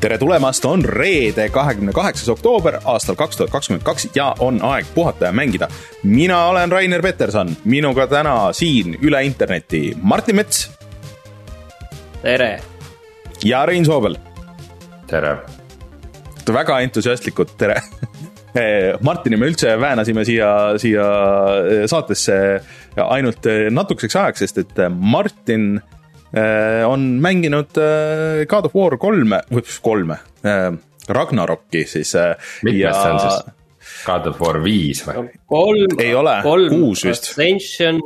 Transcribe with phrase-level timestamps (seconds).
[0.00, 4.86] tere tulemast, on reede, kahekümne kaheksas oktoober aastal kaks tuhat kakskümmend kaks ja on aeg
[4.94, 5.68] puhata ja mängida.
[6.02, 10.70] mina olen Rainer Peterson, minuga täna siin üle interneti Martin Mets.
[12.22, 12.60] tere.
[13.44, 14.16] ja Rein Soobel.
[15.06, 15.36] tere.
[16.52, 17.82] väga entusiastlikud tere
[19.06, 21.04] Martini me üldse väänasime siia, siia
[21.86, 22.60] saatesse
[22.96, 25.80] ainult natukeseks ajaks, sest et Martin
[26.86, 30.72] on mänginud äh, God of War kolme, või kolme, äh,
[31.08, 32.12] Ragnarokki siis.
[32.62, 32.92] mitmes ja...
[32.92, 33.54] see on siis?
[34.04, 35.30] God of War viis või?
[35.48, 35.94] kolm,
[36.44, 38.00] kolm, Ascension,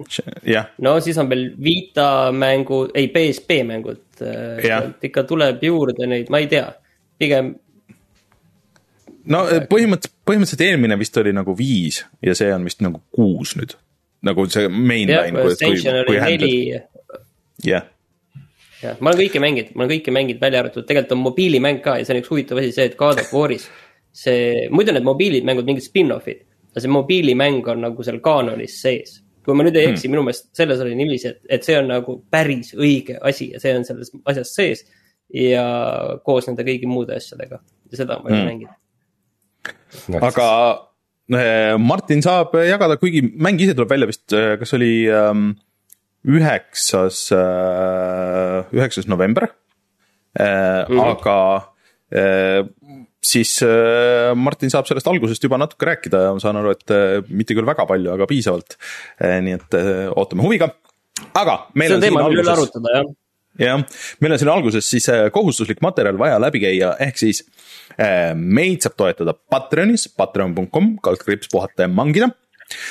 [0.79, 4.05] no siis on veel Vita mängu, ei PSP mängud.
[5.03, 6.69] ikka tuleb juurde neid, ma ei tea,
[7.19, 7.55] pigem.
[9.27, 13.75] no põhimõtteliselt, põhimõtteliselt eelmine vist oli nagu viis ja see on vist nagu kuus nüüd.
[14.23, 15.35] nagu see mainline.
[15.35, 16.55] jah, Ascension oli neli.
[17.67, 17.91] jah
[18.83, 21.97] jah, ma olen kõike mänginud, ma olen kõike mänginud, välja arvatud, tegelikult on mobiilimäng ka
[21.99, 23.69] ja see on üks huvitav asi, see, et God of War'is.
[24.13, 29.21] see, muidu need mobiilimängud, mingid spin-off'id, aga see mobiilimäng on nagu seal kaanonis sees.
[29.43, 31.89] kui ma nüüd ei eksi hmm., minu meelest selles oli niiviisi, et, et see on
[31.91, 34.87] nagu päris õige asi ja see on selles asjas sees.
[35.35, 35.65] ja
[36.27, 38.49] koos nende kõigi muude asjadega ja seda ma ei hmm.
[38.51, 40.23] mänginud.
[40.29, 40.47] aga
[41.39, 45.53] eh, Martin saab jagada, kuigi mäng ise tuleb välja vist, eh, kas oli ähm,
[46.29, 49.49] üheksas, äh, üheksas november
[50.39, 51.01] mm.
[51.03, 51.39] aga
[52.15, 52.63] äh,
[53.23, 53.57] siis
[54.35, 56.95] Martin saab sellest algusest juba natuke rääkida ja ma saan aru, et
[57.31, 58.75] mitte küll väga palju, aga piisavalt.
[59.23, 59.77] nii et
[60.11, 60.67] ootame huviga,
[61.39, 61.55] aga.
[61.71, 63.11] see on teema, mille üle arutada, jah
[63.63, 63.85] jah,
[64.25, 67.45] meil on siin alguses siis kohustuslik materjal vaja läbi käia, ehk siis
[68.35, 72.33] meid saab toetada Patreonis, patreon.com, kaldkriips puhata ja mangida.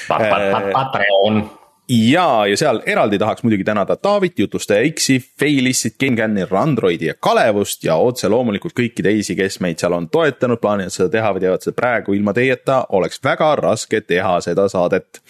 [0.07, 1.43] Patreon
[1.91, 7.83] ja, ja seal eraldi tahaks muidugi tänada Taavit, jutlustaja X-i, Failissit, GameCami, Randroidi ja Kalevust
[7.83, 11.65] ja otse loomulikult kõiki teisi, kes meid seal on toetanud, plaanivad seda teha või teevad
[11.65, 15.21] seda praegu ilma teieta, oleks väga raske teha seda saadet.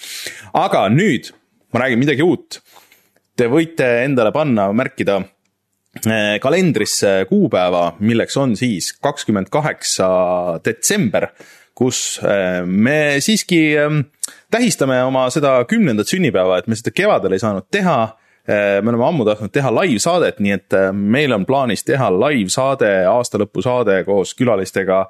[0.54, 1.32] aga nüüd
[1.74, 2.60] ma räägin midagi uut.
[3.38, 5.22] Te võite endale panna, märkida
[6.06, 10.12] eh, kalendrisse kuupäeva, milleks on siis kakskümmend kaheksa
[10.66, 11.32] detsember,
[11.74, 14.02] kus eh, me siiski eh,
[14.52, 18.02] tähistame oma seda kümnendat sünnipäeva, et me seda kevadel ei saanud teha.
[18.50, 22.90] Äh, me oleme ammu tahtnud teha live-saadet, nii et äh, meil on plaanis teha live-saade,
[23.06, 25.04] aastalõpusaade koos külalistega.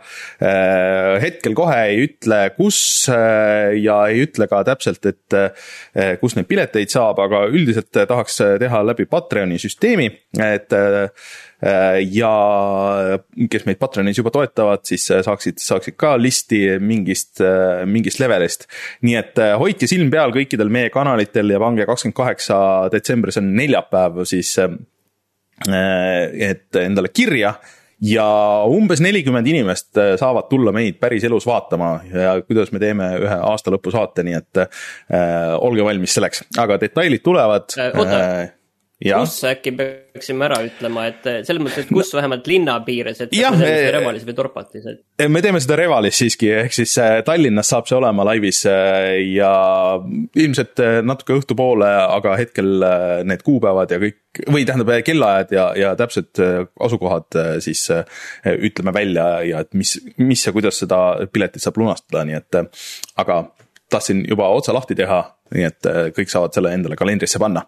[0.43, 6.91] Äh, hetkel kohe ei ütle, kus ja ei ütle ka täpselt, et kus neid pileteid
[6.91, 10.09] saab, aga üldiselt tahaks teha läbi Patreoni süsteemi,
[10.43, 10.75] et
[11.61, 12.31] ja
[13.51, 18.65] kes meid Patreonis juba toetavad, siis äh, saaksid, saaksid ka listi mingist, äh, mingist levelist.
[19.05, 22.57] nii et hoidke silm peal kõikidel meie kanalitel ja pange kakskümmend kaheksa
[22.93, 24.57] detsember, see on neljapäev siis.
[25.61, 27.51] et endale kirja
[28.01, 28.25] ja
[28.65, 34.25] umbes nelikümmend inimest saavad tulla meid päris elus vaatama ja kuidas me teeme ühe aastalõpusaate,
[34.25, 38.49] nii et äh, olge valmis selleks, aga detailid tulevad äh,
[39.01, 43.33] kus äkki peaksime ära ütlema, et eh, selles mõttes, et kus vähemalt linna piires, et
[43.33, 44.99] jah, me, Revalis või Dorpatis, et.
[45.17, 49.51] Eh, me teeme seda Revalis siiski, ehk siis eh, Tallinnas saab see olema laivis ja
[50.43, 52.85] ilmselt natuke õhtupoole, aga hetkel
[53.27, 56.39] need kuupäevad ja kõik või tähendab kellaajad ja, ja täpsed
[56.79, 57.83] asukohad siis
[58.45, 61.01] ütleme välja ja et mis, mis ja kuidas seda
[61.33, 62.61] piletit saab lunastada, nii et
[63.19, 63.43] aga
[63.91, 65.19] tahtsin juba otsa lahti teha,
[65.51, 67.65] nii et kõik saavad selle endale kalendrisse panna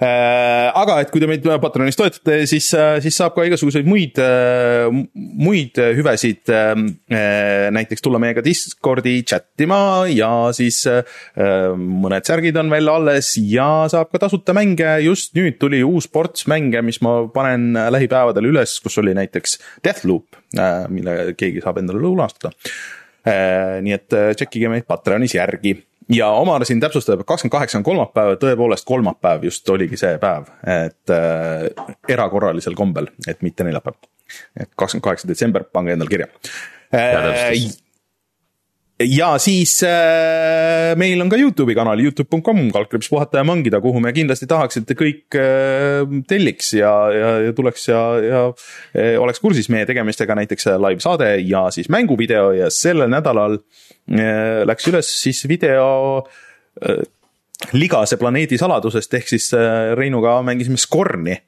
[0.00, 4.88] aga et kui te meid Patreonis toetate, siis, äh, siis saab ka igasuguseid muid, äh,
[5.14, 6.44] muid hüvesid.
[7.76, 10.82] näiteks tulla meiega Discordi chat ima ja siis
[11.36, 15.00] mõned särgid on veel alles ja saab ka tasuta mänge.
[15.04, 20.36] just nüüd tuli uus ports mänge, mis ma panen lähipäevadel üles, kus oli näiteks Deathloop,
[20.88, 22.52] mille keegi saab endale lunastada.
[23.82, 25.76] nii et tšekkige meid Patreonis järgi
[26.12, 30.50] ja Omar siin täpsustab, et kakskümmend kaheksa on kolmapäev, tõepoolest kolmapäev just oligi see päev,
[30.62, 31.66] et äh,
[32.08, 33.98] erakorralisel kombel, et mitte neljapäev.
[34.58, 36.30] et kakskümmend kaheksa detsember, pange endale kirja
[36.94, 37.52] äh,
[39.02, 44.12] ja siis äh, meil on ka Youtube'i kanal, Youtube.com, kaldkriips puhata ja mangida, kuhu me
[44.16, 48.44] kindlasti tahaks, et te kõik äh, telliks ja, ja, ja tuleks ja, ja
[48.96, 53.60] äh, oleks kursis meie tegemistega, näiteks äh, live saade ja siis mänguvideo ja sellel nädalal
[53.60, 55.86] äh, läks üles siis video
[56.82, 57.04] äh,
[57.72, 61.38] Ligase planeedi saladusest, ehk siis äh, Reinuga mängisime Scorni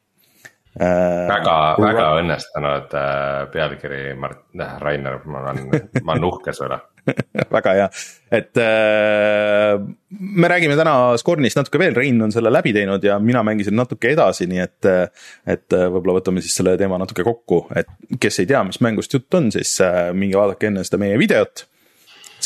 [0.78, 4.44] Äh, väga, väga õnnestunud äh, pealkiri, Mart,
[4.78, 5.72] Rainer, ma olen,
[6.04, 6.76] ma olen uhke su üle
[7.56, 7.86] väga hea,
[8.36, 9.74] et äh,
[10.12, 14.12] me räägime täna Scornist natuke veel, Rein on selle läbi teinud ja mina mängisin natuke
[14.12, 14.90] edasi, nii et.
[15.48, 17.90] et äh, võib-olla võtame siis selle teema natuke kokku, et
[18.22, 21.64] kes ei tea, mis mängust jutt on, siis äh, minge vaadake enne seda meie videot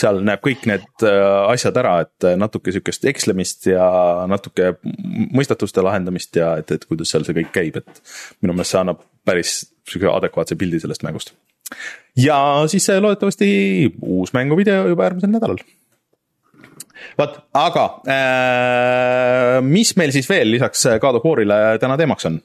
[0.02, 1.20] seal näeb kõik need äh,
[1.52, 3.87] asjad ära, et natuke sihukest ekslemist ja
[4.31, 8.02] natuke mõistatuste lahendamist ja et, et kuidas seal see kõik käib, et.
[8.43, 9.58] minu meelest see annab päris
[9.88, 11.34] sihukese adekvaatse pildi sellest mängust
[12.19, 12.38] ja
[12.70, 13.49] siis loodetavasti
[14.02, 15.62] uus mänguvideo juba järgmisel nädalal.
[17.19, 22.40] vot, aga äh, mis meil siis veel lisaks God of War'ile täna teemaks on?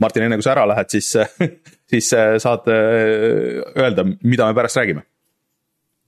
[0.00, 1.08] Martin, enne kui sa ära lähed, siis,
[1.92, 5.15] siis äh, saad äh, öelda, mida me pärast räägime äh,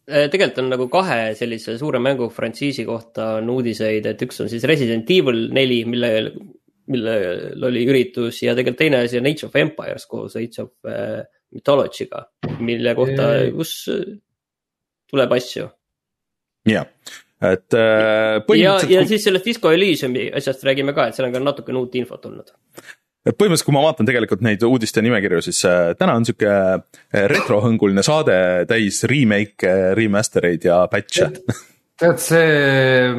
[0.08, 4.64] tegelikult on nagu kahe sellise suure mängu frantsiisi kohta on uudiseid, et üks on siis
[4.68, 6.12] Resident Evil neli, mille,
[6.92, 11.20] millel oli üritus ja tegelikult teine asi on Age of Empires koos Age of äh,
[11.54, 12.22] Mythology'ga,
[12.60, 13.74] mille kohta, kus
[15.08, 15.68] tuleb asju.
[16.68, 16.88] jah,
[17.40, 18.92] et äh, põhimõtteliselt.
[18.92, 22.00] ja, ja siis sellest Disco Elysiumi asjast räägime ka, et seal on ka natukene uut
[22.00, 22.52] infot tulnud
[23.26, 27.24] et põhimõtteliselt, kui ma vaatan tegelikult neid uudiste nimekirju, siis äh, täna on sihuke äh,
[27.32, 28.38] retrohõnguline saade
[28.70, 31.32] täis remake, remaster eid ja patch'e
[31.98, 33.10] tead, see,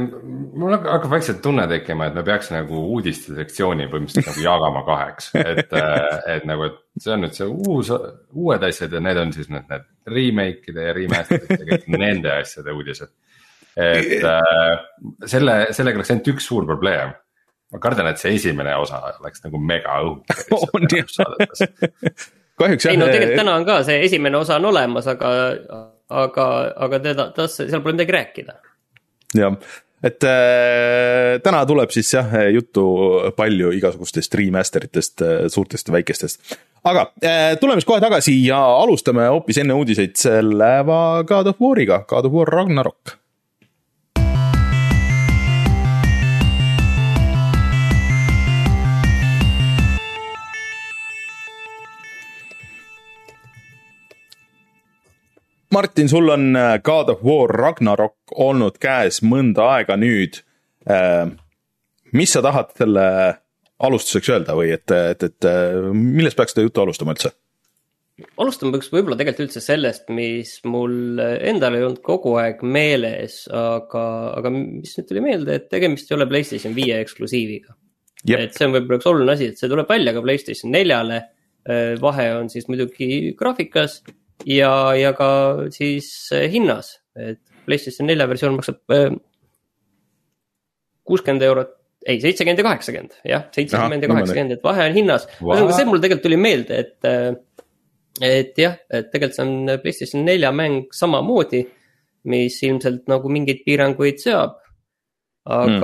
[0.60, 5.31] mul hakkab vaikselt tunne tekkima, et me peaks nagu uudiste sektsiooni põhimõtteliselt nagu jagama kaheks,
[5.40, 5.74] et,
[6.36, 7.92] et nagu, et see on nüüd see uus,
[8.31, 13.12] uued asjad ja need on siis need, need remake'ide ja remaster'ide kõik nende asjade uudised.
[13.80, 14.72] et äh,
[15.28, 17.13] selle, sellega oleks ainult üks suur probleem.
[17.74, 20.38] Ma kardan, et see esimene osa läks nagu mega õhuke
[20.77, 21.12] on jah
[22.60, 22.94] kahjuks jah.
[22.94, 25.36] ei no tegelikult täna on ka see esimene osa on olemas, aga,
[26.24, 26.48] aga,
[26.88, 28.57] aga teda, tas, seal pole midagi rääkida
[29.38, 29.60] jah,
[30.04, 32.88] et äh, täna tuleb siis jah juttu
[33.38, 36.57] palju igasugustest remaster itest, äh, suurtest ja väikestest.
[36.89, 40.74] aga äh, tuleme siis kohe tagasi ja alustame hoopis enne uudiseid selle
[41.30, 43.19] God of War'iga, God of War Ragnarok
[55.74, 60.42] Martin, sul on äh, God of War Ragnarok olnud käes mõnda aega nüüd.
[60.89, 61.30] Äh,
[62.18, 63.06] mis sa tahad selle
[63.80, 65.48] alustuseks öelda või et, et, et
[65.94, 67.31] millest peaks seda juttu alustama üldse?
[68.39, 74.06] alustama peaks võib-olla tegelikult üldse sellest, mis mul endal ei olnud kogu aeg meeles, aga,
[74.36, 77.77] aga mis nüüd tuli meelde, et tegemist ei ole Playstation viie eksklusiiviga.
[78.36, 81.21] et see on võib-olla üks oluline asi, et see tuleb välja ka Playstation neljale.
[81.69, 84.00] Äh, vahe on siis muidugi graafikas
[84.48, 85.30] ja, ja ka
[85.74, 89.10] siis eh, hinnas, et PlayStation nelja versioon maksab eh,
[91.10, 91.76] kuuskümmend eurot,
[92.08, 96.04] ei seitsekümmend ja kaheksakümmend, jah, seitsekümmend ja kaheksakümmend, et vahe on hinnas ühesõnaga, see mul
[96.04, 101.66] tegelikult tuli meelde, et, eh, et jah, et tegelikult see on PlayStation nelja mäng samamoodi,
[102.30, 104.58] mis ilmselt nagu mingeid piiranguid seab.
[105.50, 105.84] aga mm.,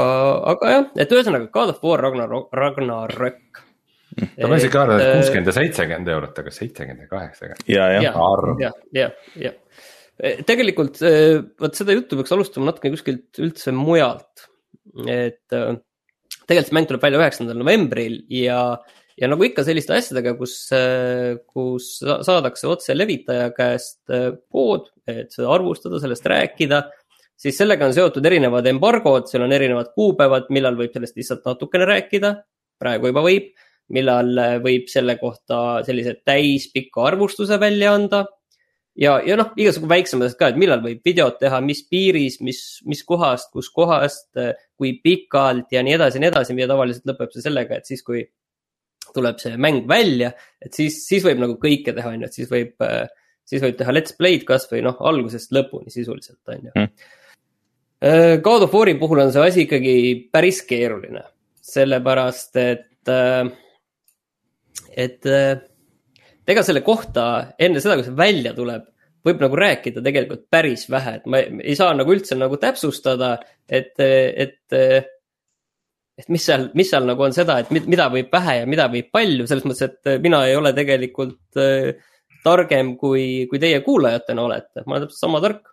[0.52, 3.65] aga jah, et ühesõnaga God of War Ragnarok, Ragnarök
[4.16, 7.70] ta ma isegi arvan, et äh, kuuskümmend ja seitsekümmend eurot, aga seitsekümmend ja kaheksakümmend.
[7.72, 9.10] ja, ja, ja,
[9.42, 9.54] ja,
[10.48, 11.14] tegelikult e,
[11.62, 14.48] vot seda juttu peaks alustama natuke kuskilt üldse mujalt.
[15.06, 15.64] et e,
[16.46, 18.60] tegelikult see mäng tuleb välja üheksandal novembril ja,
[19.20, 20.60] ja nagu ikka selliste asjadega, kus,
[21.50, 24.04] kus saadakse otse levitaja käest
[24.54, 26.86] kood, et seda arvustada, sellest rääkida
[27.40, 31.88] siis sellega on seotud erinevad embargod, seal on erinevad kuupäevad, millal võib sellest lihtsalt natukene
[31.90, 32.36] rääkida.
[32.80, 33.54] praegu juba võib
[33.94, 38.26] millal äh, võib selle kohta sellise täispika arvustuse välja anda.
[38.98, 42.62] ja, ja noh, igasugu väiksemad asjad ka, et millal võib videot teha, mis piiris, mis,
[42.88, 47.12] mis kohast, kus kohast, äh, kui pikalt ja nii edasi ja nii edasi, mida tavaliselt
[47.12, 48.24] lõpeb see sellega, et siis, kui
[49.16, 50.32] tuleb see mäng välja,
[50.64, 53.06] et siis, siis võib nagu kõike teha, on ju, et siis võib, äh,
[53.46, 56.74] siis võib teha let's play'd kasvõi noh, algusest lõpuni sisuliselt, on ju.
[56.74, 57.14] Mm..
[58.44, 59.94] God of War'i puhul on see asi ikkagi
[60.34, 61.24] päris keeruline,
[61.66, 63.48] sellepärast et äh,
[64.96, 65.58] et äh,
[66.48, 68.86] ega selle kohta enne seda, kui see välja tuleb,
[69.26, 73.96] võib nagu rääkida tegelikult päris vähe, et ma ei saa nagu üldse nagu täpsustada, et,
[73.98, 78.86] et, et mis seal, mis seal nagu on seda, et mida võib vähe ja mida
[78.94, 81.96] võib palju, selles mõttes, et mina ei ole tegelikult äh,
[82.46, 85.72] targem kui, kui teie kuulajatena olete, ma olen täpselt sama tark.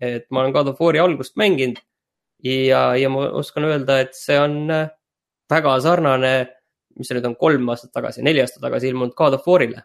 [0.00, 1.76] et ma olen God of War'i algust mänginud
[2.44, 4.88] ja, ja ma oskan öelda, et see on äh,
[5.50, 6.32] väga sarnane
[6.98, 9.84] mis see nüüd on, kolm aastat tagasi, neli aastat tagasi ilmunud God of War'ile.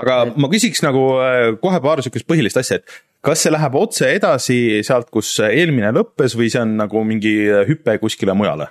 [0.00, 0.38] aga et...
[0.40, 4.58] ma küsiks nagu äh, kohe paar sihukest põhilist asja, et kas see läheb otse edasi
[4.86, 7.36] sealt, kus eelmine lõppes või see on nagu mingi
[7.68, 8.70] hüpe kuskile mujale?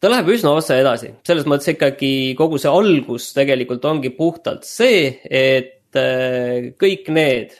[0.00, 5.10] ta läheb üsna otse edasi, selles mõttes ikkagi kogu see algus tegelikult ongi puhtalt see,
[5.28, 7.58] et äh, kõik need,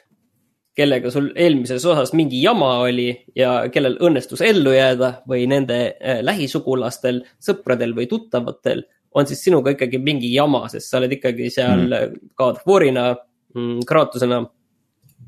[0.80, 6.22] kellega sul eelmises osas mingi jama oli ja kellel õnnestus ellu jääda või nende äh,
[6.24, 11.86] lähisugulastel, sõpradel või tuttavatel on siis sinuga ikkagi mingi jama, sest sa oled ikkagi seal
[11.88, 12.30] mm.
[12.38, 14.40] God of War'ina mm,, Kratusena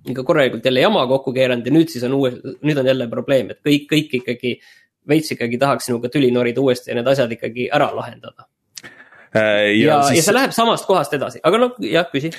[0.08, 2.32] ikka korralikult jälle jama kokku keeranud ja nüüd siis on uue,
[2.62, 4.56] nüüd on jälle probleem, et kõik, kõik ikkagi
[5.08, 8.46] veits ikkagi tahaks sinuga tüli norida uuesti ja need asjad ikkagi ära lahendada
[9.34, 10.20] ja, ja, siis...
[10.20, 12.32] ja see läheb samast kohast edasi, aga noh, jah, küsi.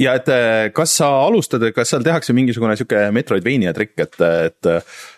[0.00, 4.20] ja et äh, kas sa alustad, kas seal tehakse mingisugune sihuke Metroidvania trikk, et,
[4.50, 4.70] et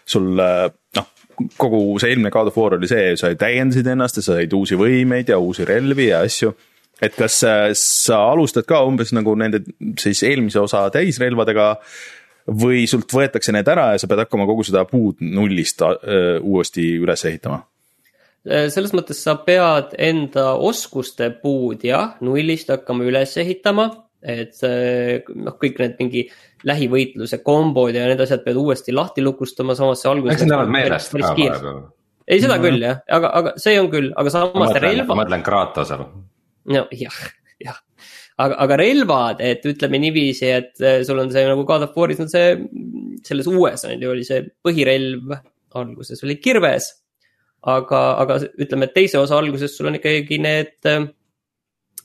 [0.06, 1.10] sul noh,
[1.60, 4.78] kogu see eelmine God of War oli see, sa täiendasid ennast ja sa said uusi
[4.80, 6.54] võimeid ja uusi relvi ja asju.
[7.02, 9.64] et kas äh, sa alustad ka umbes nagu nende
[10.00, 11.74] siis eelmise osa täisrelvadega
[12.46, 17.24] või sult võetakse need ära ja sa pead hakkama kogu seda puud nullist uuesti üles
[17.26, 17.75] ehitama Äh,
[18.46, 23.88] selles mõttes sa pead enda oskuste puud jah, nullist hakkama üles ehitama,
[24.26, 26.22] et noh, kõik need mingi
[26.66, 30.36] lähivõitluse kombod ja need asjad pead uuesti lahti lukustama, samas see alguses.
[30.36, 31.80] eks need lähevad meelest ka vahepeal.
[32.26, 32.64] ei, seda mm -hmm.
[32.66, 35.14] küll jah, aga, aga see on küll, aga samas relva.
[35.14, 36.06] ma mõtlen Kratosel.
[36.74, 37.18] no jah,
[37.62, 37.80] jah,
[38.36, 42.20] aga, aga relvad, et ütleme niiviisi, et äh, sul on see nagu God of War'is
[42.20, 42.56] on see,
[43.24, 45.36] selles uues on ju, oli see põhirelv,
[45.76, 46.94] alguses oli kirves
[47.62, 50.74] aga, aga ütleme, et teise osa alguses sul on ikkagi need,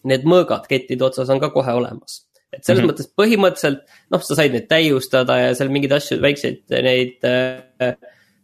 [0.07, 2.25] need mõõgad kettide otsas on ka kohe olemas.
[2.51, 2.91] et selles mm -hmm.
[2.91, 7.23] mõttes põhimõtteliselt noh, sa said neid täiustada ja seal mingeid asju, väikseid neid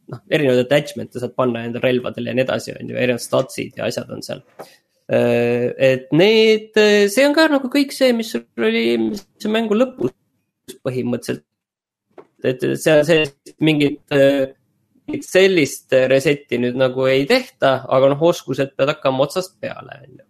[0.07, 3.89] noh, erinevaid attachment'e saad panna enda relvadele ja nii edasi, on ju, erinevad statsid ja
[3.89, 4.43] asjad on seal.
[5.09, 6.71] et need,
[7.11, 8.85] see on ka nagu kõik see, mis sul oli
[9.39, 10.15] see mängu lõpus
[10.83, 11.45] põhimõtteliselt.
[12.43, 13.99] et seal sees mingid
[15.23, 20.25] sellist reset'i nüüd nagu ei tehta, aga noh, oskused peavad hakkama otsast peale, on ju.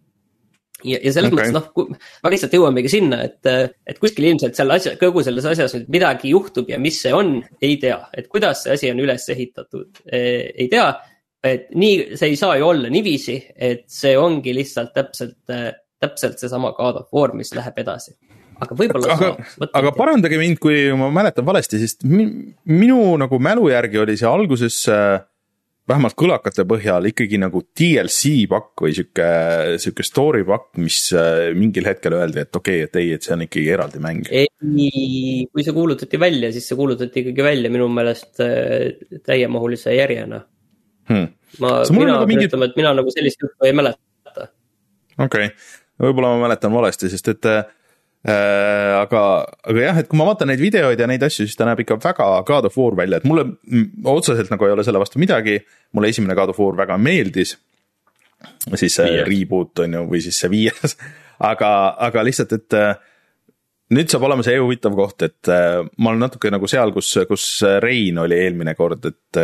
[0.91, 1.50] ja, ja selles okay.
[1.50, 5.75] mõttes noh, me lihtsalt jõuamegi sinna, et, et kuskil ilmselt seal asja, kogu selles asjas
[5.77, 9.27] nüüd midagi juhtub ja mis see on, ei tea, et kuidas see asi on üles
[9.34, 10.88] ehitatud, ei tea.
[11.48, 15.39] et nii, see ei saa ju olla niiviisi, et see ongi lihtsalt täpselt,
[15.98, 18.17] täpselt seesama God of War, mis läheb edasi
[18.64, 19.32] aga võib-olla aga,
[19.80, 24.80] aga parandage mind, kui ma mäletan valesti, sest minu nagu mälu järgi oli see alguses
[24.92, 25.20] äh,
[25.88, 29.30] vähemalt kõlakate põhjal ikkagi nagu DLC pakk või sihuke,
[29.82, 33.36] sihuke story pakk, mis äh, mingil hetkel öeldi, et okei okay,, et ei, et see
[33.38, 34.28] on ikkagi eraldi mäng.
[34.34, 34.50] ei,
[35.48, 40.42] kui see kuulutati välja, siis see kuulutati ikkagi välja minu meelest äh, täiemahulise järjena
[41.12, 41.34] hmm..
[41.64, 42.52] ma, mina pean mingit...
[42.52, 44.50] ütlema, et mina nagu sellist juttu ei mäleta.
[45.16, 45.52] okei okay.,
[46.04, 47.64] võib-olla ma mäletan valesti, sest et Äh,
[48.27, 49.22] aga,
[49.63, 51.96] aga jah, et kui ma vaatan neid videoid ja neid asju, siis ta näeb ikka
[52.03, 53.46] väga God of War välja, et mulle
[54.03, 55.62] otseselt nagu ei ole selle vastu midagi.
[55.96, 57.55] mulle esimene God of War väga meeldis.
[58.75, 60.98] siis see reboot on ju, või siis see viies
[61.51, 61.72] aga,
[62.10, 62.93] aga lihtsalt, et äh,
[63.96, 67.50] nüüd saab olema see huvitav koht, et äh, ma olen natuke nagu seal, kus, kus
[67.84, 69.41] Rein oli eelmine kord, et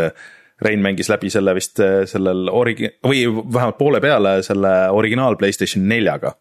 [0.61, 5.87] Rein mängis läbi selle vist äh, sellel origi- või vähemalt poole peale selle originaal Playstation
[5.89, 6.35] neljaga.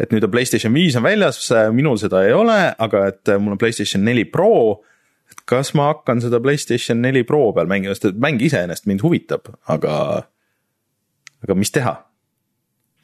[0.00, 1.40] et nüüd on Playstation viis on väljas,
[1.72, 4.82] minul seda ei ole, aga et äh, mul on Playstation neli Pro.
[5.30, 9.02] et kas ma hakkan seda Playstation neli Pro peal mängima, sest et mäng iseenesest mind
[9.02, 9.96] huvitab, aga,
[11.42, 11.96] aga mis teha,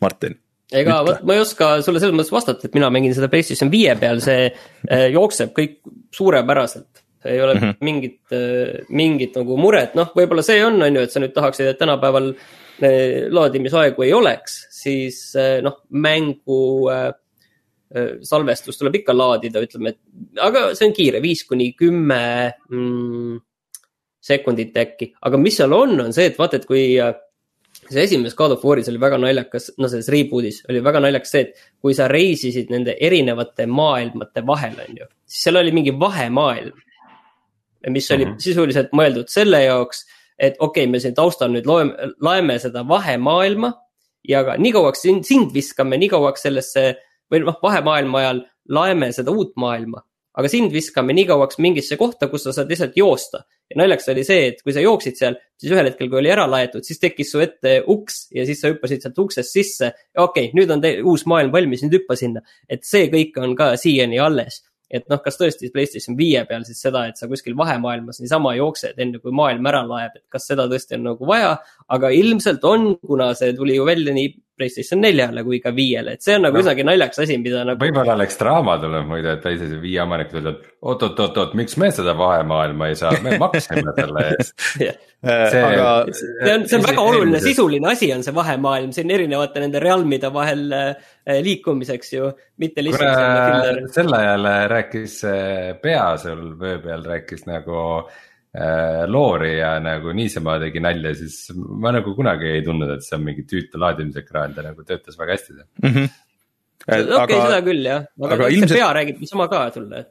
[0.01, 0.39] Martin?
[0.71, 3.95] ega vot ma ei oska sulle selles mõttes vastata, et mina mängin seda PlayStation viie
[3.99, 5.81] peal, see äh, jookseb kõik
[6.15, 6.90] suurepäraselt
[7.25, 7.77] ei ole mm -hmm.
[7.81, 11.67] mingit, äh, mingit nagu muret, noh, võib-olla see on, on ju, et sa nüüd tahaksid,
[11.67, 16.89] et tänapäeval äh, laadimisaegu ei oleks, siis äh, noh, mängu
[18.23, 19.99] salvestus tuleb ikka laadida, ütleme, et
[20.39, 23.41] aga see on kiire, viis kuni kümme mm,
[24.23, 26.85] sekundit äkki, aga mis seal on, on see, et vaata, et kui
[27.91, 31.41] see esimeses God of War'is oli väga naljakas, no selles reboot'is oli väga naljakas see,
[31.41, 36.79] et kui sa reisisid nende erinevate maailmade vahel, on ju, siis seal oli mingi vahemaailm
[37.89, 38.45] mis oli mm -hmm.
[38.45, 40.05] sisuliselt mõeldud selle jaoks,
[40.39, 43.73] et okei okay,, me siin taustal nüüd loeme, laeme seda vahemaailma
[44.29, 46.95] ja ka nii kauaks sind, sind viskame nii kauaks sellesse
[47.33, 50.05] või noh, vahemaailma ajal laeme seda uut maailma.
[50.41, 53.43] aga sind viskame nii kauaks mingisse kohta, kus sa saad lihtsalt joosta.
[53.71, 56.47] ja naljakas oli see, et kui sa jooksid seal, siis ühel hetkel, kui oli ära
[56.51, 59.93] laetud, siis tekkis su ette uks ja siis sa hüppasid sealt uksest sisse.
[60.17, 62.43] okei okay,, nüüd on uus maailm valmis, nüüd hüppa sinna.
[62.69, 66.81] et see kõik on ka siiani alles et noh, kas tõesti PlayStation viie peal siis
[66.83, 70.67] seda, et sa kuskil vahemaailmas niisama jooksed, enne kui maailm ära laeb, et kas seda
[70.71, 71.57] tõesti on nagu vaja.
[71.95, 74.31] Aga ilmselt on, kuna see tuli ju välja nii
[74.61, 76.61] Playstation neljale kui ka viiele, et see on nagu no.
[76.61, 77.81] üsnagi naljakas asi, mida nagu.
[77.81, 81.79] võib-olla oleks draama tulnud muide, et PlayStation viie omanikud ütlevad, oot, oot, oot, oot, miks
[81.81, 86.87] me seda vahemaailma ei saa, me maksime selle eest see, aga see on, see on
[86.91, 87.49] väga oluline eelmises...
[87.49, 91.13] sisuline asi on see vahemaailm siin erinevate nende realmide vahel äh,
[91.49, 93.89] liikumiseks ju, mitte lihtsalt.
[93.97, 95.23] sel ajal rääkis
[95.81, 98.30] pea seal vöö peal rääkis nagu äh, Äh,
[99.07, 103.23] loori ja nagu niisama tegi nalja, siis ma nagu kunagi ei tundnud, et see on
[103.29, 105.93] mingi tüütu laadimisekraan, ta nagu töötas väga hästi seal mm.
[105.93, 106.09] -hmm.
[106.89, 108.79] okei okay,, seda küll jah, aga, aga ilmselt...
[108.81, 110.03] pea räägib niisama ka sulle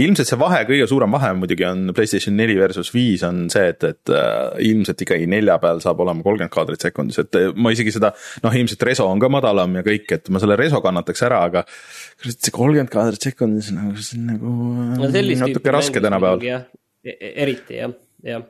[0.00, 3.84] ilmselt see vahe, kõige suurem vahe muidugi on Playstation neli versus viis on see, et,
[3.86, 7.94] et äh, ilmselt ikkagi nelja peal saab olema kolmkümmend kaadrit sekundis, et äh, ma isegi
[7.96, 8.12] seda.
[8.44, 11.64] noh, ilmselt reso on ka madalam ja kõik, et ma selle reso kannataks ära, aga.
[12.20, 14.54] kurat, see kolmkümmend kaadrit sekundis nagu, see on nagu
[15.02, 16.68] no, natuke raske tänapäeval.
[17.00, 18.42] E-, e-, eriti jah, jah.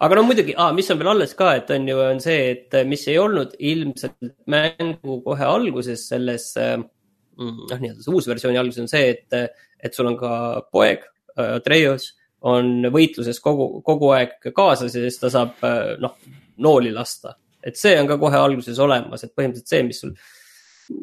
[0.00, 2.76] aga no muidugi ah,, mis on veel alles ka, et on ju, on see, et
[2.88, 8.60] mis ei olnud ilmselt mängu kohe alguses selles äh, mm, noh, nii-öelda see uus versiooni
[8.60, 10.30] alguses on see, et, et sul on ka
[10.72, 12.14] poeg äh, Atreus
[12.48, 16.16] on võitluses kogu, kogu aeg kaasas ja siis ta saab äh, noh,
[16.64, 17.34] nooli lasta.
[17.60, 20.16] et see on ka kohe alguses olemas, et põhimõtteliselt see, mis sul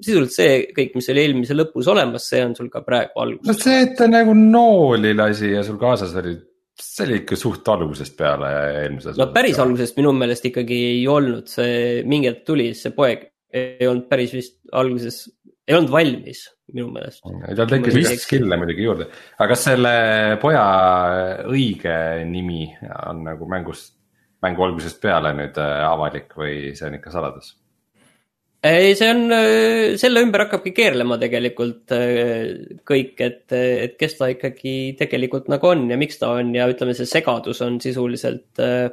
[0.01, 3.51] sisuliselt see kõik, mis oli eelmise lõpus olemas, see on sul ka praegu alguses.
[3.53, 6.33] no see, et ta nagu nooli lasi ja sul kaasas oli
[6.81, 8.49] see oli ikka suht algusest peale
[8.81, 9.17] eelmises.
[9.19, 13.87] no päris algusest minu meelest ikkagi ei olnud, see mingi hetk tuli, see poeg ei
[13.87, 15.23] olnud päris vist alguses,
[15.65, 16.43] ei olnud valmis
[16.75, 17.23] minu meelest.
[17.55, 19.93] tal tekkis vist skill'e muidugi juurde, aga kas selle
[20.41, 20.65] poja
[21.47, 21.97] õige
[22.29, 22.67] nimi
[23.05, 23.87] on nagu mängus,
[24.43, 27.55] mängu algusest peale nüüd äh, avalik või see on ikka saladus?
[28.65, 32.55] Ei, see on, äh, selle ümber hakkabki keerlema tegelikult äh,
[32.87, 36.95] kõik, et, et kes ta ikkagi tegelikult nagu on ja miks ta on ja ütleme,
[36.97, 38.87] see segadus on sisuliselt äh,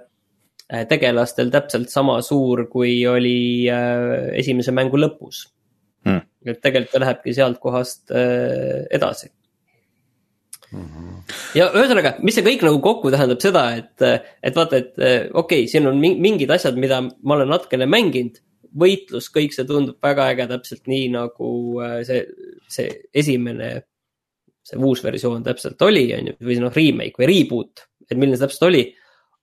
[0.89, 3.69] tegelastel täpselt sama suur, kui oli
[4.41, 5.45] esimese mängu lõpus.
[6.03, 6.23] Hmm..
[6.49, 9.29] et tegelikult ta lähebki sealt kohast edasi.
[10.73, 11.35] -hmm.
[11.55, 15.69] ja ühesõnaga, mis see kõik nagu kokku tähendab seda, et, et vaata, et okei okay,,
[15.71, 18.41] siin on mingid asjad, mida ma olen natukene mänginud
[18.79, 21.51] võitlus, kõik see tundub väga äge, täpselt nii nagu
[21.85, 22.23] äh, see,
[22.71, 22.89] see
[23.23, 23.73] esimene,
[24.67, 28.47] see uus versioon täpselt oli, on ju, või noh, remake või reboot, et milline see
[28.47, 28.85] täpselt oli.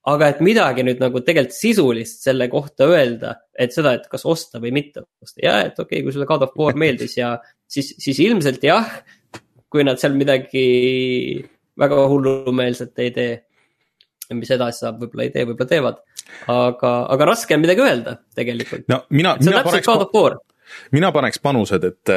[0.09, 4.61] aga et midagi nüüd nagu tegelikult sisulist selle kohta öelda, et seda, et kas osta
[4.63, 7.35] või mitte osta, ja et okei okay,, kui sulle God of War meeldis ja
[7.67, 8.87] siis, siis ilmselt jah,
[9.69, 11.43] kui nad seal midagi
[11.79, 13.35] väga hullumeelset ei tee
[14.37, 16.01] mis edasi saab, võib-olla ei tee, võib-olla teevad.
[16.53, 18.85] aga, aga raske on midagi öelda tegelikult.
[18.91, 19.89] no mina, mina paneks,
[20.95, 22.13] mina paneks panused, et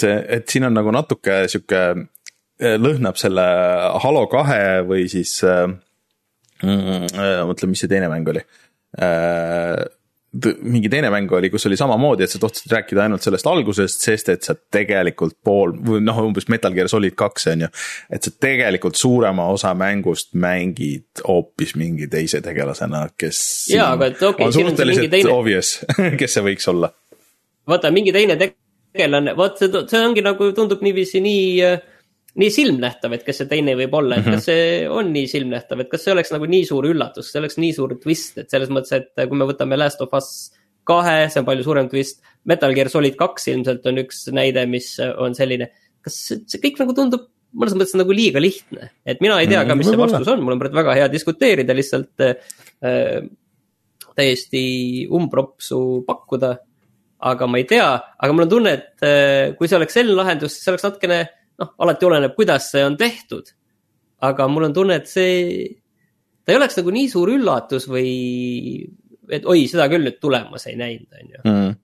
[0.00, 1.84] see, et siin on nagu natuke sihuke,
[2.60, 3.46] äh, lõhnab selle
[4.04, 5.68] Halo kahe või siis äh,.
[6.60, 8.42] Mm, äh, mõtle, mis see teine mäng oli
[10.62, 14.28] mingi teine mäng oli, kus oli samamoodi, et sa tohtisid rääkida ainult sellest algusest, sest
[14.30, 17.70] et sa tegelikult pool või noh, umbes Metal Gear Solid kaks on ju.
[18.14, 23.42] et sa tegelikult suurema osa mängust mängid hoopis mingi teise tegelasena, kes.
[23.74, 25.34] jaa, aga et okei okay,, siin on see mingi teine.
[25.34, 25.72] obvious
[26.22, 26.92] kes see võiks olla.
[27.66, 31.89] vaata, mingi teine tegelane, vot see, see ongi nagu tundub niiviisi nii äh,
[32.40, 34.38] nii silmnähtav, et kes see teine võib olla, et mm -hmm.
[34.40, 37.58] kas see on nii silmnähtav, et kas see oleks nagu nii suur üllatus, see oleks
[37.60, 40.52] nii suur twist, et selles mõttes, et kui me võtame Last of Us
[40.88, 42.22] kahe, see on palju suurem twist.
[42.48, 45.70] Metal Gear Solid kaks ilmselt on üks näide, mis on selline,
[46.04, 49.74] kas see kõik nagu tundub mõnes mõttes nagu liiga lihtne, et mina ei tea ka,
[49.78, 53.22] mis see vastus on, mul on praegu väga hea diskuteerida, lihtsalt äh,
[54.16, 54.62] täiesti
[55.10, 56.58] umbropsu pakkuda.
[57.20, 60.54] aga ma ei tea, aga mul on tunne, et äh, kui see oleks selline lahendus,
[60.54, 61.18] siis see oleks natukene
[61.60, 63.52] noh, alati oleneb, kuidas see on tehtud.
[64.20, 65.68] aga mul on tunne, et see,
[66.44, 68.10] ta ei oleks nagu nii suur üllatus või,
[69.32, 71.78] et oi, seda küll nüüd tulemas ei näinud, on ju mm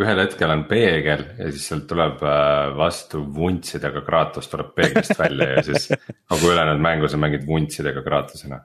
[0.00, 5.48] ühel hetkel on peegel ja siis sealt tuleb äh, vastu vuntsidega Kratos tuleb peeglist välja
[5.50, 5.90] ja siis
[6.30, 8.62] kogu ülejäänud mängu sa mängid vuntsidega Kratosena.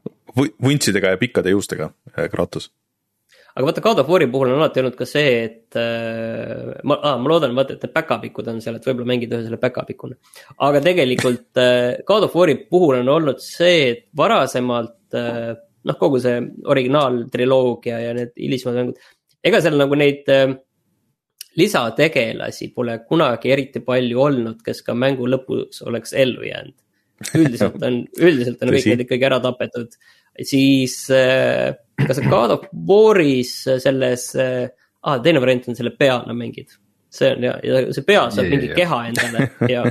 [0.63, 2.71] vuntsidega ja pikkade juustega äh, Kratos
[3.58, 7.15] aga vaata, God of War'i puhul on alati olnud ka see, et äh, ma ah,,
[7.17, 10.17] ma loodan, vaata, et need back-up'ikud on seal, et võib-olla mängid ühe selle back-up'ikuna.
[10.67, 15.56] aga tegelikult äh, God of War'i puhul on olnud see, et varasemalt äh,
[15.89, 16.38] noh, kogu see
[16.70, 19.02] originaaltriloogia ja need hilisemad mängud,
[19.50, 20.54] ega seal nagu neid äh,
[21.58, 26.78] lisategelasi pole kunagi eriti palju olnud, kes ka mängu lõpus oleks ellu jäänud.
[27.34, 29.96] üldiselt on, üldiselt on kõik need ikkagi ära tapetud,
[30.45, 31.71] siis äh,
[32.06, 36.76] kas sa God of War'is selles ah,, teine variant on selle peana mängid.
[37.17, 38.76] see on ja, ja see pea saab yeah, mingi yeah.
[38.78, 39.84] keha endale ja,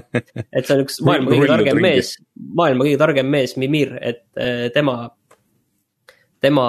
[0.52, 2.11] et see on üks maailma kõige targem mees,
[2.61, 4.98] maailma kõige targem mees, Mimir, et äh, tema,
[6.44, 6.66] tema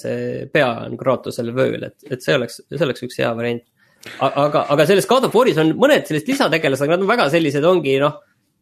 [0.00, 3.66] see pea on Kratosel vööl, et, et see oleks, see oleks üks hea variant
[4.24, 7.66] aga, aga selles God of War'is on mõned sellised lisategelased, aga nad on väga sellised,
[7.68, 8.16] ongi noh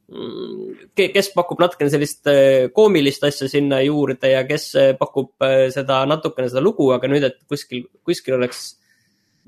[0.08, 6.00] kes pakub natukene sellist äh, koomilist asja sinna juurde ja kes äh, pakub äh, seda
[6.08, 8.78] natukene seda lugu, aga nüüd, et kuskil, kuskil oleks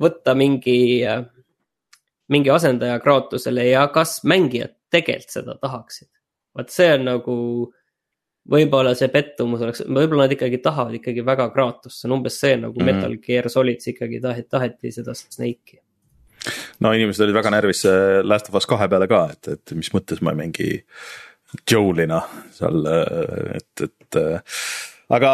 [0.01, 1.05] võtta mingi,
[2.33, 6.09] mingi asendaja Kraatosele ja kas mängijad tegelikult seda tahaksid.
[6.57, 7.35] vaat see on nagu,
[8.53, 12.57] võib-olla see pettumus oleks, võib-olla nad ikkagi tahavad ikkagi väga Kraatost, see on umbes see
[12.57, 13.01] nagu mm -hmm.
[13.01, 15.81] Metal Gear Solid's ikkagi taheti, taheti seda Snake'i
[16.85, 17.85] no inimesed olid väga närvis
[18.27, 20.71] Last of Us kahe peale ka, et, et mis mõttes ma ei mängi
[21.71, 22.21] Joel'ina
[22.55, 22.87] seal,
[23.59, 24.21] et, et
[25.11, 25.33] aga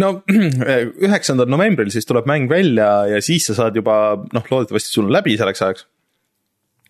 [0.00, 0.10] no
[1.06, 5.16] üheksandal novembril siis tuleb mäng välja ja siis sa saad juba noh, loodetavasti sul on
[5.18, 5.86] läbi selleks ajaks.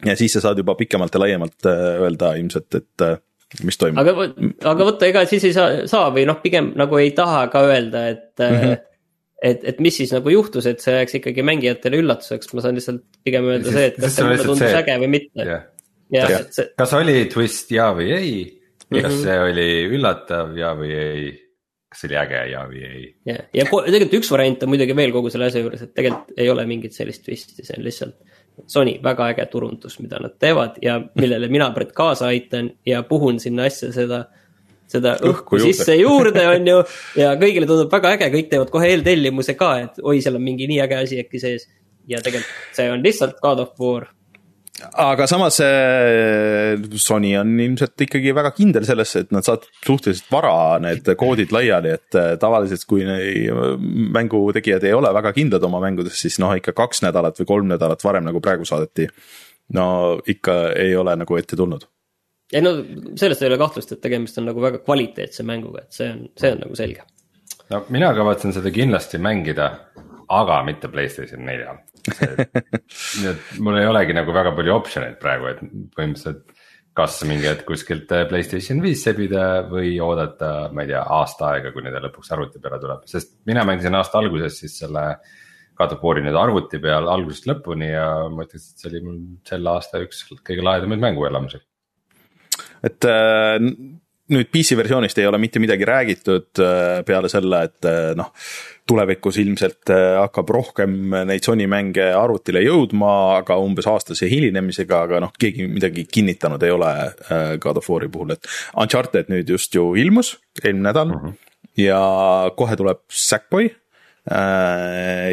[0.07, 3.19] ja siis sa saad juba pikemalt ja laiemalt äh, öelda ilmselt, et äh,
[3.67, 4.01] mis toimub.
[4.03, 4.29] aga,
[4.71, 8.09] aga võtta, ega siis ei saa, saa või noh, pigem nagu ei taha ka öelda,
[8.15, 8.61] et mm.
[8.61, 8.83] -hmm
[9.45, 13.05] et, et mis siis nagu juhtus, et see jääks ikkagi mängijatele üllatuseks, ma saan lihtsalt
[13.27, 15.63] pigem öelda see, et kas see mulle tundus see, äge või mitte yeah
[16.13, 16.69] kas, see...
[16.79, 19.03] kas oli twist ja või ei mm, -hmm.
[19.07, 21.25] kas see oli üllatav ja või ei?
[21.89, 23.03] kas see oli äge ja või ei?
[23.31, 26.51] ja, ja tegelikult üks variant on muidugi veel kogu selle asja juures, et tegelikult ei
[26.51, 28.17] ole mingit sellist twist'i, see on lihtsalt.
[28.71, 33.65] Sony väga äge turundus, mida nad teevad ja millele mina kaasa aitan ja puhun sinna
[33.67, 34.29] asja seda
[34.95, 36.81] seda õhku sisse juurde, on ju.
[37.21, 40.69] ja kõigile tundub väga äge, kõik teevad kohe eeltellimuse ka, et oi, seal on mingi
[40.71, 41.69] nii äge asi äkki sees.
[42.09, 44.11] ja tegelikult see on lihtsalt God of War
[44.83, 45.61] aga samas
[46.99, 51.95] Sony on ilmselt ikkagi väga kindel sellesse, et nad saavad suhteliselt vara need koodid laiali,
[51.95, 53.07] et äh, tavaliselt, kui
[54.19, 58.03] mängutegijad ei ole väga kindlad oma mängudes, siis noh, ikka kaks nädalat või kolm nädalat
[58.05, 59.09] varem, nagu praegu saadeti.
[59.75, 59.87] no
[60.27, 61.87] ikka ei ole nagu ette tulnud.
[62.55, 62.75] Ei no
[63.19, 66.53] sellest ei ole kahtlust, et tegemist on nagu väga kvaliteetse mänguga, et see on, see
[66.55, 67.07] on nagu selge.
[67.73, 69.71] no mina kavatsen seda kindlasti mängida,
[70.35, 71.83] aga mitte Playstation neljal
[73.21, 75.63] nii et mul ei olegi nagu väga palju optsioneid praegu, et
[75.97, 76.53] põhimõtteliselt
[76.95, 81.73] kas mingi hetk kuskilt äh, Playstation viis sebida või oodata, ma ei tea, aasta aega,
[81.75, 85.09] kuni ta lõpuks arvuti peale tuleb, sest mina mängisin aasta alguses siis selle.
[85.75, 89.17] God of War'i nüüd arvuti peal algusest lõpuni ja ma ütleks, et see oli mul
[89.49, 91.59] selle aasta üks kõige lahedamaid mänguelamusi.
[92.85, 93.57] Et äh,
[94.35, 98.33] nüüd PC versioonist ei ole mitte midagi räägitud äh, peale selle, et äh, noh
[98.85, 105.31] tulevikus ilmselt hakkab rohkem neid Sony mänge arvutile jõudma, aga umbes aastase hilinemisega, aga noh,
[105.41, 106.91] keegi midagi kinnitanud ei ole
[107.65, 108.45] God of War'i puhul, et.
[108.77, 111.57] Uncharted nüüd just ju ilmus, eelmine nädal mm -hmm.
[111.81, 112.03] ja
[112.61, 113.71] kohe tuleb Sackboy.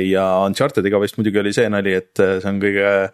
[0.07, 3.11] Ja Uncharted'iga vist muidugi oli see nali, et see on kõige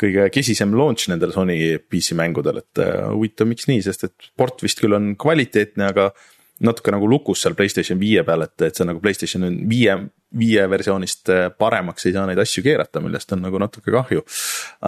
[0.00, 2.80] kõige kesisem launch nendel Sony PC mängudel, et
[3.12, 6.08] huvitav, miks nii, sest et port vist küll on kvaliteetne, aga
[6.62, 9.96] natuke nagu lukus seal Playstation viie peal, et, et see nagu Playstation viie,
[10.38, 14.24] viie versioonist äh, paremaks ei saa neid asju keerata, millest on nagu natuke kahju.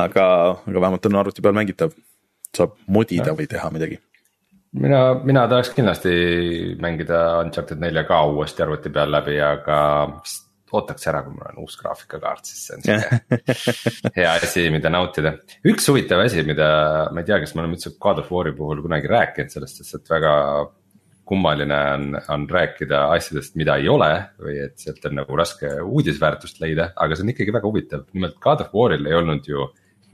[0.04, 0.26] aga,
[0.62, 1.94] aga vähemalt on arvuti peal mängitav,
[2.54, 3.98] saab modida või teha midagi.
[4.72, 6.16] mina, mina tahaks kindlasti
[6.82, 9.78] mängida Uncharted nelja ka uuesti arvuti peal läbi, aga
[10.20, 14.90] vist ootaks ära, kui mul on uus graafikakaart, siis see on sihuke hea asi, mida
[14.92, 15.36] nautida.
[15.68, 16.68] üks huvitav asi, mida
[17.12, 20.00] ma ei tea, kas me oleme üldse God of War'i puhul kunagi rääkinud sellest, sest
[20.00, 20.34] et väga
[21.26, 26.60] kummaline on, on rääkida asjadest, mida ei ole või et sealt on nagu raske uudisväärtust
[26.62, 29.66] leida, aga see on ikkagi väga huvitav, nimelt God of War'il ei olnud ju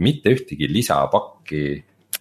[0.02, 1.64] mitte ühtegi lisapakki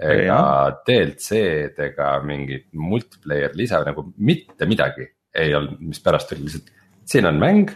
[0.01, 0.41] ega
[0.87, 6.71] DLC-d ega mingit multiplayer lisa nagu mitte midagi ei olnud, mis pärast tuli lihtsalt,
[7.07, 7.71] siin on mäng.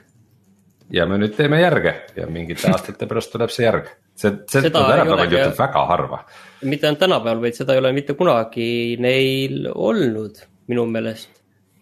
[0.93, 5.25] Ja me nüüd teeme järge ja mingite aastate pärast tuleb see järg, see, see tänapäeval
[5.31, 6.21] juhtub väga harva.
[6.63, 8.67] mitte ainult tänapäeval, vaid seda ei ole mitte kunagi
[9.01, 11.31] neil olnud minu meelest.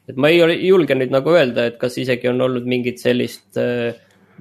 [0.10, 3.60] et ma ei ole, julge nüüd nagu öelda, et kas isegi on olnud mingit sellist
[3.60, 3.94] äh,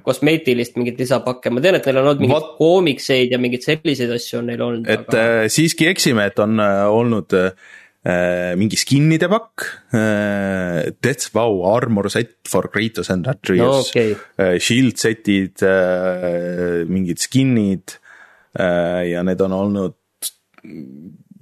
[0.03, 2.57] kosmeetilist mingit lisapakke, ma tean, et neil on olnud mingeid What?
[2.59, 4.89] koomikseid ja mingeid selliseid asju on neil olnud.
[4.89, 5.23] et aga...
[5.43, 7.51] äh, siiski eksime, et on äh, olnud äh,
[8.03, 9.63] mingi skin'ide pakk
[9.95, 10.91] äh,.
[10.99, 13.89] Death Vow armor set for Kratos and Atreus.
[13.89, 14.15] Okay.
[14.37, 17.99] Äh, shield set'id äh,, mingid skin'id
[18.59, 19.95] äh, ja need on olnud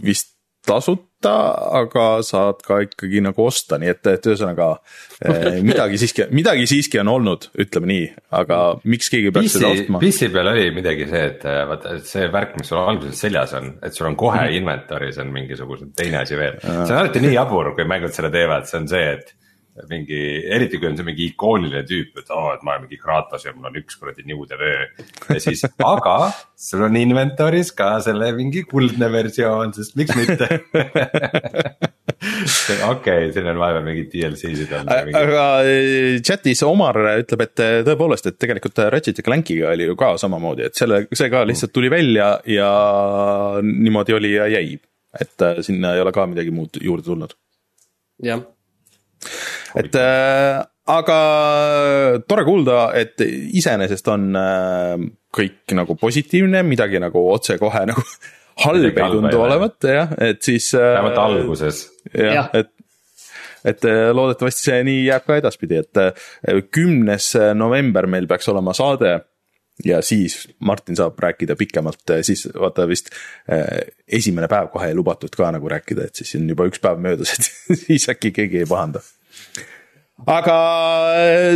[0.01, 4.69] vist tasuta, aga saad ka ikkagi nagu osta, nii et, et ühesõnaga
[5.25, 8.07] eh, midagi siiski, midagi siiski on olnud, ütleme nii,
[8.39, 10.01] aga miks keegi peaks PC, seda ostma?
[10.03, 13.73] PC peal oli midagi see, et eh, vaata, see värk, mis sul alguses seljas on,
[13.85, 14.57] et sul on kohe mm.
[14.61, 16.57] inventory's on mingisugune teine asi veel.
[16.63, 19.35] see on alati nii jabur, kui mängud seda teevad, see on see, et
[19.89, 20.21] mingi,
[20.55, 23.45] eriti kui on see mingi ikooniline tüüp, et oo oh,, et ma olen mingi Kratos
[23.47, 24.85] ja mul on üks kuradi niude vöö.
[25.29, 25.63] ja siis,
[25.93, 26.17] aga
[26.55, 30.49] sul on inventory's ka selle mingi kuldne versioon, sest miks mitte
[32.93, 35.15] okei, siin on vahepeal mingid DLC-sid olnud.
[35.17, 39.97] aga äh, chat'is Omar ütleb, et äh, tõepoolest, et tegelikult Ratchet ja Clankiga oli ju
[39.99, 42.71] ka samamoodi, et selle, see ka lihtsalt tuli välja ja
[43.65, 44.79] niimoodi oli ja jäi.
[45.19, 47.35] et äh, sinna ei ole ka midagi muud juurde tulnud.
[48.23, 48.45] jah.
[49.79, 50.59] Et äh,
[50.91, 51.21] aga
[52.27, 58.05] tore kuulda, et iseenesest on äh, kõik nagu positiivne, midagi nagu otsekohe nagu
[58.61, 60.73] halb ei tundu olevat jah, et siis.
[60.75, 61.87] vähemalt alguses.
[62.11, 62.73] jah, et
[63.65, 68.73] et äh, loodetavasti see nii jääb ka edaspidi, et äh, kümnes november meil peaks olema
[68.77, 69.19] saade.
[69.85, 73.09] ja siis Martin saab rääkida pikemalt, äh, siis vaata vist
[74.07, 77.33] esimene päev kohe ei lubatud ka nagu rääkida, et siis on juba üks päev möödas,
[77.37, 79.01] et siis äkki keegi ei pahanda
[80.29, 80.57] aga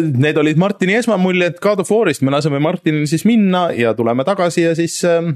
[0.01, 4.65] need olid Martini esmamuljed God of War'ist, me laseme Martinil siis minna ja tuleme tagasi
[4.65, 5.29] ja siis äh,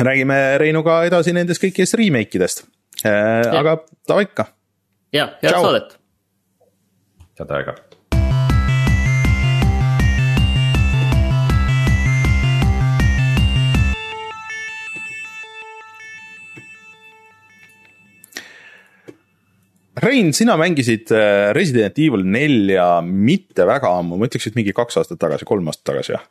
[0.00, 2.64] räägime Reinuga edasi nendest kõikidest remake idest
[3.04, 3.46] äh,.
[3.60, 4.50] aga davai ikka
[5.12, 5.62] ja, head Ciao.
[5.68, 5.96] saadet.
[7.38, 7.78] head aega.
[20.00, 25.00] Rein, sina mängisid äh, Resident Evil nelja mitte väga ammu, ma ütleks, et mingi kaks
[25.00, 26.24] aastat tagasi, kolm aastat tagasi jah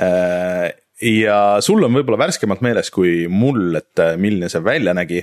[0.00, 5.20] äh, ja sul on võib-olla värskemalt meeles kui mul, et äh, milline see välja nägi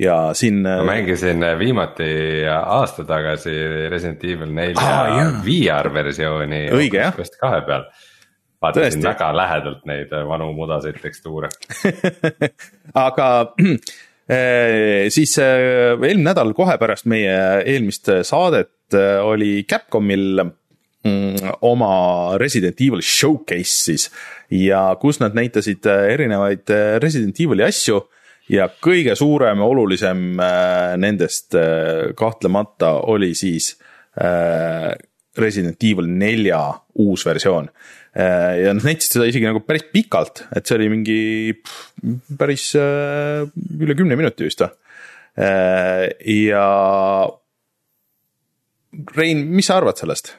[0.00, 0.62] ja siin.
[0.64, 2.08] ma mängisin viimati
[2.50, 3.54] aasta tagasi
[3.92, 6.66] Resident Evil nelja ah, VR versiooni.
[6.72, 7.22] õige jah.
[7.40, 7.88] kahe peal
[8.64, 11.52] vaatasin väga lähedalt neid vanu mudaseid tekstuure
[13.06, 13.28] aga
[14.24, 17.34] siis eelmine nädal kohe pärast meie
[17.68, 20.40] eelmist saadet oli Capcomil
[21.04, 24.06] Mm, oma Resident Evil showcase siis
[24.48, 27.98] ja kus nad näitasid äh, erinevaid äh, Resident Evil'i asju
[28.48, 31.56] ja kõige suurem ja olulisem äh, nendest
[32.16, 33.74] kahtlemata oli siis
[35.36, 36.60] Resident Evil nelja
[37.02, 37.66] uus versioon.
[38.14, 41.18] Ja nad näitasid seda isegi nagu päris pikalt, et see oli mingi
[42.38, 44.70] päris üle kümne minuti vist või.
[46.30, 46.66] ja
[49.16, 50.30] Rein, mis sa arvad sellest?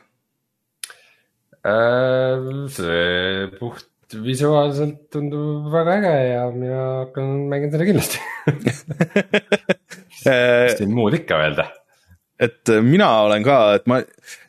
[1.65, 2.37] Äh,
[2.71, 3.89] see puht
[4.21, 8.19] visuaalselt tundub väga äge ja mina hakkan mängima seda kindlasti
[10.21, 11.65] mis siin muud ikka öelda?
[12.39, 14.01] Et mina olen ka, et ma,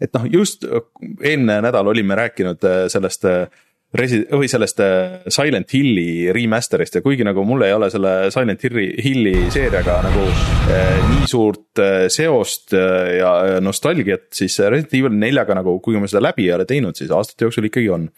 [0.02, 3.46] et noh, just eelmine nädal olime rääkinud äh, sellest äh,
[3.94, 8.64] resi-, või sellest äh, Silent Hilli remaster'ist ja kuigi nagu mul ei ole selle Silent
[8.66, 10.26] Hilli, Hilli seeriaga nagu
[10.72, 13.32] eh, nii suurt eh, seost eh, ja
[13.64, 17.46] nostalgiat, siis Resident Evil neljaga nagu, kuigi ma seda läbi ei ole teinud, siis aastate
[17.46, 18.08] jooksul ikkagi on.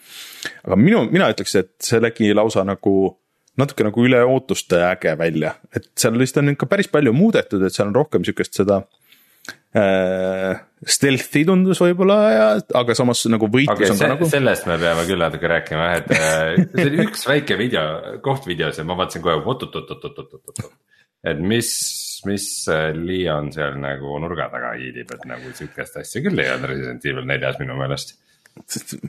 [0.64, 2.94] aga minu, mina ütleks, et see nägi lausa nagu
[3.58, 7.74] natuke nagu üle ootuste äge välja, et seal lihtsalt on ikka päris palju muudetud, et
[7.74, 8.84] seal on rohkem sihukest seda
[9.76, 10.60] äh,
[10.94, 12.48] stealth'i tundus võib-olla ja,
[12.80, 14.28] aga samas nagu võitlus okay, on ka nagu.
[14.30, 17.86] sellest me peame küll natuke rääkima jah, et äh, see oli üks väike video,
[18.24, 20.62] koht videos ja ma vaatasin kohe oot-oot-oot-oot-oot-oot.
[21.32, 21.72] et mis,
[22.28, 22.46] mis
[22.94, 27.28] Leon seal nagu nurga taga hiilib, et nagu sihukest asja küll ei olnud Resident Evil
[27.28, 28.16] neljas minu meelest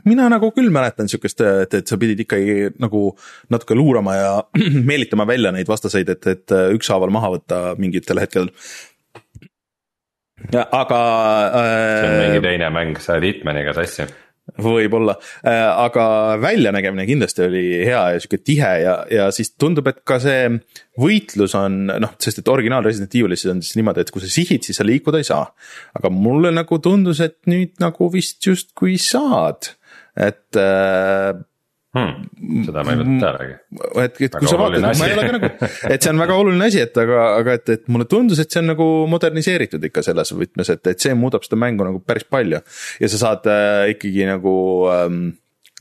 [0.05, 3.01] mina nagu küll mäletan sihukest, et, et sa pidid ikkagi nagu
[3.53, 4.31] natuke luurama ja
[4.89, 8.49] meelitama välja neid vastaseid, et, et ükshaaval maha võtta mingitel hetkel
[10.55, 11.03] aga
[11.53, 11.99] äh,.
[11.99, 14.07] see on mingi teine mäng, sa oled Hitmaniga sassi
[14.57, 16.05] võib-olla äh,, aga
[16.41, 20.47] väljanägemine kindlasti oli hea ja sihuke tihe ja, ja siis tundub, et ka see
[20.99, 24.65] võitlus on noh, sest et originaal Resident Evilis on siis niimoodi, et kui sa sihid,
[24.65, 25.45] siis sa liikuda ei saa.
[25.99, 29.73] aga mulle nagu tundus, et nüüd nagu vist justkui saad,
[30.17, 31.35] et äh,
[31.97, 32.63] hmm,.
[32.67, 33.57] seda ma ei võtnud tähelegi.
[34.03, 35.51] et, et kui sa vaatad, ma ei ole ka nagu,
[35.89, 38.61] et see on väga oluline asi, et aga, aga et, et mulle tundus, et see
[38.63, 42.61] on nagu moderniseeritud ikka selles võtmes, et, et see muudab seda mängu nagu päris palju.
[42.99, 44.53] ja sa saad äh, ikkagi nagu
[44.93, 45.23] ähm,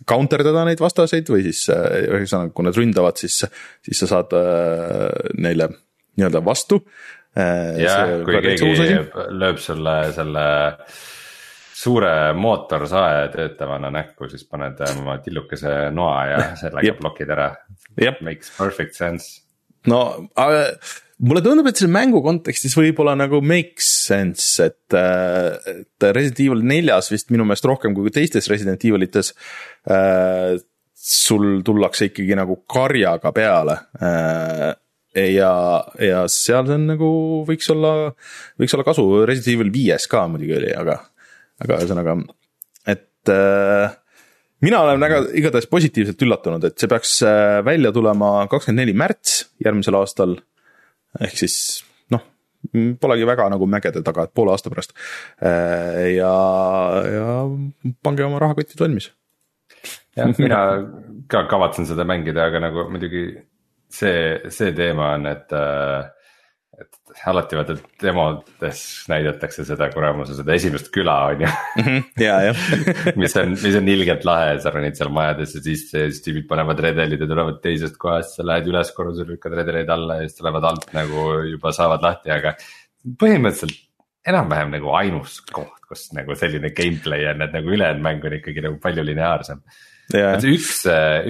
[0.08, 3.42] counter dada neid vastaseid või siis äh, ühesõnaga, kui nad ründavad, siis,
[3.84, 5.06] siis sa saad äh,
[5.40, 5.72] neile
[6.18, 6.82] nii-öelda vastu
[7.36, 7.78] äh,.
[7.84, 8.98] jah, kui keegi
[9.38, 10.48] lööb sulle selle
[11.78, 17.52] suure mootorsae töötavana näkku, siis paned oma tillukese noa ja sellega blokid ära.
[17.98, 19.44] Makes perfect sense.
[19.86, 20.00] no
[20.38, 20.72] äh,
[21.18, 26.64] mulle tundub, et selle mängu kontekstis võib-olla nagu makes sense, et, äh, et Resident Evil
[26.66, 29.34] neljas vist minu meelest rohkem kui teistes Resident Evilites
[29.90, 30.58] äh,.
[31.08, 34.72] sul tullakse ikkagi nagu karjaga peale äh,
[35.32, 35.52] ja,
[36.02, 37.10] ja seal on nagu
[37.48, 38.10] võiks olla,
[38.60, 40.98] võiks olla kasu, Resident Evil viies ka muidugi oli, aga
[41.64, 42.14] aga ühesõnaga,
[42.88, 43.96] et äh,
[44.64, 49.40] mina olen väga igatahes positiivselt üllatunud, et see peaks äh, välja tulema kakskümmend neli märts
[49.64, 50.38] järgmisel aastal.
[51.20, 51.58] ehk siis
[52.14, 52.24] noh,
[53.00, 54.96] Polegi väga nagu mägede taga, et poole aasta pärast.
[55.40, 56.32] ja,
[57.14, 57.36] ja
[58.02, 59.12] pange oma rahakotid valmis.
[60.16, 60.64] jah, mina
[61.30, 63.28] ka kavatsen seda mängida, aga nagu muidugi
[63.88, 66.08] see, see teema on, et äh,
[66.78, 71.50] et alati vaata demodes näidatakse seda kuramuse seda esimest küla on ju
[71.82, 72.60] Mhm, ja, jah
[73.20, 76.80] mis on, mis on ilgelt lahe, sa ronid seal majadesse sisse ja siis tüübid panevad
[76.84, 80.70] redelid ja tulevad teisest kohast, sa lähed üles korrusele, lükkad redeleid alla ja siis tulevad
[80.70, 82.54] alt nagu juba saavad lahti, aga.
[83.18, 83.84] põhimõtteliselt
[84.28, 88.64] enam-vähem nagu ainus koht, kus nagu selline gameplay on, et nagu ülejäänud mäng on ikkagi
[88.64, 89.62] nagu palju lineaarsem
[90.14, 90.36] yeah..
[90.48, 90.82] üks,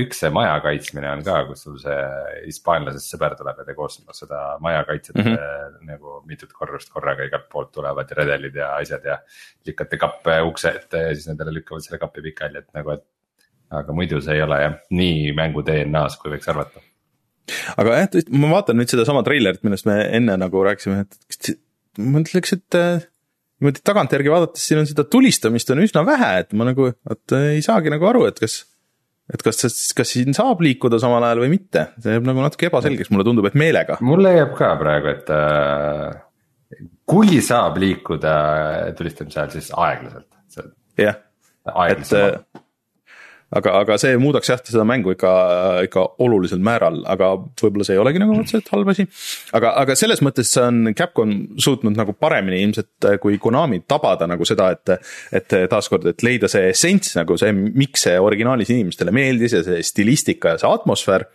[0.03, 1.99] üks see maja kaitsmine on ka, kus sul see
[2.47, 5.79] hispaanlasest sõber tuleb ja te koos seda maja kaitsete mm -hmm.
[5.91, 9.19] nagu mitut korrust korraga igalt poolt tulevad redelid ja asjad ja.
[9.67, 13.05] lükkate kappe ukse ette ja siis nendele lükkavad selle kapi pikali, et nagu, et.
[13.71, 16.81] aga muidu see ei ole jah, nii mängu DNA-s, kui võiks arvata.
[17.77, 21.57] aga jah, ma vaatan nüüd sedasama treilerit, millest me enne nagu rääkisime, et
[21.99, 23.09] ma ütleks, et
[23.59, 27.63] niimoodi tagantjärgi vaadates siin on seda tulistamist on üsna vähe, et ma nagu, et ei
[27.65, 28.63] saagi nagu aru, et kas.
[29.35, 29.61] Et kas,
[29.97, 33.49] kas siin saab liikuda samal ajal või mitte, see jääb nagu natuke ebaselgeks, mulle tundub,
[33.51, 33.99] et meelega.
[34.05, 38.37] mulle jääb ka praegu, et äh, kui saab liikuda
[38.99, 40.31] tulistamise ajal, siis aeglaselt.
[40.99, 41.21] jah,
[41.89, 42.15] et
[43.57, 45.33] aga, aga see muudaks jah seda mängu ikka,
[45.89, 49.07] ikka olulisel määral, aga võib-olla see ei olegi nagu otseselt halb asi.
[49.57, 54.73] aga, aga selles mõttes on Capcom suutnud nagu paremini ilmselt kui Konami tabada nagu seda,
[54.77, 54.97] et.
[55.33, 59.83] et taaskord, et leida see essents nagu see, miks see originaalis inimestele meeldis ja see
[59.87, 61.27] stilistika ja see atmosfäär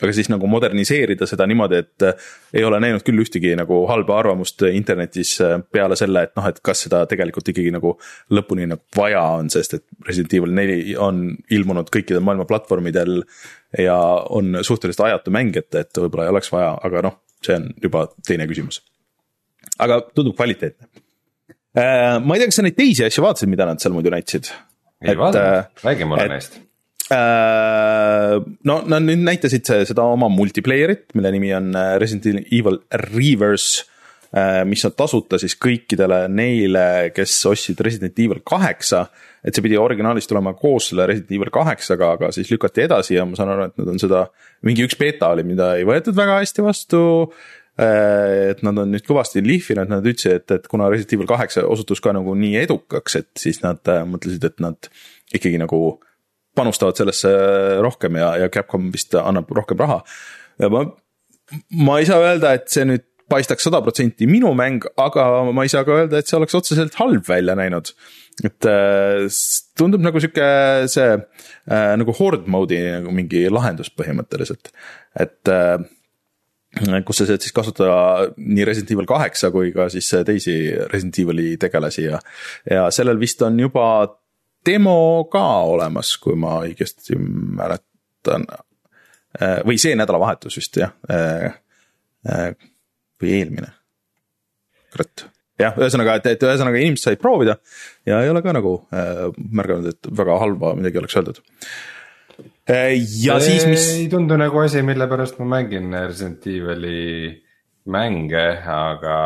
[0.00, 4.16] aga siis nagu moderniseerida seda niimoodi, et äh, ei ole näinud küll ühtegi nagu halba
[4.22, 7.94] arvamust internetis äh, peale selle, et noh, et kas seda tegelikult ikkagi nagu
[8.32, 13.20] lõpuni nagu vaja on, sest et Resident Evil neli on ilmunud kõikidel maailma platvormidel
[13.78, 13.98] ja
[14.32, 18.06] on suhteliselt ajatu mäng, et, et võib-olla ei oleks vaja, aga noh, see on juba
[18.26, 18.80] teine küsimus.
[19.82, 20.88] aga tundub kvaliteetne.
[21.76, 24.52] Äh, ma ei tea, kas sa neid teisi asju vaatasid, mida nad seal muidu näitasid?
[25.02, 26.71] ei vaadanud, räägi mulle neist Äh,
[27.10, 33.88] no nad nüüd näitasid seda oma multiplayer'it, mille nimi on äh, Resident Evil Reverse.
[34.32, 39.06] Äh, mis on tasuta siis kõikidele neile, kes ostsid Resident Evil kaheksa.
[39.44, 43.26] et see pidi originaalis tulema koos selle Resident Evil kaheksaga, aga siis lükati edasi ja
[43.26, 44.28] ma saan aru, et nad on seda.
[44.62, 47.02] mingi üks beeta oli, mida ei võetud väga hästi vastu
[47.82, 52.00] et nad on nüüd kõvasti lihvinud, nad ütlesid, et, et kuna Resident Evil kaheksa osutus
[52.04, 54.90] ka nagu nii edukaks, et siis nad mõtlesid, et nad
[55.32, 55.80] ikkagi nagu
[56.56, 57.30] panustavad sellesse
[57.84, 60.02] rohkem ja, ja Capcom vist annab rohkem raha.
[60.72, 60.84] ma,
[61.84, 65.72] ma ei saa öelda, et see nüüd paistaks sada protsenti minu mäng, aga ma ei
[65.72, 67.94] saa ka öelda, et see oleks otseselt halb välja näinud.
[68.44, 69.26] et äh,
[69.76, 70.44] tundub nagu sihuke
[70.88, 74.72] see äh, nagu horde mode'i nagu mingi lahendus põhimõtteliselt,
[75.20, 75.76] et äh,
[77.04, 80.56] kus sa saad siis kasutada nii Resident Evil kaheksa kui ka siis teisi
[80.88, 82.20] Resident Evil'i tegelasi ja,
[82.70, 83.84] ja sellel vist on juba
[84.66, 88.46] demo ka olemas, kui ma õigesti mäletan.
[89.32, 90.94] Äh, või see nädalavahetus vist jah.
[91.10, 91.52] Äh,
[92.28, 92.50] äh,
[93.22, 93.70] või eelmine.
[94.92, 95.24] kurat,
[95.60, 97.54] jah, ühesõnaga, et, et ühesõnaga inimesed said proovida
[98.04, 101.38] ja ei ole ka nagu märganud, et väga halba midagi oleks öeldud
[102.68, 103.86] ja see siis, mis.
[103.94, 107.32] ei tundu nagu asi, mille pärast ma mängin Resident Evil'i
[107.88, 108.44] mänge,
[108.74, 109.16] aga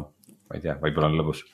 [0.00, 1.44] ma ei tea, võib-olla on lõbus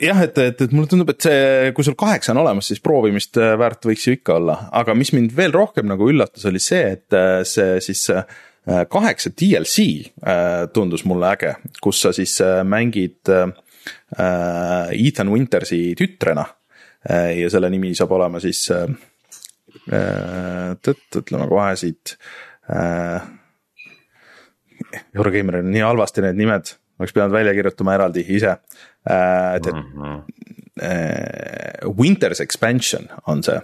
[0.00, 3.38] jah, et, et, et mulle tundub, et see, kui sul kaheksa on olemas, siis proovimist
[3.40, 6.84] äh, väärt võiks ju ikka olla, aga mis mind veel rohkem nagu üllatas, oli see,
[6.96, 8.38] et äh, see siis äh,
[8.68, 10.10] kaheksa DLC
[10.76, 12.34] tundus mulle äge, kus sa siis
[12.68, 13.30] mängid
[14.12, 16.44] Ethan Wintersi tütrena.
[17.08, 18.66] ja selle nimi saab olema siis,
[19.88, 22.12] tõtt, ütleme kohe siit.
[25.16, 28.58] Eurogeimeril on nii halvasti need nimed, oleks pidanud välja kirjutama eraldi ise
[29.08, 30.22] et mm -hmm.
[31.98, 33.60] Winters expansion on see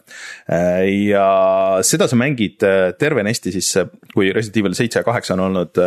[1.11, 2.65] ja seda sa mängid
[2.99, 3.79] tervenesti siis,
[4.15, 5.79] kui Resident Evil seitse ja kaheksa on olnud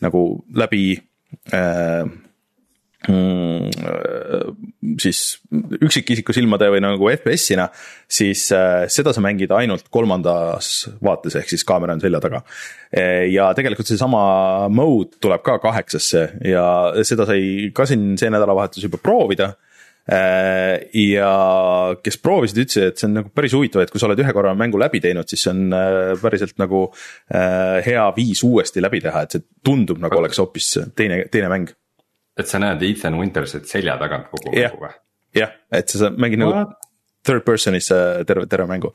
[0.00, 1.02] nagu läbi
[5.00, 5.20] siis
[5.84, 7.66] üksikisiku silmade või nagu FPS-ina,
[8.08, 12.42] siis seda sa mängid ainult kolmandas vaates, ehk siis kaamera on selja taga.
[13.30, 16.66] ja tegelikult seesama mode tuleb ka kaheksasse ja
[17.04, 19.54] seda sai ka siin see nädalavahetus juba proovida
[20.04, 21.30] ja
[22.04, 24.52] kes proovisid, ütlesid, et see on nagu päris huvitav, et kui sa oled ühe korra
[24.56, 25.72] mängu läbi teinud, siis see on
[26.20, 26.86] päriselt nagu
[27.84, 31.72] hea viis uuesti läbi teha, et see tundub nagu oleks hoopis teine, teine mäng
[32.38, 34.92] et sa näed Ethan Wintersit selja tagant kogu mängu või?
[35.36, 36.66] jah, et sa mängid nagu
[37.24, 37.88] third person'is
[38.28, 38.92] terve, terve mängu.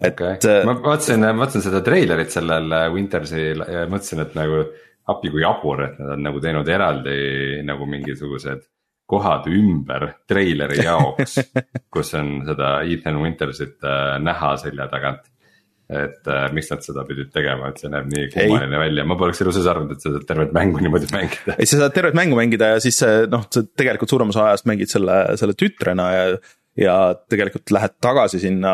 [0.00, 0.38] et okay..
[0.40, 4.64] Äh, ma vaatasin, vaatasin seda treilerit sellel äh, Wintersil ja mõtlesin, et nagu
[5.12, 7.18] appi kui jabur, et nad on nagu teinud eraldi
[7.66, 8.64] nagu mingisugused
[9.06, 11.36] kohad ümber treileri jaoks
[11.92, 15.28] kus on seda Ethan Wintersit äh, näha selja tagant
[15.92, 19.42] et äh, miks nad seda pidid tegema, et see näeb nii kummaline välja, ma poleks
[19.44, 21.56] elu sees arvanud, et sa saad tervet mängu niimoodi mängida.
[21.58, 24.92] ei, sa saad tervet mängu mängida ja siis noh, sa tegelikult suurem osa ajast mängid
[24.92, 26.22] selle, selle tütrena ja.
[26.80, 26.94] ja
[27.30, 28.72] tegelikult lähed tagasi sinna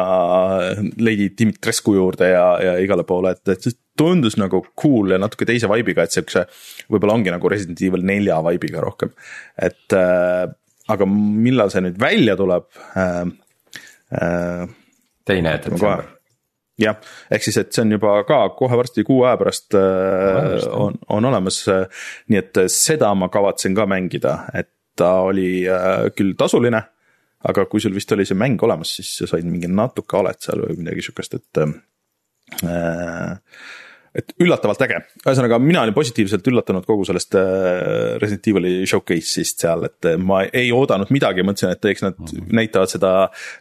[1.02, 5.44] Lady Dimitrescu juurde ja, ja igale poole, et, et see tundus nagu cool ja natuke
[5.48, 6.46] teise vibe'iga, et siukse.
[6.88, 9.12] võib-olla ongi nagu Resident Evil nelja vibe'iga rohkem,
[9.58, 10.46] et äh,
[10.90, 13.24] aga millal see nüüd välja tuleb äh,?
[14.10, 14.64] Äh,
[15.22, 16.00] teine detsember
[16.80, 16.98] jah,
[17.30, 21.30] ehk siis, et see on juba ka kohe varsti kuu aja pärast äh, on, on
[21.30, 21.62] olemas.
[22.30, 26.82] nii et seda ma kavatsen ka mängida, et ta oli äh, küll tasuline.
[27.40, 30.60] aga kui sul vist oli see mäng olemas, siis sa said mingi natuke alet seal
[30.60, 31.62] või midagi sihukest, et
[32.66, 33.38] äh,
[34.16, 39.86] et üllatavalt äge, ühesõnaga mina olin positiivselt üllatunud kogu sellest äh, Resident Evil'i showcase'ist seal,
[39.86, 42.50] et äh, ma ei oodanud midagi, mõtlesin, et eks nad -hmm.
[42.58, 43.12] näitavad seda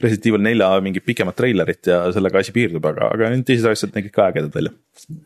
[0.02, 3.94] Resident Evil nelja mingit pikemat treilerit ja sellega asi piirdub, aga, aga need teised asjad
[3.94, 4.74] nägid ka ägedad välja.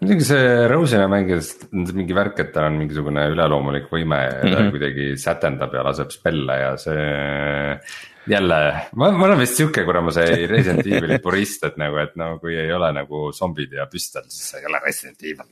[0.02, 4.48] muidugi see Rose'i mängides on mingi värk, et tal on mingisugune üleloomulik võime ja ta
[4.48, 4.72] mm -hmm.
[4.76, 7.80] kuidagi sätendab ja laseb spelle ja see
[8.28, 12.16] jälle, ma, ma olen vist sihuke, kuna ma see Resident Evil'i purist, et nagu, et
[12.20, 15.50] no kui ei ole nagu zombid ja püstol, siis see ei ole Resident Evil.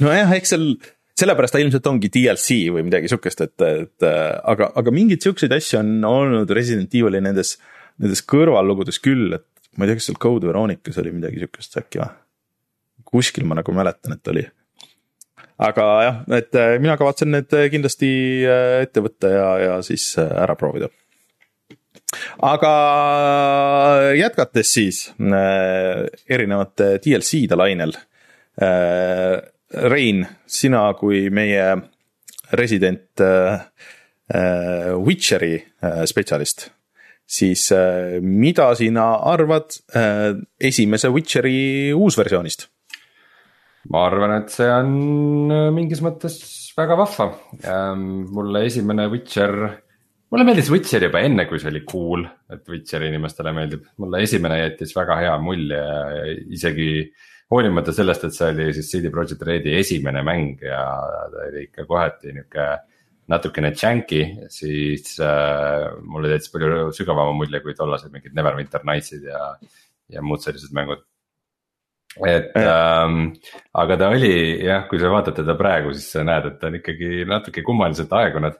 [0.00, 0.66] nojah, eks seal,
[1.20, 5.80] sellepärast ta ilmselt ongi DLC või midagi sihukest, et, et aga, aga mingeid siukseid asju
[5.82, 7.56] on olnud Resident Evil'i nendes,
[8.02, 12.04] nendes kõrvallugudes küll, et ma ei tea, kas seal Code Veronicas oli midagi sihukest äkki
[12.04, 12.12] või?
[13.06, 14.42] kuskil ma nagu mäletan, et oli
[15.62, 18.08] aga jah, et mina kavatsen need kindlasti
[18.82, 20.90] ette võtta ja, ja siis ära proovida
[22.42, 22.72] aga
[24.16, 27.96] jätkates siis äh, erinevate DLC-de lainel
[28.62, 29.52] äh,.
[29.66, 31.64] Rein, sina kui meie
[32.54, 33.58] resident äh,
[34.30, 36.70] äh Witcheri äh, spetsialist,
[37.26, 42.68] siis äh, mida sina arvad äh, esimese Witcheri uusversioonist?
[43.90, 46.38] ma arvan, et see on äh, mingis mõttes
[46.78, 47.28] väga vahva.
[48.30, 49.82] mulle esimene Witcher
[50.32, 54.58] mulle meeldis Witcher juba enne, kui see oli cool, et Witcher inimestele meeldib, mulle esimene
[54.60, 55.80] jättis väga hea mulje,
[56.56, 56.90] isegi
[57.52, 60.82] hoolimata sellest, et see oli siis CD Projekt Redi esimene mäng ja
[61.32, 62.68] ta oli ikka kohati nihuke
[63.30, 64.22] natukene janky,
[64.52, 69.52] siis äh, mulle jättis palju sügavama mulje kui tollased mingid Neverwinter Nights'id ja,
[70.10, 71.02] ja muud sellised mängud.
[72.26, 73.34] et ähm,
[73.76, 74.30] aga ta oli
[74.64, 78.14] jah, kui sa vaatad teda praegu, siis sa näed, et ta on ikkagi natuke kummaliselt
[78.16, 78.56] aegunud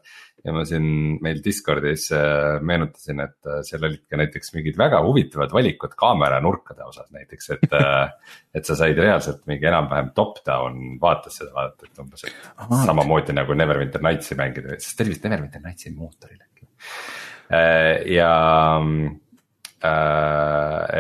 [0.47, 0.87] ja ma siin
[1.25, 6.39] meil Discordis äh, meenutasin, et äh, seal olid ka näiteks mingid väga huvitavad valikud kaamera
[6.45, 11.91] nurkade osas näiteks, et äh, et sa said reaalselt mingi enam-vähem top-down vaates seda vaadata,
[11.91, 12.83] et umbes, et Aha.
[12.87, 16.71] samamoodi nagu Neverwinter Nights'i mängida, sest ta oli vist Neverwinter Nights'i mootoril äkki.
[18.15, 18.31] ja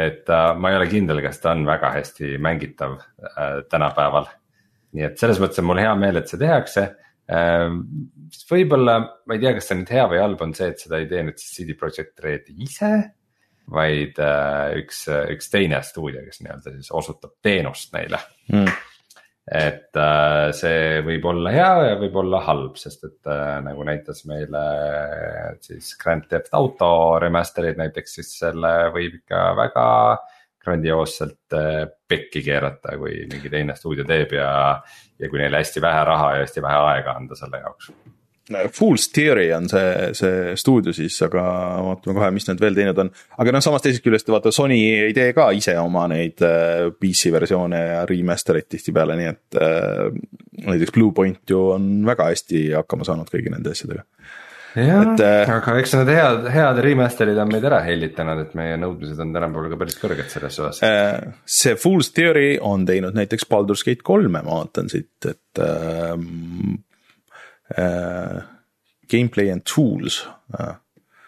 [0.06, 0.28] et
[0.60, 2.98] ma ei ole kindel, kas ta on väga hästi mängitav
[3.70, 4.28] tänapäeval.
[4.96, 6.86] nii et selles mõttes on mul hea meel, et see tehakse
[8.50, 8.96] võib-olla,
[9.26, 11.22] ma ei tea, kas see nüüd hea või halb on see, et seda ei tee
[11.26, 12.92] nüüd siis CD Projekt Red ise.
[13.66, 18.20] vaid äh, üks, üks teine stuudio, kes nii-öelda siis osutab teenust neile
[18.52, 18.68] mm.
[19.58, 24.22] et äh, see võib olla hea ja võib olla halb, sest et äh, nagu näitas
[24.30, 24.62] meile
[25.66, 29.86] siis Grand Theft Auto remaster'id näiteks, siis selle võib ikka väga
[30.66, 31.56] grandioosselt
[32.08, 34.50] pekki keerata, kui mingi teine stuudio teeb ja
[35.18, 37.90] ja kui neile hästi vähe raha ja hästi vähe aega anda selle jaoks.
[38.70, 41.42] Fool's Theory on see, see stuudio siis, aga
[41.82, 43.10] vaatame kohe, mis nad veel teinud on.
[43.42, 47.32] aga noh, samas teisest küljest vaata, Sony ei tee ka ise oma neid äh, PC
[47.34, 50.20] versioone ja remaster eid tihtipeale, nii et äh,.
[50.62, 54.06] näiteks Bluepoint ju on väga hästi hakkama saanud kõigi nende asjadega
[54.76, 59.20] jah, äh, aga eks need head, head remaster'id on meid ära hellitanud, et meie nõudmised
[59.22, 61.30] on tänapäeval ka päris kõrged selles osas äh,.
[61.58, 66.12] see Fool's Theory on teinud näiteks Baldur's Gate kolme, ma vaatan siit, et äh,
[67.76, 68.40] äh,
[69.12, 70.24] gameplay and tools
[70.58, 70.74] äh,.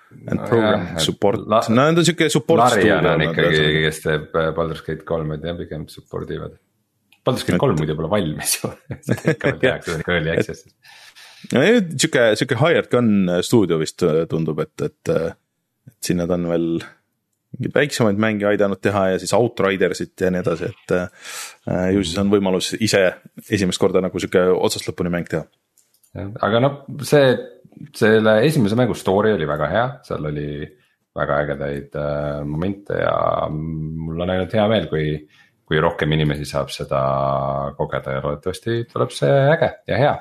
[0.09, 2.63] And no, program jah, support, no ta on sihuke support.
[2.63, 6.55] Larian on ikkagi, kes teeb äh, Baldur's Gate kolme, et jah, pigem support ivad.
[7.29, 8.71] Baldur's Gate kolm muidu pole valmis ju
[9.09, 10.73] seda ikka veel tehakse, seda ikka early access'is
[11.47, 15.35] sihuke, sihuke hired gun stuudio vist äh, tundub, et, et, äh,
[15.89, 16.71] et siin nad on veel
[17.57, 22.19] mingeid väiksemaid mänge aidanud teha ja siis Outridersit ja nii edasi, et äh, ju siis
[22.21, 23.05] on võimalus ise
[23.51, 25.47] esimest korda nagu sihuke otsast lõpuni mäng teha.
[26.45, 27.33] aga noh, see,
[27.97, 30.49] selle esimese mängu story oli väga hea, seal oli
[31.19, 33.17] väga ägedaid äh, momente ja
[33.51, 35.07] mul on ainult hea meel, kui,
[35.67, 37.01] kui rohkem inimesi saab seda
[37.79, 40.17] kogeda ja loodetavasti tuleb see äge ja hea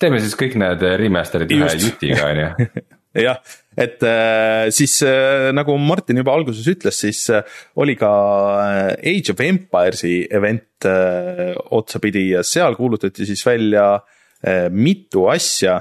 [0.00, 2.84] teeme siis kõik need remaster'id ühe jutiga on ju
[3.22, 3.40] jah,
[3.76, 7.44] et äh, siis äh, nagu Martin juba alguses ütles, siis äh,
[7.80, 8.12] oli ka
[8.60, 15.80] äh, Age of Empires'i event äh, otsapidi ja seal kuulutati siis välja äh, mitu asja.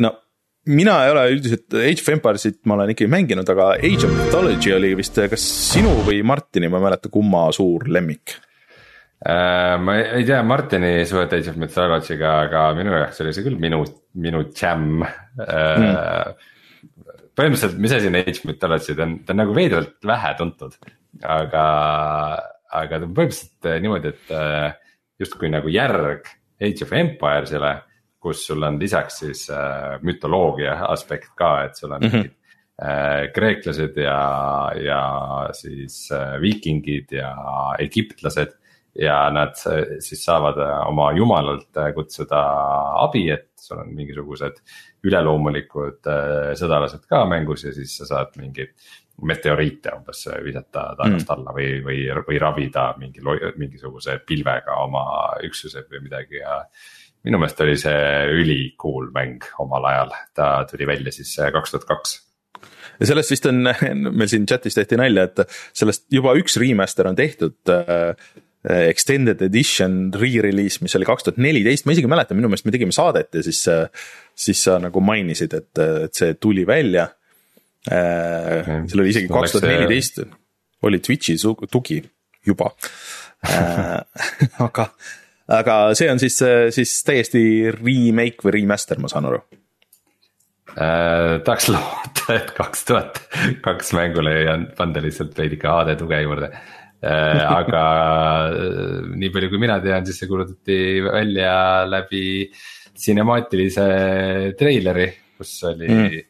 [0.00, 0.14] no
[0.72, 4.72] mina ei ole üldiselt Age of Empires'it ma olen ikkagi mänginud, aga Age of Mythology
[4.76, 5.44] oli vist kas
[5.74, 8.38] sinu või Martini, ma ei mäleta, kumma suur lemmik.
[8.38, 8.53] Äh,
[9.24, 13.78] ma ei tea Martini suhet Age of Mythology'ga, aga minu jaoks oli see küll minu,
[14.20, 16.42] minu jam mm..
[17.32, 20.76] põhimõtteliselt, mis asi on Age of Mythology, ta on, ta on nagu veidralt vähe tuntud,
[21.22, 21.64] aga,
[22.82, 24.68] aga ta on põhimõtteliselt äh, niimoodi, et äh,
[25.22, 26.28] justkui nagu järg
[26.60, 27.74] Age of Empires'ile.
[28.24, 32.30] kus sul on lisaks siis äh, mütoloogia aspekt ka, et sul on mm -hmm.
[32.80, 37.34] äh, kreeklased ja, ja siis äh, viikingid ja
[37.78, 38.56] egiptlased
[38.98, 42.40] ja nad äh, siis saavad äh, oma jumalalt äh, kutsuda
[43.02, 44.60] abi, et sul on mingisugused
[45.04, 46.04] üleloomulikud
[46.56, 48.74] sõdalased ka mängus ja siis sa saad mingeid
[49.24, 51.32] meteoriite umbes visata taevast mm.
[51.32, 53.24] alla või, või, või ravida mingi,
[53.56, 55.04] mingisuguse pilvega oma
[55.48, 56.58] üksused või midagi ja.
[57.24, 58.04] minu meelest oli see
[58.42, 62.16] ülikool mäng omal ajal, ta tuli välja siis kaks tuhat kaks
[63.00, 63.64] ja sellest vist on,
[64.18, 69.42] meil siin chat'is tehti nalja, et sellest juba üks remaster on tehtud äh, Äh, extended
[69.44, 73.36] edition re-release, mis oli kaks tuhat neliteist, ma isegi mäletan, minu meelest me tegime saadet
[73.36, 77.10] ja siis, äh, siis sa nagu mainisid, et, et see tuli välja.
[77.84, 80.22] Seal oli isegi kaks tuhat neliteist.
[80.84, 81.36] Oli Twitch'i
[81.70, 81.98] tugi
[82.46, 82.70] juba.
[84.64, 84.86] Aga,
[85.52, 86.38] aga see on siis,
[86.72, 87.42] siis täiesti
[87.74, 89.42] remake või remaster, ma saan aru.
[90.74, 91.42] Äh,.
[91.44, 93.20] tahaks loota, et kaks tuhat
[93.62, 96.48] kaks mängule ei panda lihtsalt veidike HD tuge juurde
[97.04, 97.82] aga
[98.48, 101.56] äh, nii palju, kui mina tean, siis see kuulutati välja
[101.88, 102.24] läbi
[102.94, 103.86] sinemaatilise
[104.58, 106.20] treileri, kus oli mm.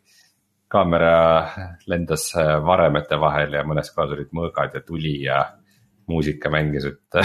[0.72, 1.16] kaamera
[1.90, 2.30] lendas
[2.64, 5.42] varemete vahel ja mõnes kohas olid mõõgad ja tuli ja
[6.10, 7.20] muusika mängis, et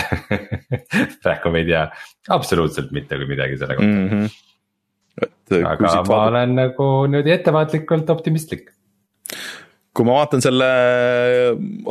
[1.24, 1.86] praegu me ei tea
[2.36, 4.10] absoluutselt mitte kui midagi selle kohta mm.
[4.14, 4.46] -hmm.
[5.20, 6.20] Et, aga ma vaadata...
[6.28, 8.70] olen nagu niimoodi ettevaatlikult optimistlik
[10.00, 10.68] kui ma vaatan selle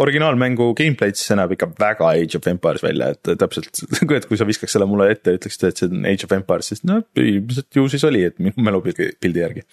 [0.01, 3.83] originaalmängu gameplay'd, siis see näeb ikka väga Age of Empires välja, et täpselt,
[4.17, 6.71] et kui sa viskaks selle mulle ette ja ütleksid, et see on Age of Empires,
[6.73, 9.65] siis no ilmselt ju siis oli, et minu mälupildi pildi järgi.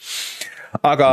[0.81, 1.09] aga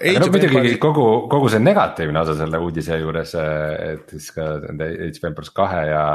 [0.00, 0.18] mm..
[0.18, 0.78] no muidugi Empires...
[0.82, 3.36] kogu, kogu see negatiivne osa selle uudise juures,
[3.92, 6.06] et siis ka nende Age of Empires kahe ja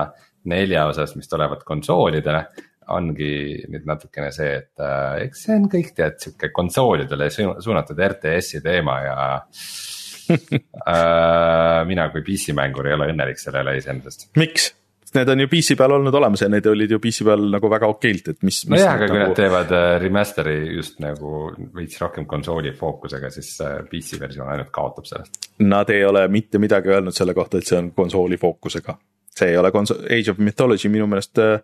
[0.50, 2.44] nelja osas, mis tulevad konsoolidele
[2.90, 8.64] ongi nüüd natukene see, et äh, eks see on kõik tead sihuke konsoolidele suunatud RTS-i
[8.66, 9.89] teema ja äh,
[11.92, 14.30] mina kui PC mängur ei ole õnnelik selle üle iseenesest.
[14.40, 14.74] miks?
[15.14, 17.88] Need on ju PC peal olnud olemas ja need olid ju PC peal nagu väga
[17.90, 18.62] okeilt, et mis.
[18.70, 19.16] nojah, aga nagu...
[19.16, 24.52] kui nad teevad äh, remaster'i just nagu veits rohkem konsooli fookusega, siis äh, PC versioon
[24.54, 25.50] ainult kaotab sellest.
[25.66, 28.98] Nad ei ole mitte midagi öelnud selle kohta, et see on konsooli fookusega.
[29.40, 31.62] see ei ole konso-, Age of Mythology minu meelest, äh,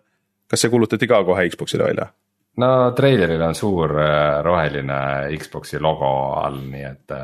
[0.50, 2.10] kas see kuulutati ka kohe Xbox'ile välja?
[2.56, 3.92] no treileril on suur
[4.42, 5.00] roheline
[5.38, 6.08] Xbox'i logo
[6.40, 7.14] all, nii et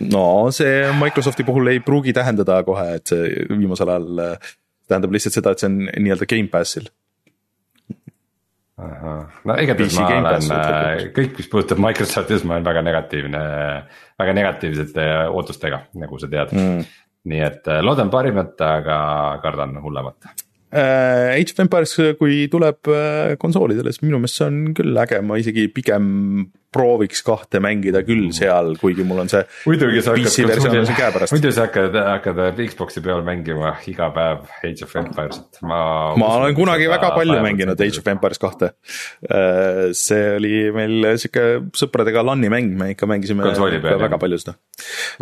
[0.00, 4.52] no see Microsofti puhul ei pruugi tähendada kohe, et see viimasel ajal äh,
[4.90, 6.88] tähendab lihtsalt seda, et see on nii-öelda Gamepassil.
[8.74, 13.44] no igatahes ma olen äh, kõik, mis puudutab Microsofti, siis ma olen väga negatiivne,
[14.20, 16.56] väga negatiivsete ootustega, nagu sa tead.
[16.56, 16.88] Mm..
[17.30, 18.96] nii et äh, loodan parimat, aga
[19.44, 20.34] kardan hullemat
[20.74, 22.88] Age of Empires, kui tuleb
[23.38, 26.08] konsoolidele, siis minu meelest see on küll äge, ma isegi pigem
[26.74, 28.36] prooviks kahte mängida küll mm.
[28.36, 29.42] seal, kuigi mul on see.
[29.68, 35.60] muidugi sa hakkad, muidu sa hakkad, hakkad Xbox'i peal mängima iga päev Age of Empires'it,
[35.62, 35.80] ma.
[36.20, 38.72] ma olen kunagi väga palju mänginud Age of Empires kahte.
[39.24, 41.46] Äh, see oli meil sihuke
[41.76, 44.56] sõpradega LAN-i mäng, me ikka mängisime väga palju seda.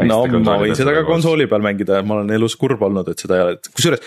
[0.09, 3.39] no ma võin seda ka konsooli peal mängida, ma olen elus kurb olnud, et seda
[3.39, 4.03] ei ole, kusjuures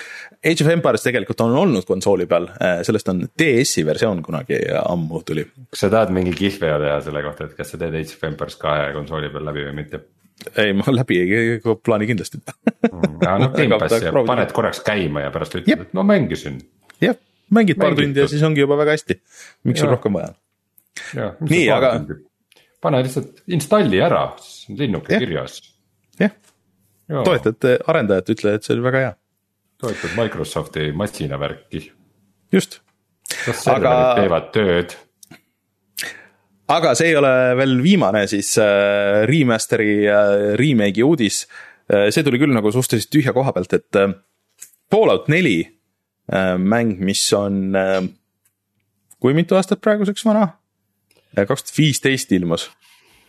[0.46, 5.22] Age of Empires tegelikult on olnud konsooli peal, äh, sellest on DS-i versioon kunagi ammu
[5.28, 5.46] tuli.
[5.72, 7.35] kas sa tahad mingi kihveo teha selle kohta?
[7.36, 10.02] Kohta, et kas sa teed Age of Empires kahe konsooli peal läbi või mitte?
[10.58, 13.20] ei, ma läbi ei plaani kindlasti mm,.
[13.42, 16.60] no Gamepassi ja paned korraks käima ja pärast ütled, et ma mängisin.
[17.04, 17.18] jah,
[17.56, 19.20] mängid paar tundi ja siis ongi juba väga hästi,
[19.70, 21.48] miks sul rohkem vaja on?
[21.50, 21.94] nii, aga.
[22.84, 24.26] pane lihtsalt installi ära,
[24.76, 25.62] linnuke kirjas.
[26.20, 26.36] jah,
[27.08, 29.14] toetad arendajat, ütle, et see oli väga hea.
[29.84, 31.88] toetad Microsofti masinavärki.
[32.52, 32.82] just.
[33.48, 34.14] las serverid aga...
[34.20, 35.00] teevad tööd
[36.72, 41.44] aga see ei ole veel viimane siis äh, remaster'i äh, remake'i uudis
[41.92, 42.10] äh,.
[42.14, 44.02] see tuli küll nagu suhteliselt tühja koha pealt, et
[44.92, 45.64] Fallout neli
[46.62, 47.74] mäng, mis on
[49.22, 50.46] kui mitu aastat praeguseks vana?
[51.36, 52.68] kaks tuhat viisteist ilmus.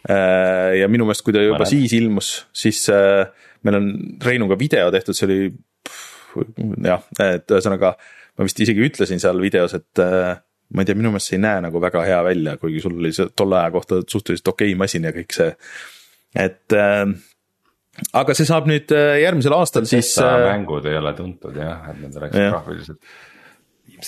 [0.07, 1.72] ja minu meelest, kui ta juba Mõned.
[1.72, 2.82] siis ilmus, siis
[3.66, 3.89] meil on
[4.22, 5.41] Reinuga video tehtud, see oli
[6.84, 7.97] jah, et ühesõnaga
[8.37, 10.05] ma vist isegi ütlesin seal videos, et
[10.75, 13.12] ma ei tea, minu meelest see ei näe nagu väga hea välja, kuigi sul oli
[13.14, 15.53] see tolle aja kohta suhteliselt okei okay masin ja kõik see.
[16.47, 17.05] et äh,
[18.23, 20.12] aga see saab nüüd äh, järgmisel aastal siis.
[20.23, 23.01] Äh, mängud ei ole tuntud jah, et need oleks graafiliselt.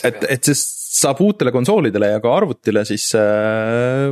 [0.02, 0.58] et, et see
[0.98, 4.10] saab uutele konsoolidele ja ka arvutile siis äh,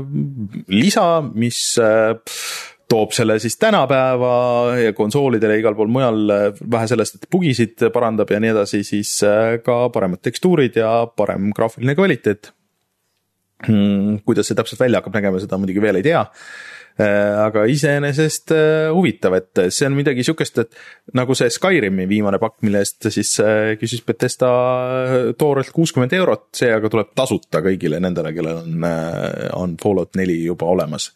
[0.72, 2.14] lisa, mis äh,
[2.88, 4.34] toob selle siis tänapäeva
[4.78, 6.20] ja konsoolidele igal pool mujal,
[6.70, 11.50] vähe sellest, et bugisid parandab ja nii edasi, siis äh, ka paremad tekstuurid ja parem
[11.56, 12.52] graafiline kvaliteet.
[13.66, 18.52] Hmm, kuidas see täpselt välja hakkab nägema, seda muidugi veel ei tea äh, aga iseenesest
[18.52, 23.08] äh, huvitav, et see on midagi sihukest, et nagu see Skyrimi viimane pakk, mille eest
[23.08, 23.32] siis
[23.80, 24.52] küsis Betesta
[25.40, 28.88] toorelt kuuskümmend eurot, see aga tuleb tasuta kõigile nendele, kellel on,
[29.56, 31.10] on Fallout neli juba olemas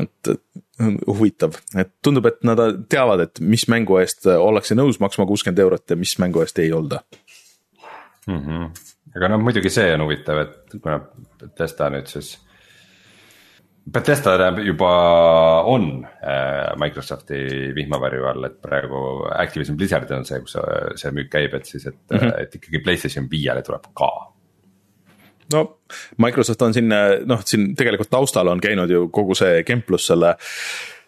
[0.00, 0.34] et
[0.80, 2.60] huvitav, et tundub, et nad
[2.90, 6.72] teavad, et mis mängu eest ollakse nõus maksma kuuskümmend eurot ja mis mängu eest ei
[6.74, 7.02] olda
[8.26, 8.40] mm.
[8.40, 8.70] -hmm.
[9.16, 10.98] aga noh, muidugi see on huvitav, et kuna
[11.40, 12.34] Bethesda nüüd siis.
[13.94, 14.90] Bethesda juba
[15.68, 19.00] on äh, Microsofti vihmavarju all, et praegu
[19.30, 20.56] Activision Blizzard on see, kus
[20.96, 22.40] see müük käib, et siis, et mm, -hmm.
[22.42, 24.10] et ikkagi Playstation viiele tuleb ka
[25.52, 25.64] no
[26.18, 30.34] Microsoft on siin noh, siin tegelikult taustal on käinud ju kogu see kemplus selle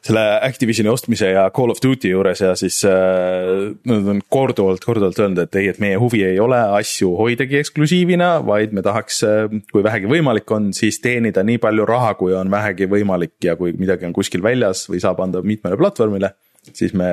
[0.06, 5.18] selle Activisioni ostmise ja Call of Duty juures ja siis äh, nad on korduvalt, korduvalt
[5.18, 9.56] öelnud, et ei, et meie huvi ei ole asju hoidagi eksklusiivina, vaid me tahaks, äh,
[9.72, 13.74] kui vähegi võimalik on, siis teenida nii palju raha, kui on vähegi võimalik ja kui
[13.78, 16.34] midagi on kuskil väljas või saab anda mitmele platvormile,
[16.72, 17.08] siis me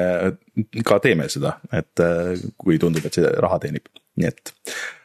[0.86, 2.02] ka teeme seda, et
[2.58, 4.54] kui tundub, et see raha teenib, nii et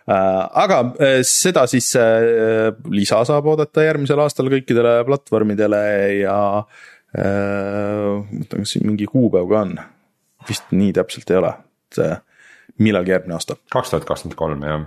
[0.08, 5.82] aga äh, seda siis äh, lisa saab oodata järgmisel aastal kõikidele platvormidele
[6.22, 6.38] ja
[7.18, 9.70] mõtlen, kas siin mingi kuupäev ka on,
[10.48, 11.54] vist nii täpselt ei ole,
[11.88, 12.00] et
[12.84, 13.56] millalgi järgmine aasta.
[13.72, 14.84] kaks tuhat kakskümmend kolm jah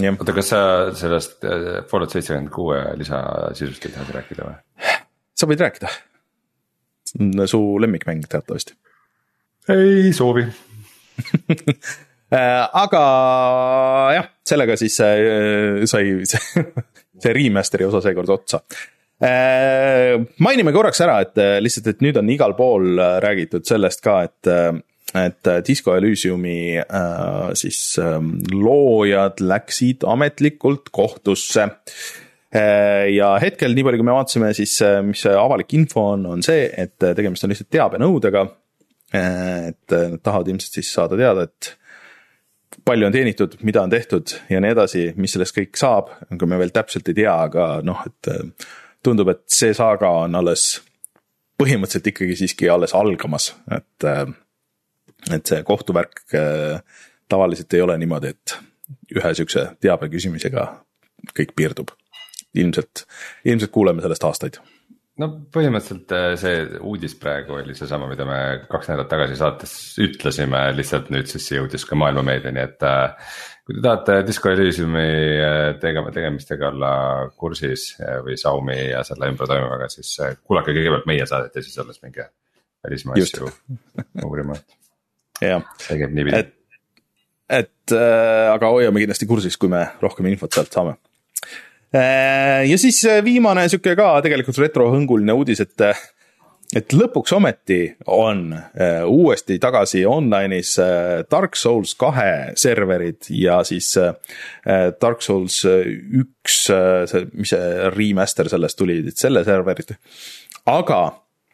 [0.00, 0.14] ja..
[0.16, 0.62] oota, kas sa
[0.96, 1.44] sellest
[1.90, 4.56] Fallout seitsekümmend kuue lisasisust ei tahagi rääkida või?
[5.36, 5.92] sa võid rääkida.
[7.52, 8.78] su lemmikmäng teatavasti.
[9.76, 10.48] ei soovi
[11.48, 11.74] Äh,
[12.32, 13.02] aga
[14.16, 16.64] jah, sellega siis äh, sai see,
[17.20, 18.62] see remaster'i osa seekord otsa
[19.20, 24.50] äh, mainime korraks ära, et lihtsalt, et nüüd on igal pool räägitud sellest ka, et,
[25.20, 26.80] et Disco Elysiumi
[27.60, 31.68] siis ähm, loojad läksid ametlikult kohtusse.
[32.54, 36.94] ja hetkel, nii palju kui me vaatasime, siis mis avalik info on, on see, et
[37.02, 38.44] tegemist on lihtsalt teabenõudega.
[39.14, 41.74] et nad tahavad ilmselt siis saada teada, et
[42.84, 46.58] palju on teenitud, mida on tehtud ja nii edasi, mis sellest kõik saab, aga me
[46.60, 48.68] veel täpselt ei tea, aga noh, et äh,
[49.04, 50.68] tundub, et see saaga on alles
[51.60, 54.24] põhimõtteliselt ikkagi siiski alles algamas, et, äh,
[55.34, 58.56] et see kohtuvärk äh, tavaliselt ei ole niimoodi, et
[59.14, 60.68] ühe sihukese teabe küsimisega
[61.34, 61.94] kõik piirdub.
[62.54, 63.06] ilmselt,
[63.44, 64.60] ilmselt kuuleme sellest aastaid
[65.22, 70.62] no põhimõtteliselt äh, see uudis praegu oli seesama, mida me kaks nädalat tagasi saates ütlesime,
[70.74, 73.34] lihtsalt nüüd siis jõudis ka maailma meediani, et äh,.
[73.64, 76.94] kui te tahate Disco Elysiumi äh, tegema, tegemistega olla
[77.38, 77.92] kursis
[78.26, 82.28] või Xiaomi ja selle ümber toimuvaga, siis kuulake kõigepealt meie saadet ja siis alles minge
[82.84, 83.48] välismaa asju
[84.26, 84.58] uurima.
[85.38, 86.42] see käib niipidi.
[86.42, 86.54] et,
[87.62, 90.98] et äh, aga hoiame kindlasti kursis, kui me rohkem infot sealt saame
[91.94, 96.02] ja siis äh, viimane sihuke ka tegelikult retrohõnguline uudis, et äh,
[96.74, 98.48] et lõpuks ometi on
[99.06, 100.72] uuesti tagasi online'is
[101.30, 108.96] Dark Souls kahe serverid ja siis Dark Souls üks, see, mis see remaster sellest tuli,
[109.14, 109.92] selle serverid.
[110.66, 111.00] aga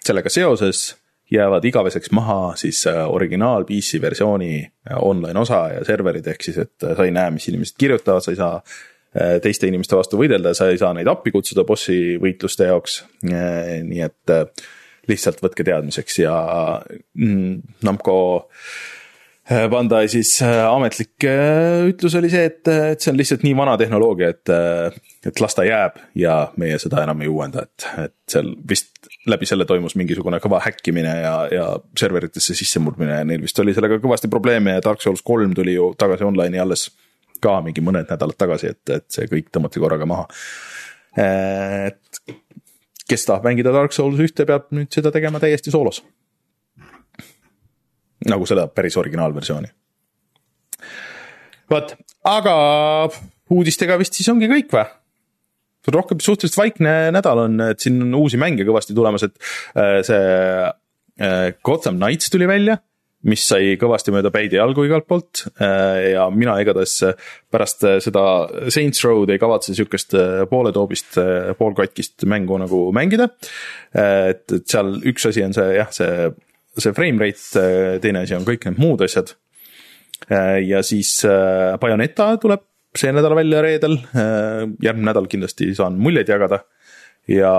[0.07, 0.95] sellega seoses
[1.35, 4.63] jäävad igaveseks maha siis originaal PC versiooni
[5.03, 8.41] online osa ja serverid, ehk siis, et sa ei näe, mis inimesed kirjutavad, sa ei
[8.41, 9.00] saa Äh,
[9.43, 13.01] teiste inimeste vastu võidelda, sa ei saa neid appi kutsuda bossi võitluste jaoks.
[13.27, 14.47] Äh, nii et äh,
[15.11, 16.37] lihtsalt võtke teadmiseks ja
[17.19, 18.17] mm, Namco
[19.51, 21.25] Bandai siis ametlik
[21.91, 24.53] ütlus oli see, et, et see on lihtsalt nii vana tehnoloogia, et,
[25.27, 29.49] et las ta jääb ja meie seda enam ei uuenda, et, et seal vist läbi
[29.51, 31.67] selle toimus mingisugune kõva häkkimine ja, ja
[31.99, 35.91] serveritesse sissemurdmine ja neil vist oli sellega kõvasti probleeme ja Dark Souls kolm tuli ju
[35.99, 36.87] tagasi online'i alles
[37.43, 40.29] ka mingi mõned nädalad tagasi, et, et see kõik tõmmati korraga maha.
[41.21, 42.21] et
[43.11, 46.03] kes tahab mängida Dark Souls ühte, peab nüüd seda tegema täiesti soolos.
[48.29, 49.69] nagu seda päris originaalversiooni.
[51.71, 52.55] vot, aga
[53.51, 54.87] uudistega vist siis ongi kõik või?
[55.91, 59.35] rohkem suhteliselt vaikne nädal on, et siin on uusi mänge kõvasti tulemas, et
[59.75, 60.21] äh, see
[61.25, 62.77] äh, Gotham Knights tuli välja
[63.29, 66.95] mis sai kõvasti mööda päid ja jalgu igalt poolt äh, ja mina igatahes
[67.53, 68.23] pärast seda
[68.73, 70.17] Saints Row'd ei kavatse sihukest
[70.51, 71.19] pooletoobist,
[71.59, 73.29] poolkatkist mängu nagu mängida.
[73.93, 76.31] et, et seal üks asi on see jah, see,
[76.81, 77.69] see frame rate,
[78.01, 79.35] teine asi on kõik need muud asjad.
[80.65, 81.19] ja siis
[81.81, 82.65] Bayoneta tuleb
[82.97, 84.01] see nädal välja reedel,
[84.83, 86.65] järgmine nädal kindlasti saan muljeid jagada
[87.29, 87.53] ja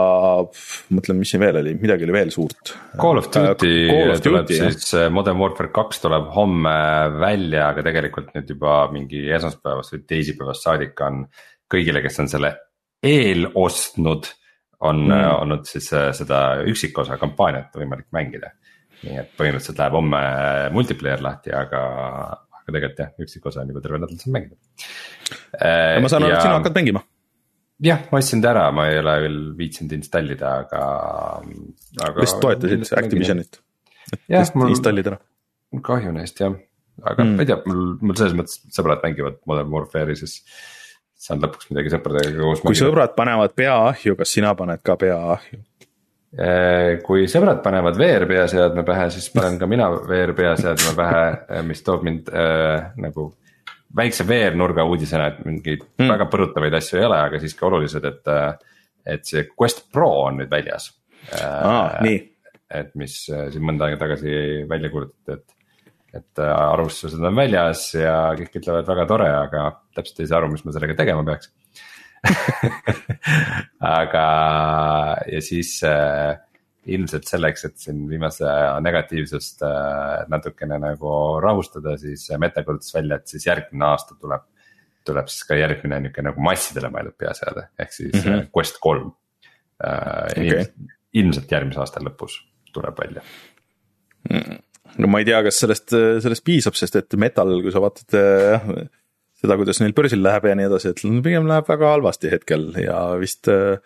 [0.96, 2.74] mõtlen, mis siin veel oli, midagi oli veel suurt.
[3.00, 6.76] Call of Duty Call of tuleb Duty, siis, äh, Modern Warfare kaks tuleb homme
[7.22, 11.24] välja, aga tegelikult nüüd juba mingi esmaspäevast või teisipäevast saadik on
[11.72, 12.56] kõigile, kes on selle
[13.02, 14.30] eel ostnud,
[14.82, 15.18] on mm.
[15.20, 18.56] Äh, olnud siis äh, seda üksikosa kampaaniat võimalik mängida.
[19.02, 20.20] nii et põhimõtteliselt läheb homme
[20.76, 21.80] multiplayer lahti, aga,
[22.54, 24.60] aga tegelikult jah, üksikosa on juba terve nädal saab mängida.
[26.02, 27.02] ma saan aru, et sina hakkad mängima
[27.82, 30.84] jah, ma ostsin ta ära, ma ei ole veel viitsinud installida, aga,
[32.02, 32.18] aga.
[32.20, 33.62] lihtsalt toetasid Activisionit,
[34.30, 34.74] et mul...
[34.76, 35.22] installida ära.
[35.88, 36.54] kahju neist jah,
[37.02, 37.34] aga mm.
[37.40, 40.40] ma ei tea, mul, mul selles mõttes sõbrad mängivad Modern Warfare'i, siis
[41.22, 42.62] saan lõpuks midagi sõpradega koos.
[42.62, 42.86] kui mängida.
[42.86, 45.62] sõbrad panevad pea ahju, kas sina paned ka pea ahju?
[46.32, 51.24] Äh, kui sõbrad panevad VR-peaseadme pähe, siis panen ka mina VR-peaseadme pähe,
[51.68, 53.34] mis toob mind äh, nagu
[53.98, 56.10] väikse VR-nurga uudisena, et mingeid mm.
[56.12, 58.34] väga põrutavaid asju ei ole, aga siiski olulised, et,
[59.16, 60.92] et see Quest Pro on nüüd väljas
[61.38, 61.98] ah,.
[62.04, 62.20] nii.
[62.82, 64.36] et mis äh, siin mõnda aega tagasi
[64.70, 65.82] välja kuulutati, et,
[66.22, 69.66] et äh, arvustused on väljas ja kõik ütlevad väga tore, aga
[69.98, 71.52] täpselt ei saa aru, mis ma sellega tegema peaks
[74.02, 74.26] aga,
[75.26, 76.38] ja siis äh,
[76.90, 81.12] ilmselt selleks, et siin viimase aja negatiivsust äh, natukene nagu
[81.44, 84.48] rahustada, siis Meta kuulutas välja, et siis järgmine aasta tuleb.
[85.06, 88.50] tuleb siis ka järgmine nihuke nagu massidele mõeldud peaseade, ehk siis mm -hmm.
[88.58, 89.12] Quest kolm
[89.84, 90.28] äh,.
[90.38, 90.66] Okay.
[91.14, 92.38] ilmselt järgmise aasta lõpus
[92.74, 93.22] tuleb välja
[94.98, 95.90] no ma ei tea, kas sellest,
[96.22, 98.68] sellest piisab, sest et Metal, kui sa vaatad jah
[99.42, 103.00] seda, kuidas neil börsil läheb ja nii edasi, et pigem läheb väga halvasti hetkel ja
[103.22, 103.82] vist äh,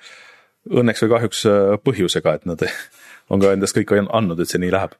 [0.71, 2.63] õnneks või kahjuks äh, põhjusega, et nad
[3.31, 4.95] on ka endast kõik andnud, et see nii läheb.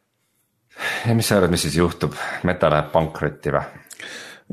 [1.07, 2.16] ja mis sa arvad, mis siis juhtub,
[2.47, 3.66] Meta läheb pankrotti või?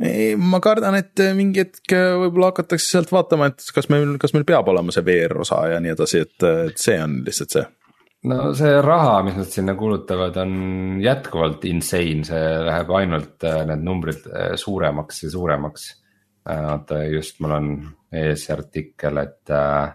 [0.09, 4.17] ei, ma kardan, et äh, mingi hetk äh, võib-olla hakatakse sealt vaatama, et kas meil,
[4.23, 6.37] kas meil peab olema see VR osa ja nii edasi, et,
[6.73, 7.65] et see on lihtsalt see.
[8.33, 14.31] no see raha, mis nad sinna kulutavad, on jätkuvalt insane, see läheb ainult need numbrid
[14.61, 15.91] suuremaks ja suuremaks.
[16.53, 17.75] oota, just mul on
[18.13, 19.93] ees artikkel, et äh,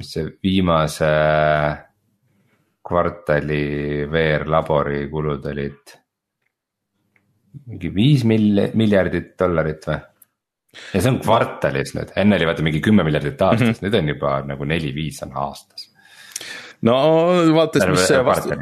[0.00, 1.08] mis see viimase
[2.90, 3.64] kvartali
[4.10, 5.96] VR labori kulud olid?
[7.66, 9.98] mingi viis mil-, miljardit dollarit või?
[10.94, 13.86] ja see on kvartalis nüüd, enne oli vaata mingi kümme miljardit aastas mm, -hmm.
[13.86, 15.88] nüüd on juba nagu neli-viis on aastas.
[16.86, 16.94] no
[17.56, 18.58] vaadates, mis see vastu,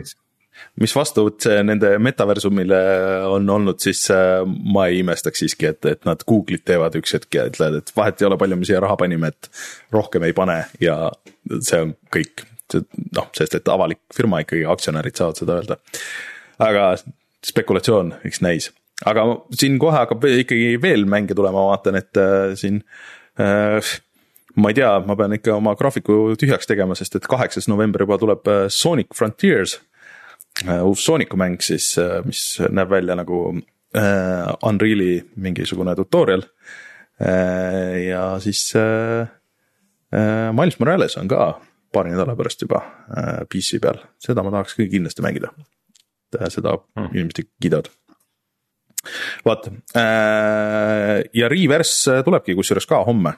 [0.78, 2.78] mis vastuvõtt see nende metaversumile
[3.28, 7.38] on olnud, siis äh, ma ei imestaks siiski, et, et nad Google'it teevad üks hetk
[7.38, 9.50] ja ütlevad, et vahet ei ole, palju me siia raha panime, et
[9.94, 10.98] rohkem ei pane ja
[11.58, 12.46] see on kõik.
[13.16, 15.78] noh, sest et avalik firma ikkagi, aktsionärid saavad seda öelda.
[16.60, 16.90] aga
[17.48, 18.72] spekulatsioon, eks näis,
[19.08, 19.24] aga
[19.56, 22.82] siin kohe hakkab ikkagi veel mänge tulema, ma vaatan, et äh, siin
[23.40, 23.94] äh,
[24.58, 28.18] ma ei tea, ma pean ikka oma graafiku tühjaks tegema, sest et kaheksas november juba
[28.20, 29.78] tuleb äh, Sonic Frontiers
[30.66, 33.40] uus Sooniku mäng siis, äh, mis näeb välja nagu
[33.96, 36.42] äh, Unreal'i mingisugune tutorial.
[38.08, 38.74] ja siis
[40.52, 41.60] Miles Morales on ka
[41.92, 42.78] paari nädala pärast juba
[43.50, 45.50] PC peal, seda ma tahaks küll kindlasti mängida.
[46.46, 47.08] seda hmm.
[47.10, 47.90] inimesed kiidavad.
[49.44, 49.72] vaata
[51.34, 53.34] ja Reverse tulebki kusjuures ka homme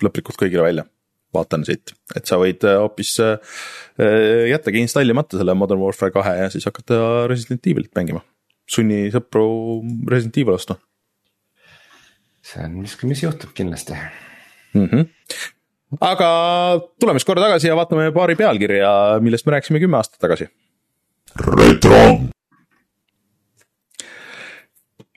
[0.00, 0.86] lõplikult kõigile välja
[1.34, 3.54] vaatan siit, et sa võid äh, hoopis äh,
[4.00, 8.24] äh, jättagi installimata selle Modern Warfare kahe ja siis hakata Resident Evilit mängima.
[8.70, 9.44] sunni sõpru
[10.10, 10.78] Resident Evil ostma.
[12.42, 13.94] see on miski, mis juhtub kindlasti
[14.74, 14.86] mm.
[14.86, 15.06] -hmm.
[16.00, 16.30] aga
[17.00, 20.50] tuleme siis korra tagasi ja vaatame paari pealkirja, millest me rääkisime kümme aastat tagasi.
[21.46, 22.30] retro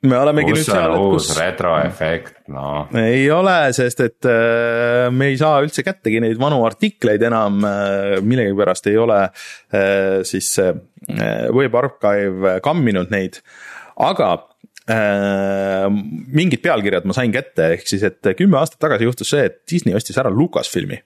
[0.03, 1.27] me olemegi Kus nüüd seal, et kus.
[1.37, 2.89] retroefekt, noh.
[2.99, 8.17] ei ole, sest et äh, me ei saa üldse kättegi neid vanu artikleid enam äh,,
[8.25, 10.73] millegipärast ei ole äh, siis äh,
[11.53, 13.41] Web Archive kamminud neid,
[13.99, 14.35] aga
[14.83, 19.95] mingid pealkirjad ma sain kätte, ehk siis, et kümme aastat tagasi juhtus see, et Disney
[19.95, 20.97] ostis ära Lucasfilmi.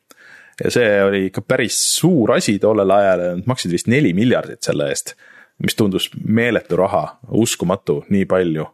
[0.63, 4.89] ja see oli ikka päris suur asi tollel ajal, nad maksid vist neli miljardit selle
[4.89, 5.13] eest
[5.61, 7.03] mis tundus meeletu raha,
[7.37, 8.65] uskumatu, nii palju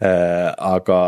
[0.00, 0.98] aga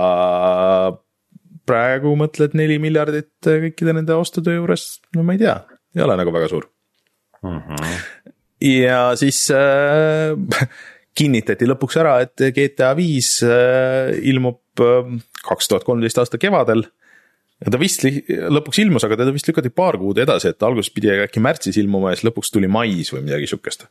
[1.66, 5.56] praegu mõtled neli miljardit kõikide nende ostude juures, no ma ei tea,
[5.96, 6.68] ei ole nagu väga suur
[7.42, 7.58] mm.
[7.58, 8.34] -hmm.
[8.68, 10.36] ja siis äh,
[11.16, 15.10] kinnitati lõpuks ära, et GTA viis äh, ilmub äh,
[15.46, 16.86] kaks tuhat kolmteist aasta kevadel.
[17.64, 21.12] ja ta vist lõpuks ilmus, aga teda vist lükati paar kuud edasi, et alguses pidi
[21.24, 23.88] äkki märtsis ilmuma ja siis lõpuks tuli mais või midagi sihukest.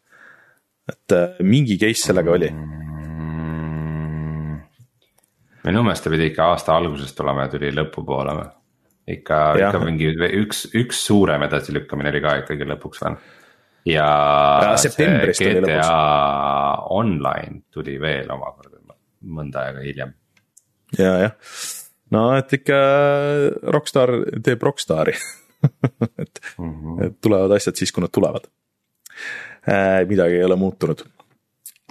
[0.92, 2.85] et äh, mingi case sellega oli mm.
[5.66, 8.52] Minu meelest ta pidi ikka aasta alguses tulema ja tuli lõpupoole või?
[9.16, 10.12] ikka, ikka mingi
[10.42, 13.18] üks, üks suurem edasilükkamine oli ka ikkagi lõpuks veel
[13.90, 14.08] ja,
[14.66, 15.92] ja septembris tuli lõpuks.
[16.96, 18.76] Online tuli veel omakorda
[19.26, 20.14] mõnda aega hiljem.
[20.98, 21.34] ja, jah,
[22.14, 22.78] no et ikka
[23.74, 24.14] Rockstar
[24.46, 25.16] teeb Rockstari
[26.24, 27.06] et mm, -hmm.
[27.08, 28.50] et tulevad asjad siis, kui nad tulevad
[29.70, 30.06] äh,.
[30.08, 31.02] midagi ei ole muutunud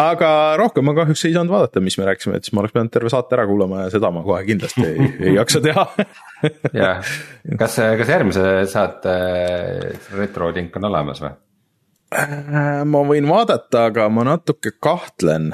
[0.01, 2.93] aga rohkem ma kahjuks ei saanud vaadata, mis me rääkisime, et siis ma oleks pidanud
[2.95, 5.87] terve saate ära kuulama ja seda ma kohe kindlasti ei, ei jaksa teha
[6.83, 7.15] jah,
[7.61, 9.17] kas, kas järgmise saate
[10.19, 11.35] retrolink on olemas või?
[12.15, 15.51] Äh, ma võin vaadata, aga ma natuke kahtlen,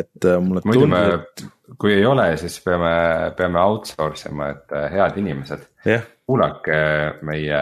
[0.00, 1.44] et mulle muidu tundub,
[1.80, 2.92] kui ei ole, siis peame,
[3.38, 6.76] peame outsource ima, et äh, head inimesed yeah., kuulake
[7.26, 7.60] meie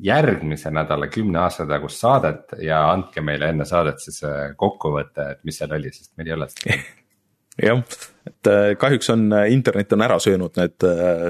[0.00, 5.42] järgmise nädala kümne aasta tagust saadet ja andke meile enne saadet siis äh, kokkuvõte, et
[5.44, 6.78] mis seal oli, sest meil ei ole seda
[7.68, 7.82] jah,
[8.28, 10.88] et kahjuks on, internet on ära söönud need,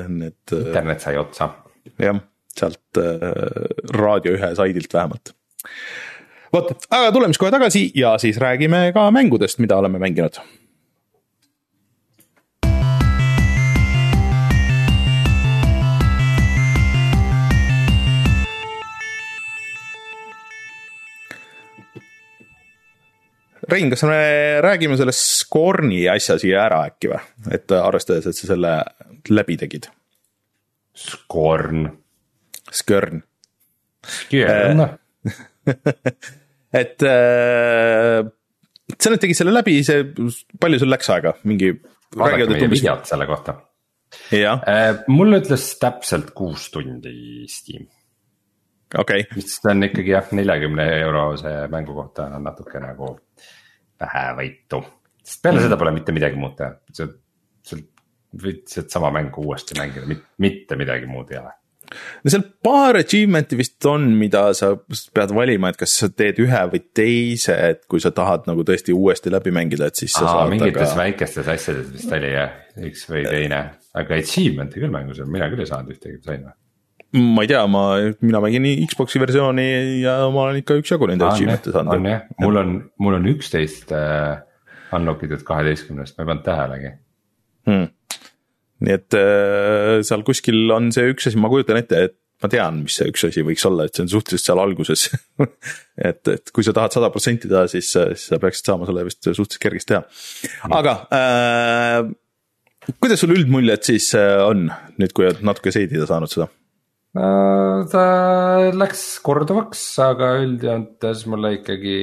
[0.08, 0.56] need.
[0.58, 1.50] internet sai otsa.
[1.98, 2.22] jah,
[2.54, 3.02] sealt
[3.96, 5.34] Raadio ühe saidilt vähemalt
[6.52, 10.38] vot, aga tuleme siis kohe tagasi ja siis räägime ka mängudest, mida oleme mänginud
[23.72, 24.20] Rein, kas me
[24.60, 27.20] räägime selle Scorni asja siia ära äkki või,
[27.56, 28.72] et arvestades, et sa selle
[29.32, 29.88] läbi tegid?
[30.98, 31.86] Scorn.
[32.72, 33.22] Skörn.
[34.02, 34.82] Skörn
[36.82, 38.20] et äh,
[38.98, 40.04] sa nüüd tegid selle läbi, see,
[40.60, 41.72] palju sul läks aega, mingi.
[42.18, 43.56] vaadake meie videot selle kohta.
[44.36, 47.86] Äh, mul ütles täpselt kuus tundi Steam.
[48.92, 49.38] okei okay..
[49.38, 53.14] mis on ikkagi jah, neljakümne eurose mängu kohta on natuke nagu
[54.02, 54.82] vähevõitu.
[55.22, 55.68] sest peale mm.
[55.68, 57.08] seda pole mitte midagi muud teha, sa,
[57.66, 57.80] sa
[58.42, 61.52] võid sedasama mängu uuesti mängida, mitte midagi muud ei ole
[61.92, 64.72] no seal paar achievement'i vist on, mida sa
[65.14, 68.94] pead valima, et kas sa teed ühe või teise, et kui sa tahad nagu tõesti
[68.96, 70.54] uuesti läbi mängida, et siis sa Aa, saad.
[70.54, 70.98] mingites aga...
[71.02, 72.56] väikestes asjades vist oli jah,
[72.88, 73.62] üks või teine,
[73.98, 76.56] aga achievement'i küll mängus, mina küll ei saanud ühtegi, sain või?
[77.12, 77.84] Ma ei tea, ma,
[78.24, 79.66] mina mängin Xbox'i versiooni
[80.02, 81.98] ja ma olen ikka üksjagu neid achievement'e saanud.
[81.98, 84.40] on jah, mul on, mul on üksteist äh,
[84.96, 86.94] unlock itud kaheteistkümnest, ma ei pannud tähelegi
[87.68, 87.90] hmm
[88.82, 92.80] nii et äh, seal kuskil on see üks asi, ma kujutan ette, et ma tean,
[92.86, 95.04] mis see üks asi võiks olla, et see on suhteliselt seal alguses
[96.08, 99.22] et, et kui sa tahad sada protsenti teha, siis, siis sa peaksid saama selle vist
[99.22, 100.02] suhteliselt kergesti teha.
[100.80, 102.00] aga äh,
[102.98, 104.66] kuidas sul üldmuljed siis äh, on
[104.98, 106.50] nüüd, kui oled natuke seedida saanud seda?
[107.12, 108.04] Äh, ta
[108.72, 111.96] läks korduvaks, aga üldjoontes mulle ikkagi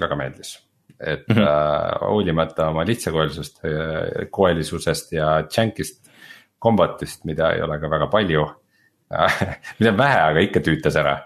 [0.00, 0.58] väga meeldis
[1.00, 1.46] et mm -hmm.
[1.48, 3.62] äh, hoolimata oma lihtsakoelisust,
[4.30, 6.04] koelisusest ja džänkist
[6.58, 8.44] kombatist, mida ei ole ka väga palju
[9.78, 11.18] mida on vähe, aga ikka tüütas ära,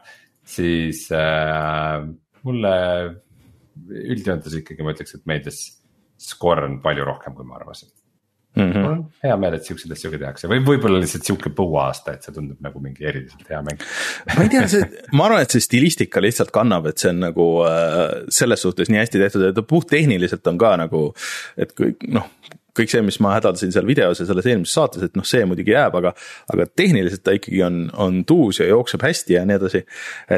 [0.44, 2.06] siis äh,
[2.42, 2.74] mulle
[3.88, 5.60] üldjoontes ikkagi ma ütleks, et meeldis
[6.18, 7.90] Scorn palju rohkem, kui ma arvasin
[8.58, 8.72] mm.
[8.72, 8.82] -hmm.
[8.82, 12.26] mul on hea meel, et siukseid asju ka tehakse või võib-olla lihtsalt sihuke põuaasta, et
[12.26, 13.82] see tundub nagu mingi eriliselt hea mäng
[14.34, 14.84] ma ei tea, see,
[15.16, 18.04] ma arvan, et see stilistika lihtsalt kannab, et see on nagu äh,
[18.40, 21.04] selles suhtes nii hästi tehtud, et puhttehniliselt on ka nagu,
[21.56, 22.30] et kui noh
[22.78, 25.74] kõik see, mis ma hädaldasin seal videos ja selles eelmises saates, et noh, see muidugi
[25.74, 26.12] jääb, aga,
[26.52, 29.82] aga tehniliselt ta ikkagi on, on tuus ja jookseb hästi ja nii edasi.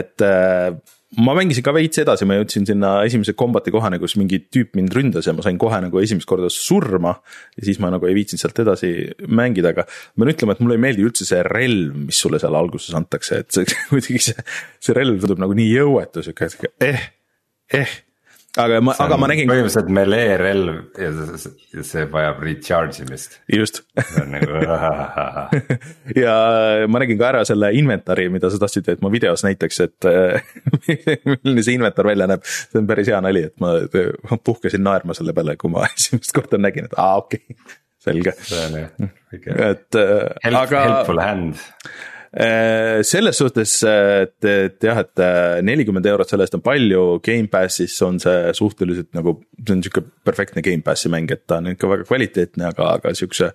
[0.01, 0.73] et äh,
[1.19, 4.95] ma mängisin ka veits edasi, ma jõudsin sinna esimese kombati kohani, kus mingi tüüp mind
[4.95, 7.17] ründas ja ma sain kohe nagu esimest korda surma.
[7.59, 8.93] ja siis ma nagu ei viitsinud sealt edasi
[9.27, 12.55] mängida, aga ma pean ütlema, et mulle ei meeldi üldse see relv, mis sulle seal
[12.55, 14.47] alguses antakse, et see kuidagi see,
[14.79, 17.11] see relv tundub nagu nii jõuetu, sihuke eh,
[17.75, 17.99] eh
[18.59, 19.49] aga ma, aga ma nägin.
[19.51, 21.53] põhimõtteliselt melee relv ja see,
[21.87, 23.39] see vajab recharge imist.
[23.51, 23.83] just.
[24.31, 24.61] Nagu,
[26.25, 26.35] ja
[26.91, 30.11] ma nägin ka ära selle inventari, mida sa tahtsid, et ma videos näitaks, et
[31.31, 32.47] milline see inventar välja näeb.
[32.47, 33.77] see on päris hea nali, et ma
[34.45, 38.35] puhkesin naerma selle peale, kui ma esimest korda nägin, et aa okei okay., selge.
[38.43, 39.11] see on jah,
[39.71, 40.87] et Help, aga.
[40.89, 46.63] Helpful hand Äh, selles suhtes, et, et jah, et äh, nelikümmend eurot selle eest on
[46.63, 51.73] palju, Gamepassis on see suhteliselt nagu, see on sihuke perfektne Gamepassi mäng, et ta on
[51.73, 53.51] ikka väga kvaliteetne, aga, aga siukse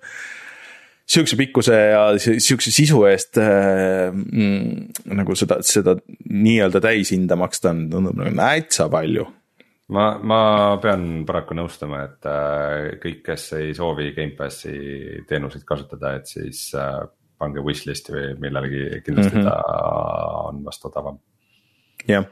[1.06, 5.96] sihukese pikkuse ja sihukese sisu eest äh, mm, nagu seda, seda
[6.28, 9.24] nii-öelda täishinda maksta on, tundub nagu täitsa palju.
[9.94, 10.40] ma, ma
[10.82, 14.74] pean paraku nõustuma, et äh, kõik, kes ei soovi Gamepassi
[15.30, 17.06] teenuseid kasutada, et siis äh,
[17.38, 19.48] pange wishlist'i või millelegi, kindlasti mm -hmm.
[19.48, 21.18] ta on vast odavam.
[22.08, 22.24] jah,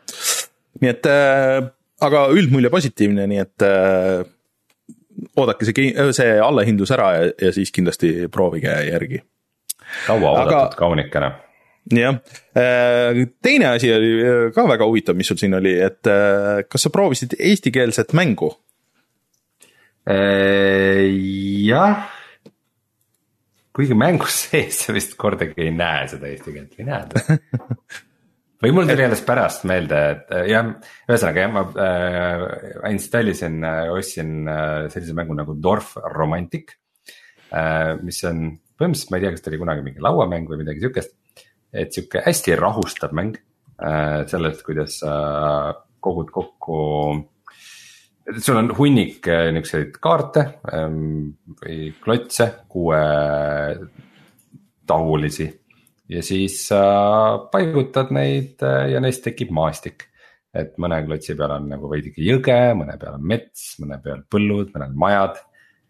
[0.80, 1.66] nii et äh,
[2.00, 4.24] aga üldmulje positiivne, nii et äh,
[5.38, 9.22] oodake see, see allahindlus ära ja, ja siis kindlasti proovige järgi.
[10.06, 11.32] kauaoodatud kaunikene.
[11.92, 12.18] jah,
[12.56, 16.86] äh, teine asi oli äh, ka väga huvitav, mis sul siin oli, et äh, kas
[16.86, 18.54] sa proovisid eestikeelset mängu?
[21.64, 22.02] jah,
[23.74, 27.16] kuigi mängus sees sa vist kordagi ei näe seda eesti keelt või näed
[28.64, 30.70] või mul tuli alles pärast meelde, et äh, jah,
[31.08, 32.44] ühesõnaga jah, ma äh,
[32.92, 36.76] installisin äh,, ostsin äh, sellise mängu nagu Dorf Romantic
[37.50, 37.94] äh,.
[38.02, 41.14] mis on põhimõtteliselt, ma ei tea, kas ta oli kunagi mingi lauamäng või midagi sihukest.
[41.74, 43.36] et sihuke hästi rahustav mäng
[43.82, 45.70] äh, sellest, kuidas sa äh,
[46.04, 46.78] kogud kokku.
[48.38, 53.02] Sul on hunnik äh, niukseid kaarte ähm, või klotse, kuue
[54.86, 55.48] tahulisi
[56.08, 60.10] ja siis äh, paigutad neid äh, ja neist tekib maastik.
[60.54, 64.68] et mõne klotsi peal on nagu veidike jõge, mõne peal on mets, mõne peal põllud,
[64.74, 65.40] mõnel majad.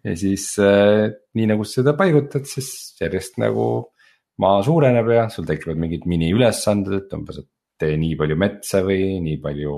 [0.05, 3.67] ja siis äh, nii nagu sa seda paigutad, siis järjest nagu
[4.41, 9.19] maa suureneb ja sul tekivad mingid miniülesanded, et umbes, et tee nii palju metsa või
[9.23, 9.77] nii palju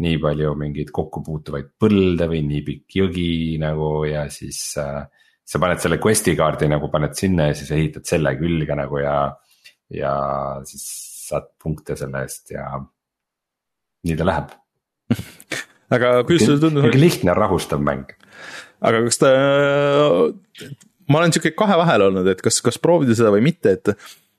[0.00, 5.02] nii palju mingeid kokkupuutuvaid põlde või nii pikk jõgi nagu ja siis äh,
[5.44, 9.16] sa paned selle quest'i kaardi nagu paned sinna ja siis ehitad selle külge nagu ja
[9.90, 10.14] ja
[10.68, 10.86] siis
[11.30, 12.68] saad punkte selle eest ja
[14.06, 14.54] nii ta läheb
[15.94, 16.94] aga kuidas sulle tundub?
[16.94, 18.14] lihtne rahustav mäng.
[18.80, 19.30] aga kas ta,
[21.10, 23.94] ma olen sihuke kahe vahel olnud, et kas, kas proovida seda või mitte, et.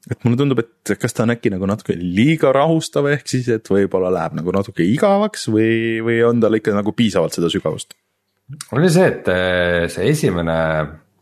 [0.10, 3.68] Et mulle tundub, et kas ta on äkki nagu natuke liiga rahustav, ehk siis, et
[3.70, 7.98] võib-olla läheb nagu natuke igavaks või, või on tal ikka nagu piisavalt seda sügavust?
[8.76, 10.56] oli see, et eh, see esimene,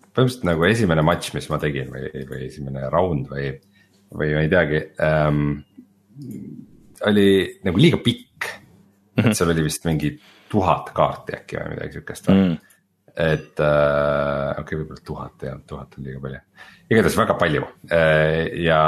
[0.10, 3.52] põhimõtteliselt nagu esimene matš, mis ma tegin või, või esimene round või
[4.10, 5.44] või ma ei teagi ähm,.
[7.06, 7.28] oli
[7.64, 8.48] nagu liiga pikk
[9.20, 10.14] et seal oli vist mingi
[10.50, 12.56] tuhat kaarti äkki või midagi sihukest mm.
[13.20, 16.40] Et äh, okei okay,, võib-olla tuhat olnud, tuhat on liiga palju.
[16.90, 18.82] igatahes väga palju äh, ja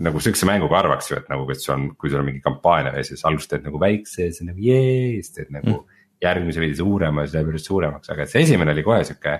[0.00, 2.92] nagu sihukese mänguga arvaks ju, et nagu, et sul on, kui sul on mingi kampaania
[2.98, 6.02] ja siis alguses teed nagu väikse ja siis nagu jee, siis teed nagu mm.
[6.26, 9.38] järgmise veidi suurema ja siis läheb järjest suuremaks, aga see esimene oli kohe sihuke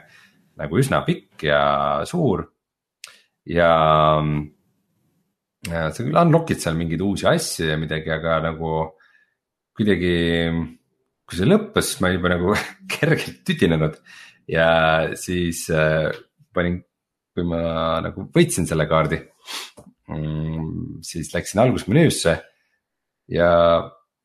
[0.61, 1.61] nagu üsna pikk ja
[2.09, 2.46] suur.
[3.48, 3.70] ja
[5.68, 8.72] sa küll unlock'id seal mingeid uusi asju ja midagi, aga nagu
[9.76, 10.16] kuidagi,
[11.31, 12.57] kui see lõppes, siis ma juba nagu
[12.95, 13.97] kergelt tüdinenud
[14.51, 14.68] ja
[15.18, 16.11] siis äh,
[16.55, 16.81] panin,
[17.37, 19.20] kui ma nagu võitsin selle kaardi
[20.11, 22.37] mm,, siis läksin algusmenüüsse
[23.31, 23.51] ja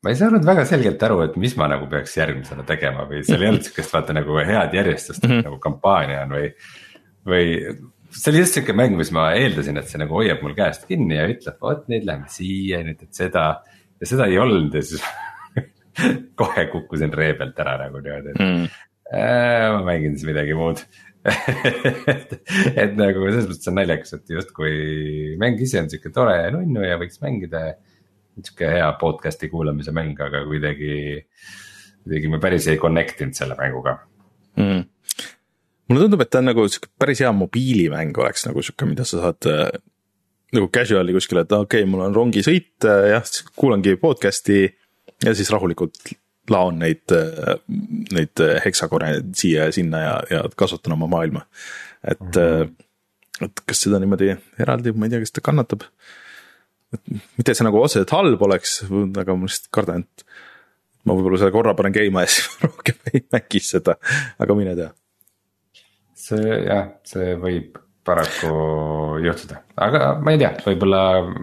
[0.02, 3.42] ma ei saanud väga selgelt aru, et mis ma nagu peaks järgmisena tegema või seal
[3.42, 5.46] ei olnud sihukest vaata nagu head järjestust mm, -hmm.
[5.46, 6.50] nagu kampaania on või,
[7.26, 7.46] või
[8.10, 11.18] see oli just sihuke mäng, mis ma eeldasin, et see nagu hoiab mul käest kinni
[11.18, 13.46] ja ütleb, vot nüüd lähme siia, nüüd teed seda.
[14.00, 15.02] ja seda ei olnud ja siis
[16.40, 18.64] kohe kukkusin ree pealt ära nagu niimoodi, et mm.
[19.12, 20.82] äh, ma mängin siis midagi muud
[21.26, 22.34] et,
[22.82, 24.74] et nagu selles mõttes on naljakas, et justkui
[25.42, 27.68] mäng ise on sihuke tore ja nunnu ja võiks mängida.
[28.36, 31.22] sihuke hea podcast'i kuulamise mäng, aga kuidagi,
[32.04, 33.98] kuidagi me päris ei connect inud selle mänguga
[34.60, 34.84] mm
[35.86, 39.22] mulle tundub, et ta on nagu sihuke päris hea mobiilimäng oleks nagu sihuke, mida sa
[39.22, 39.68] saad äh,
[40.56, 44.64] nagu casual'i kuskile, et okei okay,, mul on rongisõit äh,, jah, kuulangi podcast'i
[45.24, 46.12] ja siis rahulikult
[46.50, 47.56] laon neid, äh,
[48.14, 51.46] neid heksakone siia ja sinna ja, ja kasutan oma maailma.
[52.04, 53.48] et mm, -hmm.
[53.48, 55.82] et kas seda niimoodi eraldi, ma ei tea, kas ta kannatab.
[56.94, 57.00] et
[57.38, 60.24] mitte, see nagu otseselt halb oleks, aga ma lihtsalt kardan, et
[61.04, 63.98] ma võib-olla selle korra panen käima ja siis rohkem ei mängi seda,
[64.38, 64.92] aga mine tea
[66.26, 68.50] see jah, see võib paraku
[69.24, 71.00] juhtuda, aga ma ei tea, võib-olla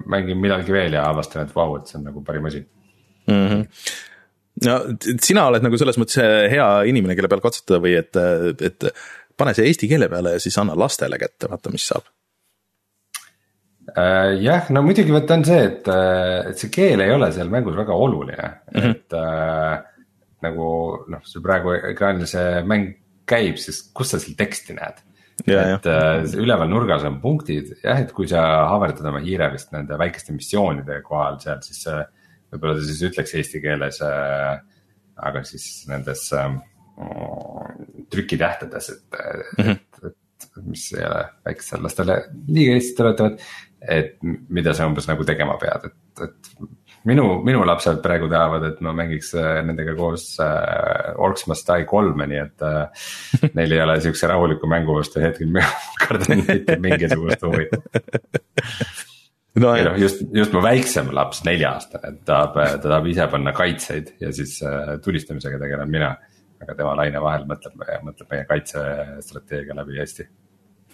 [0.10, 2.64] mängin millalgi veel ja avastan, et vau, et see on nagu parim asi
[3.28, 3.46] mm.
[3.48, 3.68] -hmm
[4.68, 4.80] no
[5.22, 6.20] sina oled nagu selles mõttes
[6.52, 8.20] hea inimene, kelle peal katsetada või et,
[8.62, 8.90] et
[9.40, 12.06] pane see eesti keele peale ja siis anna lastele kätte, vaata, mis saab
[13.98, 14.36] äh,.
[14.44, 15.90] jah, no muidugi vaata on see, et,
[16.52, 18.92] et see keel ei ole seal mängus väga oluline mm, -hmm.
[18.92, 19.74] et äh,
[20.46, 20.68] nagu
[21.10, 22.94] noh, sul praegu ekraanil see mäng
[23.30, 25.02] käib, siis kus sa seal teksti näed?
[25.50, 29.98] et äh, üleval nurgas on punktid, jah, et kui sa haaverdad oma hiire vist nende
[30.00, 32.06] väikeste missioonide kohal seal, siis äh,
[32.54, 34.62] võib-olla ta siis ütleks eesti keeles äh,.
[35.24, 36.56] aga siis nendes äh,
[38.14, 39.20] trükitähtedes, et
[39.58, 39.80] mm, -hmm.
[40.06, 43.40] et, et mis ei ole väikestele lastele liiga Eestit tuletavad.
[43.90, 44.18] et
[44.50, 46.38] mida sa umbes nagu tegema pead, et, et
[47.04, 51.86] minu, minu lapsed praegu tahavad, et ma mängiks äh, nendega koos äh, Orcs Must Die
[51.86, 53.10] kolme, nii et äh,
[53.58, 55.60] neil ei ole siukse rahuliku mängu vastu hetkel
[56.08, 57.68] kardan mitte mingisugust huvi
[59.62, 64.32] no, noh, just, just mu väiksem laps, nelja-aastane, tahab, ta tahab ise panna kaitseid ja
[64.36, 66.16] siis äh, tulistamisega tegelen mina.
[66.64, 67.76] Aga tema laine vahel mõtleb,
[68.06, 70.26] mõtleb meie kaitsestrateegia läbi hästi.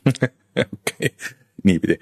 [0.65, 1.11] Okei,
[1.69, 1.99] niipidi.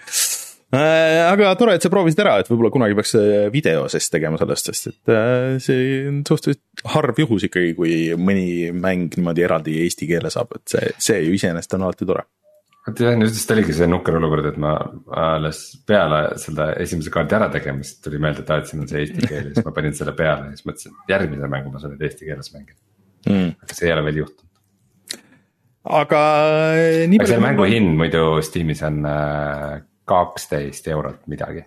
[0.71, 4.39] Äh, aga tore, et sa proovisid ära, et võib-olla kunagi peaks äh, video siis tegema
[4.39, 5.11] sellest, sest et
[5.63, 10.75] see on suhteliselt harv juhus ikkagi, kui mõni mäng niimoodi eraldi eesti keele saab, et
[10.75, 12.23] see, see ju iseenesest on alati tore.
[12.87, 14.73] Vot jah, nüüd vist oligi see nukker olukord, et ma
[15.19, 19.23] alles peale seda esimese kaardi ärategemist tuli meelde, et aa, et siin on see eesti
[19.23, 21.95] keel ja siis ma panin selle peale ja siis mõtlesin, et järgmise mängu ma saan
[21.95, 22.79] nüüd eesti keeles mängida
[23.27, 23.55] mm..
[23.63, 25.21] aga see ei ole veel juhtunud.
[26.01, 26.21] aga
[27.11, 27.31] nii palju.
[27.33, 29.73] selle mängu hind muidu Steamis on eh,
[30.07, 31.65] kaksteist eurot midagi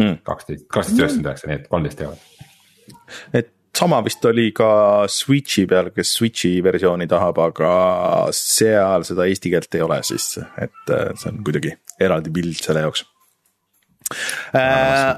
[0.00, 0.22] mm..
[0.26, 2.32] kaksteist, kaksteist üheksakümmend üheksa, nii et kolmteist eurot.
[3.42, 4.68] et sama vist oli ka
[5.10, 7.72] Switch'i peal, kes Switch'i versiooni tahab, aga
[8.36, 12.84] seal seda eesti keelt ei ole siis, et eh, see on kuidagi eraldi pild selle
[12.86, 13.04] jaoks
[14.56, 15.16] äh,.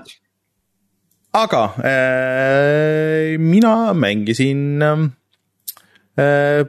[1.39, 5.07] aga äh, mina mängisin äh,
[6.19, 6.65] äh,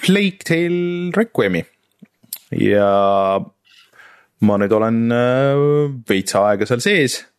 [0.00, 1.64] Plague Tale Requiemi
[2.56, 3.40] ja
[4.40, 5.64] ma nüüd olen äh,
[6.08, 7.29] veits aega seal sees äh,.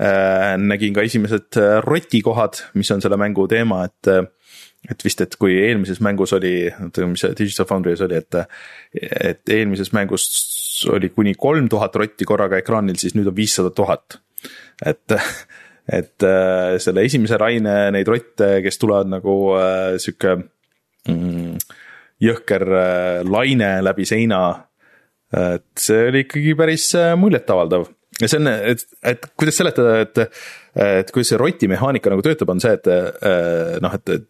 [0.00, 4.22] Nägin ka esimesed äh, rotikohad, mis on selle mängu teema, et äh,
[4.88, 6.70] et vist, et kui eelmises mängus oli,
[7.04, 8.38] mis see Digital Foundry's oli, et,
[8.96, 10.24] et eelmises mängus
[10.88, 14.16] oli kuni kolm tuhat rotti korraga ekraanil, siis nüüd on viissada tuhat.
[14.86, 15.18] et,
[16.00, 20.38] et äh, selle esimese raine neid rotte, kes tulevad nagu äh, sihuke
[21.10, 21.60] mm,
[22.24, 24.42] jõhker äh, laine läbi seina.
[25.30, 27.84] et see oli ikkagi päris äh, muljetavaldav
[28.20, 30.20] ja see on, et, et kuidas seletada, et,
[31.00, 34.28] et kuidas see roti mehaanika nagu töötab, on see, et äh, noh, et,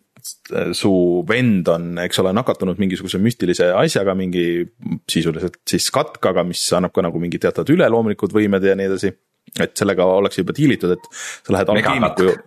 [0.77, 0.91] su
[1.29, 4.67] vend on, eks ole, nakatunud mingisuguse müstilise asjaga, mingi
[5.09, 9.15] sisuliselt siis katkaga, mis annab ka nagu mingid teatavad üleloomulikud võimed ja nii edasi.
[9.59, 12.45] et sellega ollakse juba diilitud, et sa lähed alkeemiku juurde.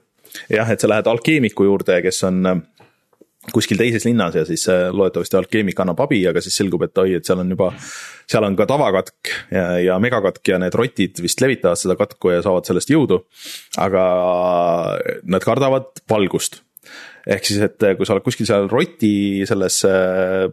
[0.54, 2.46] jah, et sa lähed alkeemiku juurde, kes on
[3.52, 7.18] kuskil teises linnas ja siis äh, loodetavasti alkeemik annab abi, aga siis selgub, et oi,
[7.20, 7.72] et seal on juba,
[8.30, 12.44] seal on ka tavakatk ja, ja megakatk ja need rotid vist levitavad seda katku ja
[12.46, 13.24] saavad sellest jõudu.
[13.84, 14.04] aga
[15.28, 16.62] nad kardavad valgust.
[17.28, 20.48] ehk siis, et kui sa oled kuskil seal roti selles äh,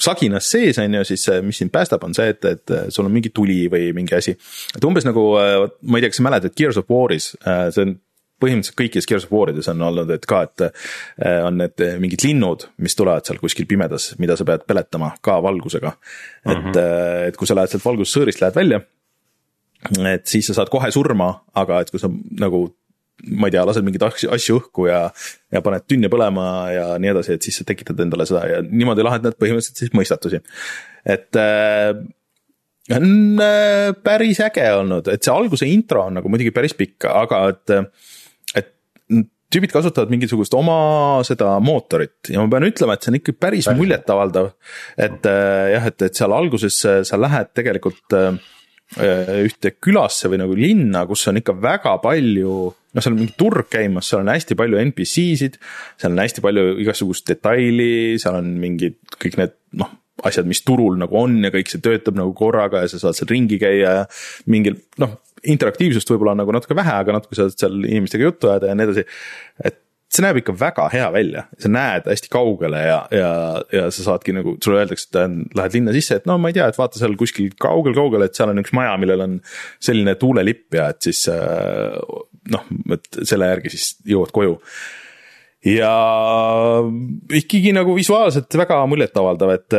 [0.00, 3.32] saginas sees, on ju, siis mis sind päästab, on see, et, et sul on mingi
[3.32, 4.38] tuli või mingi asi.
[4.76, 7.98] et umbes nagu, äh, ma ei tea, kas sa mäletad, Gears of War'is, see on
[8.40, 12.68] põhimõtteliselt kõikides Gears of War'ides on olnud, et ka, et äh, on need mingid linnud,
[12.82, 15.94] mis tulevad seal kuskil pimedas, mida sa pead peletama ka valgusega.
[16.46, 17.28] et mm, -hmm.
[17.28, 18.80] et kui sa lähed sealt valgussõõrist, lähed välja,
[20.12, 22.08] et siis sa saad kohe surma, aga et kui sa
[22.40, 22.68] nagu
[23.28, 25.00] ma ei tea, lased mingeid asju õhku ja,
[25.52, 29.04] ja paned tünne põlema ja nii edasi, et siis sa tekitad endale seda ja niimoodi
[29.04, 30.40] lahendad põhimõtteliselt siis mõistatusi.
[31.04, 31.92] et äh,
[32.96, 37.42] on äh, päris äge olnud, et see alguse intro on nagu muidugi päris pikk, aga
[37.52, 37.74] et
[39.50, 40.78] tüübid kasutavad mingisugust oma
[41.26, 44.52] seda mootorit ja ma pean ütlema, et see on ikka päris muljetavaldav.
[44.96, 48.38] et äh, jah, et, et seal alguses äh, sa lähed tegelikult äh,
[49.46, 53.68] ühte külasse või nagu linna, kus on ikka väga palju, noh, seal on mingi turg
[53.70, 55.60] käimas, seal on hästi palju NPC-sid,
[56.00, 59.94] seal on hästi palju igasugust detaili, seal on mingid kõik need noh,
[60.26, 63.30] asjad, mis turul nagu on ja kõik see töötab nagu korraga ja sa saad seal
[63.30, 64.06] ringi käia ja
[64.50, 65.14] mingil noh
[65.48, 68.88] interaktiivsust võib-olla on nagu natuke vähe, aga natuke saad seal inimestega juttu ajada ja nii
[68.88, 69.06] edasi.
[69.64, 73.30] et see näeb ikka väga hea välja, sa näed hästi kaugele ja, ja,
[73.70, 76.66] ja sa saadki nagu, sulle öeldakse, et lähed linna sisse, et no ma ei tea,
[76.66, 79.36] et vaata seal kuskil kaugel-kaugel, et seal on üks maja, millel on
[79.78, 81.94] selline tuulelipp ja et siis äh,
[82.50, 82.66] noh,
[82.96, 84.58] et selle järgi siis jõuad koju
[85.70, 85.92] ja
[87.36, 89.78] ikkagi nagu visuaalselt väga muljetavaldav, et,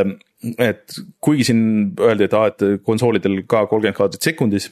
[0.62, 1.64] et kuigi siin
[2.00, 4.70] öeldi, et aa, et konsoolidel ka kolmkümmend kaadrit sekundis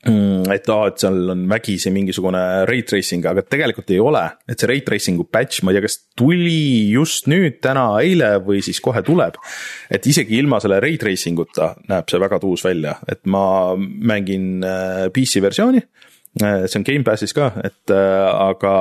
[0.00, 4.68] et aa, et seal on vägisi mingisugune ray tracing, aga tegelikult ei ole, et see
[4.70, 9.02] ray tracing'u patch, ma ei tea, kas tuli just nüüd, täna, eile või siis kohe
[9.04, 9.36] tuleb.
[9.90, 14.64] et isegi ilma selle ray tracing uta näeb see väga tuus välja, et ma mängin
[14.64, 15.84] äh, PC versiooni.
[16.40, 18.74] Äh, see on Gamepassis ka, et äh, aga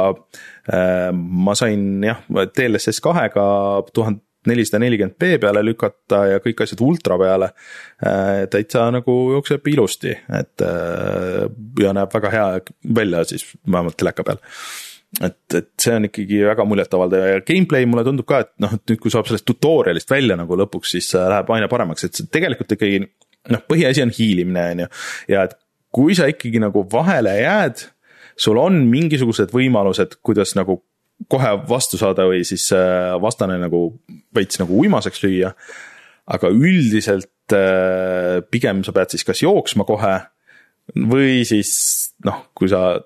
[1.19, 3.43] ma sain jah, DLSS kahega
[3.91, 7.51] tuhande nelisada nelikümmend B peale lükata ja kõik asjad ultra peale.
[8.05, 11.47] Äh, täitsa nagu jookseb ilusti, et äh,
[11.83, 12.45] ja näeb väga hea
[12.95, 14.39] välja siis vähemalt teleka peal.
[15.25, 18.91] et, et see on ikkagi väga muljetavaldav ja gameplay mulle tundub ka, et noh, et
[18.91, 22.75] nüüd, kui saab sellest tutorial'ist välja nagu lõpuks, siis läheb aina paremaks, et see tegelikult
[22.77, 22.99] ikkagi
[23.49, 24.89] noh, põhiasi on hiilimine, on ju.
[25.33, 25.57] ja et
[25.95, 27.81] kui sa ikkagi nagu vahele jääd,
[28.39, 30.79] sul on mingisugused võimalused, kuidas nagu
[31.27, 33.83] kohe vastu saada või siis äh, vastane nagu
[34.35, 35.53] veits nagu uimaseks lüüa.
[36.29, 40.15] aga üldiselt äh, pigem sa pead siis kas jooksma kohe
[40.95, 42.99] või siis noh, kui sa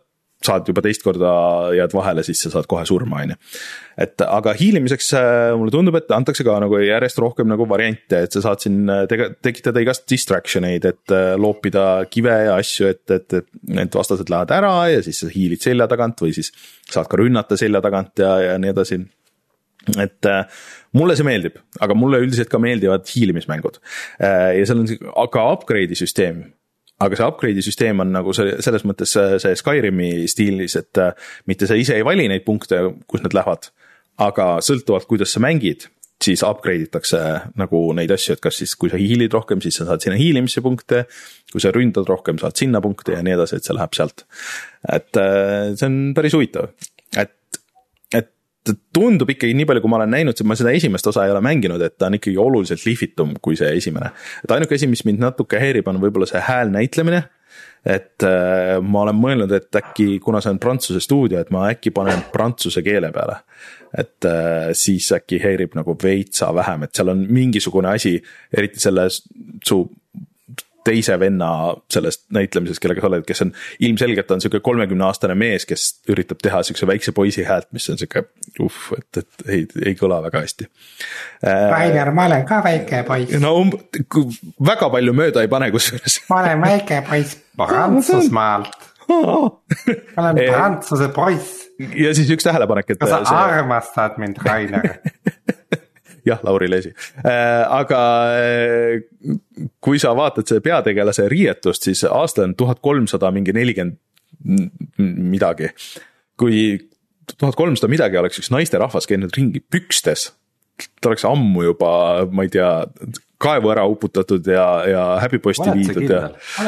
[0.43, 1.31] saad juba teist korda
[1.77, 3.37] jääd vahele, siis sa saad kohe surma, on ju.
[4.03, 8.35] et aga hiilimiseks äh, mulle tundub, et antakse ka nagu järjest rohkem nagu variante, et
[8.35, 12.89] sa saad siin äh, tege-, tekitada igast distraction eid, et äh, loopida kive ja asju,
[12.91, 13.49] et, et, et
[13.79, 16.51] need vastased lähevad ära ja siis sa hiilid selja tagant või siis
[16.89, 19.01] saad ka rünnata selja tagant ja, ja nii edasi
[19.99, 20.27] et
[20.95, 23.81] mulle see meeldib, aga mulle üldiselt ka meeldivad hiilimismängud
[24.21, 26.45] ja seal on ka upgrade'i süsteem
[27.01, 31.15] aga see upgrade'i süsteem on nagu see, selles mõttes see Skyrimi stiilis, et äh,
[31.49, 32.79] mitte sa ise ei vali neid punkte,
[33.09, 33.71] kus need lähevad.
[34.21, 35.87] aga sõltuvalt, kuidas sa mängid,
[36.23, 37.19] siis upgrade itakse
[37.59, 40.61] nagu neid asju, et kas siis, kui sa hiilid rohkem, siis sa saad sinna hiilimisse
[40.61, 41.05] punkte.
[41.51, 44.25] kui sa ründad rohkem, saad sinna punkte ja nii edasi, et see läheb sealt.
[44.89, 46.73] et äh, see on päris huvitav,
[47.17, 47.33] et
[48.95, 51.81] tundub ikkagi nii palju, kui ma olen näinud, ma seda esimest osa ei ole mänginud,
[51.83, 54.11] et ta on ikkagi oluliselt lihvitum kui see esimene.
[54.43, 57.23] et ainuke asi, mis mind natuke häirib, on võib-olla see hääl näitlemine.
[57.85, 61.91] et äh, ma olen mõelnud, et äkki, kuna see on prantsuse stuudio, et ma äkki
[61.91, 63.41] panen prantsuse keele peale.
[63.97, 68.15] et äh, siis äkki häirib nagu veitsa vähem, et seal on mingisugune asi,
[68.55, 69.83] eriti selle su
[70.83, 71.49] teise venna
[71.91, 73.53] sellest näitlemisest, kellega sa oled, kes on
[73.83, 77.99] ilmselgelt on sihuke kolmekümne aastane mees, kes üritab teha siukse väikse poisi häält, mis on
[78.01, 78.25] sihuke
[78.61, 80.69] uh, et, et ei, ei kõla väga hästi.
[81.45, 83.35] Äh, Rainer, ma olen ka väike poiss.
[83.41, 83.73] no um,
[84.73, 86.21] väga palju mööda ei pane kusjuures.
[86.29, 91.69] ma olen väike poiss Prantsusmaalt ma olen prantsuse poiss.
[91.95, 93.01] ja siis üks tähelepanek, et.
[93.01, 93.37] kas sa see...
[93.37, 94.95] armastad mind, Rainer
[96.27, 96.93] jah, Lauri Leesi
[97.23, 98.01] äh,, aga
[98.37, 99.03] äh,
[99.83, 103.99] kui sa vaatad selle peategelase riietust, siis aasta on tuhat kolmsada mingi nelikümmend
[104.97, 105.69] midagi.
[106.39, 106.79] kui
[107.39, 110.31] tuhat kolmsada midagi oleks üks naisterahvas käinud ringi pükstes,
[110.99, 111.91] ta oleks ammu juba,
[112.31, 112.71] ma ei tea,
[113.43, 116.21] kaevu ära uputatud ja, ja häbiposti viidud ja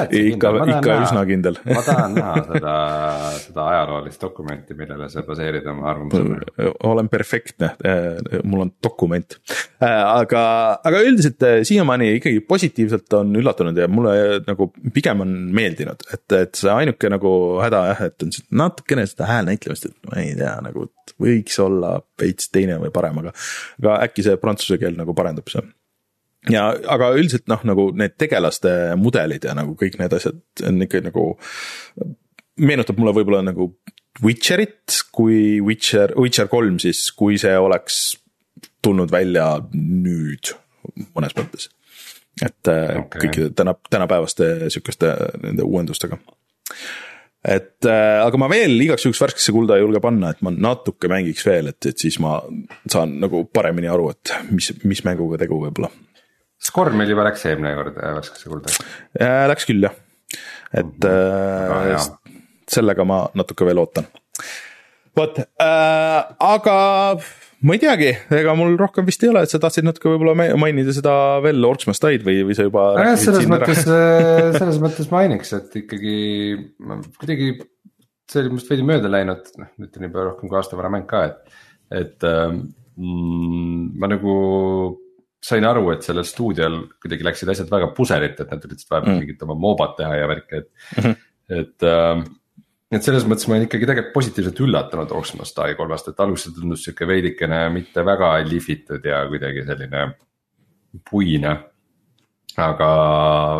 [0.10, 1.60] ikka, ikka üsna kindel.
[1.70, 2.76] Ma tahan näha seda,
[3.46, 6.72] seda ajaloolist dokumenti, millele sa baseerid oma arvamuse.
[6.90, 7.72] olen perfektne,
[8.44, 9.38] mul on dokument.
[9.80, 10.44] aga,
[10.84, 16.26] aga üldiselt eh, siiamaani ikkagi positiivselt on üllatunud ja mulle nagu pigem on meeldinud, et,
[16.38, 17.32] et see ainuke nagu
[17.64, 20.90] häda jah, et on natukene seda häälnäitlemist, et ma ei tea, nagu
[21.22, 23.36] võiks olla veits teine või parem, aga,
[23.82, 25.64] aga äkki see prantsuse keel nagu parendab see
[26.52, 31.04] ja, aga üldiselt noh, nagu need tegelaste mudelid ja nagu kõik need asjad on ikka
[31.08, 31.28] nagu.
[32.56, 33.74] meenutab mulle võib-olla nagu
[34.24, 38.16] Witcherit, kui Witcher, Witcher kolm siis, kui see oleks
[38.86, 40.54] tulnud välja nüüd
[41.16, 41.70] mõnes mõttes.
[42.44, 43.26] et äh, okay.
[43.26, 45.12] kõikide täna, tänapäevaste sihukeste
[45.44, 46.18] nende uuendustega.
[47.44, 51.12] et äh, aga ma veel igaks juhuks värskesse kulda ei julge panna, et ma natuke
[51.12, 52.40] mängiks veel, et, et siis ma
[52.88, 55.92] saan nagu paremini aru, et mis, mis mänguga tegu võib-olla
[56.62, 58.76] Skorm meil juba läks eelmine kord äh, värskesse kulda.
[59.52, 59.96] Läks küll jah,
[60.74, 62.08] et äh, jah.
[62.72, 64.08] sellega ma natuke veel ootan.
[65.16, 66.78] vot äh,, aga
[67.66, 68.10] ma ei teagi,
[68.40, 71.14] ega mul rohkem vist ei ole, et sa tahtsid natuke võib-olla mainida seda
[71.44, 72.88] veel Orksmastaid või, või sa juba.
[72.98, 76.18] nojah, selles mõttes, äh, selles mõttes mainiks, et ikkagi
[77.20, 77.54] kuidagi
[78.32, 81.08] see oli must veidi mööda läinud, noh nüüd on juba rohkem kui aasta vana mäng
[81.10, 81.58] ka, et,
[81.94, 84.36] et mm, ma nagu
[85.44, 89.22] sain aru, et sellel stuudiol kuidagi läksid asjad väga puserit, et nad üritasid vahepeal mm.
[89.24, 91.16] mingit oma mobat teha ja värki, et mm, -hmm.
[91.60, 92.26] et äh,.
[92.96, 96.84] et selles mõttes ma olen ikkagi tegelikult positiivselt üllatunud Oxmas Die kolmest, et alguses tundus
[96.86, 100.06] sihuke veidikene mitte väga lihvitud ja kuidagi selline
[101.10, 101.58] puine.
[102.58, 102.90] aga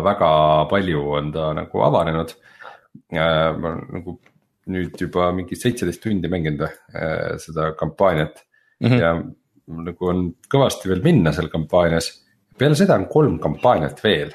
[0.04, 0.30] väga
[0.70, 2.32] palju on ta nagu avanenud
[3.12, 4.18] ma nagu
[4.72, 8.42] nüüd juba mingi seitseteist tundi mänginud äh, seda kampaaniat
[8.80, 9.00] mm -hmm.
[9.00, 9.22] ja
[9.66, 12.10] nagu on kõvasti veel minna seal kampaanias.
[12.58, 14.32] peale seda on kolm kampaaniat veel.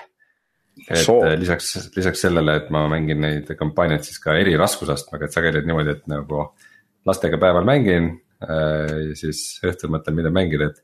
[0.89, 1.19] et so.
[1.25, 5.61] Eh, lisaks, lisaks sellele, et ma mängin neid kampaaniaid siis ka eri raskusastmega, et sageli
[5.61, 6.45] on niimoodi, et nagu
[7.05, 9.09] lastega päeval mängin äh,.
[9.09, 10.79] ja siis õhtul mõtlen, mida mängida, et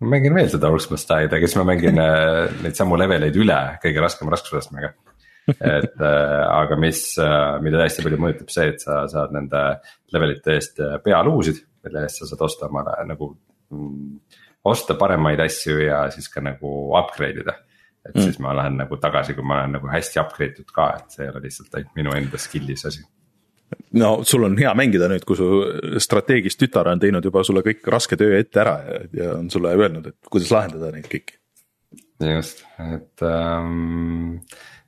[0.00, 3.58] ma mängin veel seda Ultimate Tide'i, aga siis ma mängin äh, neid samu leveleid üle
[3.82, 4.94] kõige raskema raskusastmega
[5.46, 7.02] et äh, aga mis
[7.62, 9.60] mida hästi palju mõjutab see, et sa saad nende
[10.14, 13.34] levelite eest pealuusid, mille eest sa saad osta omale nagu
[14.66, 17.54] osta paremaid asju ja siis ka nagu upgrade ida.
[18.06, 18.22] et mm.
[18.22, 21.24] siis ma lähen nagu tagasi, kui ma olen nagu hästi upgrade itud ka, et see
[21.24, 23.02] ei ole lihtsalt ainult minu enda skill'is asi.
[23.98, 25.48] no sul on hea mängida nüüd, kui su
[26.02, 29.74] strateegist tütar on teinud juba sulle kõik raske töö ette ära ja, ja on sulle
[29.74, 31.38] öelnud, et kuidas lahendada neid kõiki.
[32.36, 34.40] just, et ähm,,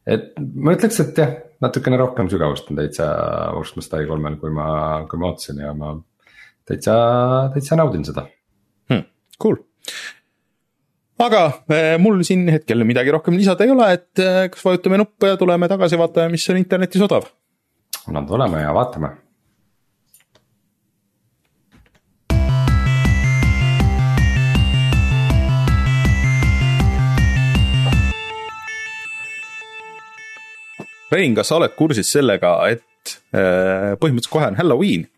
[0.07, 1.35] et ma ütleks, et jah,
[1.65, 3.09] natukene rohkem sügavust on täitsa
[3.57, 4.69] Warsmast Die kolmel, kui ma,
[5.11, 5.97] kui ma ootasin ja ma
[6.69, 6.95] täitsa,
[7.55, 8.29] täitsa naudin seda.
[9.43, 9.63] Cool
[11.19, 11.43] aga
[11.75, 15.39] eh, mul siin hetkel midagi rohkem lisada ei ole, et eh, kas vajutame nuppe ja
[15.41, 17.27] tuleme tagasi, vaatame, mis on internetis odav.
[18.15, 19.17] no tuleme ja vaatame.
[31.09, 35.09] Rein, kas sa oled kursis sellega, et eh, põhimõtteliselt kohe on Halloween?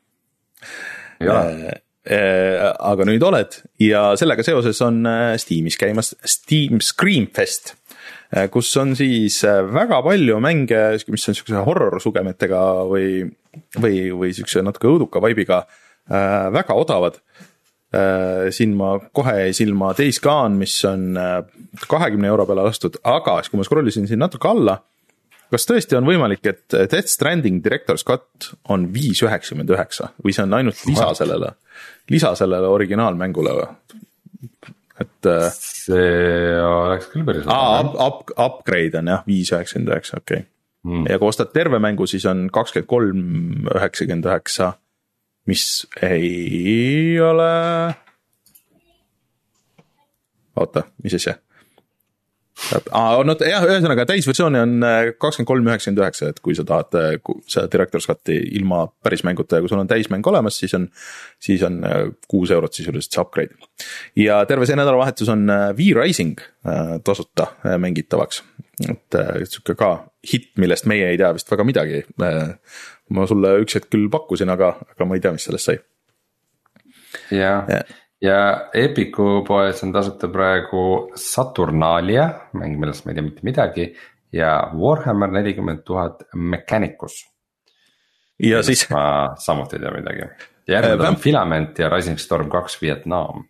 [1.21, 3.59] ei ole aga nüüd oled.
[3.83, 7.75] Ja sellega seoses on äh, Steamis käimas Steam Screamfest,
[8.33, 10.81] äh, kus on siis väga palju mänge,
[11.13, 13.27] mis on siukse horror sugemetega või,
[13.77, 15.65] või, või siukse natuke õuduka vibe'iga,
[16.11, 17.21] väga odavad.
[18.55, 21.19] siin ma kohe jäi silma Days Gone, mis on
[21.91, 24.77] kahekümne euro peale lastud, aga siis, kui ma scroll isin siin natuke alla
[25.51, 30.47] kas tõesti on võimalik, et Death Stranding Director's Cut on viis üheksakümmend üheksa või see
[30.47, 31.53] on ainult lisa sellele,
[32.11, 33.69] lisa sellele originaalmängule või?
[35.01, 35.27] et.
[35.27, 37.49] Äh, see oleks küll päris.
[37.49, 40.49] aa, up, up, upgrade on jah, viis üheksakümmend üheksa, okei okay.
[40.89, 41.09] mm..
[41.11, 44.73] ja kui ostad terve mängu, siis on kakskümmend kolm üheksakümmend üheksa,
[45.51, 45.67] mis
[46.05, 47.53] ei ole.
[50.61, 51.39] oota, mis asja?
[53.27, 57.09] No jah, ühesõnaga täisversiooni on äh, kakskümmend kolm, üheksakümmend üheksa, et kui sa tahad äh,
[57.51, 60.89] seda Director's Cut'i ilma päris mänguta ja kui sul on täismäng olemas, siis on.
[61.41, 63.71] siis on äh, kuus eurot sisuliselt see upgrade.
[64.17, 65.47] ja terve see nädalavahetus on
[65.77, 66.41] V-Rising
[67.05, 67.47] tasuta
[67.81, 68.43] mängitavaks.
[68.89, 69.93] et sihuke ka
[70.33, 72.05] hitt, millest meie ei tea vist väga midagi.
[73.11, 75.81] ma sulle üks hetk küll pakkusin, aga, aga ma ei tea, mis sellest sai.
[77.31, 77.83] jah ja
[78.23, 78.39] ja
[78.75, 83.87] Epiku poes on tasuta praegu Saturnalia, mäng, millest ma ei tea mitte midagi
[84.33, 87.23] ja Warhammer nelikümmend tuhat Mechanicus.
[88.43, 88.87] ja siis.
[88.91, 90.29] ma samuti ei tea midagi,
[90.69, 93.47] järgmine äh, on Filament ja Rising Storm kaks Vietnam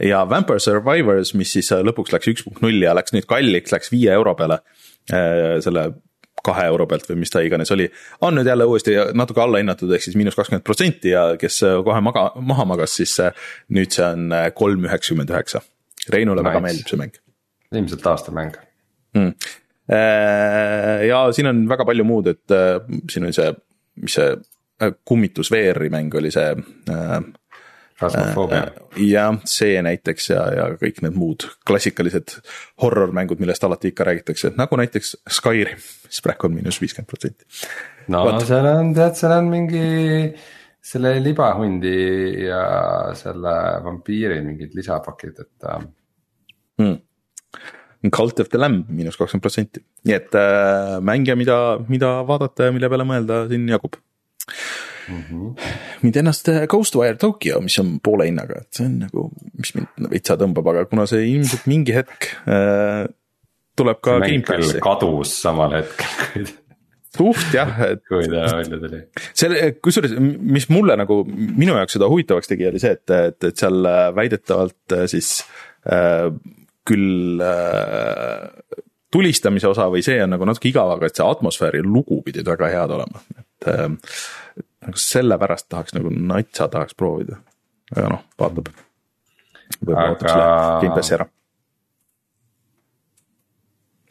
[0.00, 3.92] ja Vampire Survivors, mis siis lõpuks läks üks punkt null ja läks nüüd kalliks, läks
[3.92, 4.62] viie euro peale.
[5.12, 5.90] Äh, selle
[6.44, 7.86] kahe euro pealt või mis ta iganes oli,
[8.26, 12.30] on nüüd jälle uuesti natuke allahinnatud, ehk siis miinus kakskümmend protsenti ja kes kohe maga,
[12.40, 13.14] maha magas, siis
[13.74, 15.62] nüüd see on kolm üheksakümmend üheksa.
[16.10, 16.48] Reinule nice.
[16.48, 17.18] väga meeldib see mäng.
[17.72, 18.56] ilmselt aastamäng
[19.16, 19.30] hmm..
[21.08, 22.80] ja siin on väga palju muud, et äh,
[23.10, 23.52] siin on see,
[24.02, 26.50] mis see äh, kummitusveeri mäng oli see
[28.02, 28.62] Phasmophobia.
[29.06, 32.36] jah, see näiteks ja, ja kõik need muud klassikalised
[32.82, 37.46] horror mängud, millest alati ikka räägitakse, nagu näiteks Skyrim, mis praegu on miinus viiskümmend protsenti.
[38.12, 38.46] no Vaat.
[38.48, 39.86] seal on, tead, seal on mingi
[40.82, 41.96] selle libahundi
[42.48, 42.62] ja
[43.18, 43.54] selle
[43.84, 45.72] vampiiri mingid lisapakid, et
[46.82, 47.00] hmm..
[48.10, 52.74] Cult of the Lamb miinus kakskümmend protsenti, nii et äh, mänge, mida, mida vaadata ja
[52.74, 54.00] mille peale mõelda, siin jagub
[55.08, 55.24] mm.
[55.30, 55.72] -hmm.
[56.02, 60.10] mind ennast äh, Ghostwire Tokyo, mis on poole hinnaga, et see on nagu, mis mind
[60.12, 63.06] veitsa tõmbab, aga kuna see ilmselt mingi hetk äh,
[63.76, 64.80] tuleb ka Gamepassi.
[64.84, 66.50] kadus samal hetkel
[67.16, 68.02] suht jah, et.
[68.10, 69.02] kui ta välja tuli.
[69.36, 73.64] selle, kusjuures, mis mulle nagu, minu jaoks seda huvitavaks tegi, oli see, et, et, et
[73.64, 75.42] seal äh, väidetavalt äh, siis
[75.88, 76.30] äh,
[76.88, 78.48] küll äh,
[79.12, 82.70] tulistamise osa või see on nagu natuke igav, aga et see atmosfääri lugu pidid väga
[82.72, 83.88] head olema, et äh,
[84.82, 87.38] nagu sellepärast tahaks nagu natsa tahaks proovida,
[87.94, 88.72] aga noh, vaatab.
[89.78, 90.14] võib-olla aga...
[90.14, 90.48] ootab selle
[90.82, 91.28] Gamepassi ära.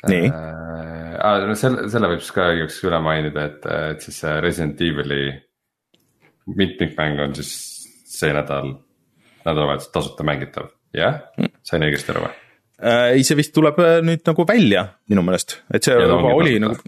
[0.09, 1.47] nii äh,.
[1.47, 5.25] no selle, selle võib siis ka igaks üle mainida, et, et siis see Resident Evil'i
[6.51, 7.51] mitmikmäng on siis
[8.09, 8.73] see nädal,
[9.45, 12.33] nädalavahetus tasuta mängitav, jah mm., sain õigesti aru või?
[12.81, 16.33] Äh, ei, see vist tuleb äh, nüüd nagu välja minu meelest, et see ja juba
[16.33, 16.79] oli nagu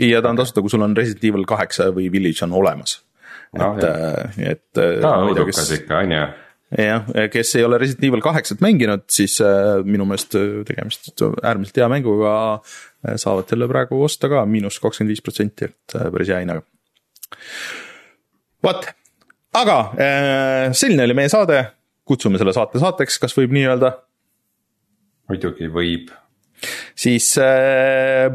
[0.00, 3.02] ja ta on tasuta, kui sul on Resident Evil kaheksa või Village on olemas
[3.58, 3.72] no,.
[3.76, 4.64] et, äh, et.
[4.74, 6.22] ta on õudukas ikka, on ju
[6.82, 11.82] jah, kes ei ole Resident Evil kaheksat mänginud, siis äh, minu meelest äh, tegemist äärmiselt
[11.82, 12.34] hea mänguga
[13.18, 16.62] saavad selle praegu osta ka miinus kakskümmend viis protsenti, et päris hea hinnaga.
[18.62, 18.86] vot,
[19.58, 19.76] aga
[20.78, 21.58] selline oli meie saade,
[22.08, 23.96] kutsume selle saate saateks, kas võib nii öelda?
[25.32, 26.12] muidugi võib.
[26.94, 28.30] siis äh,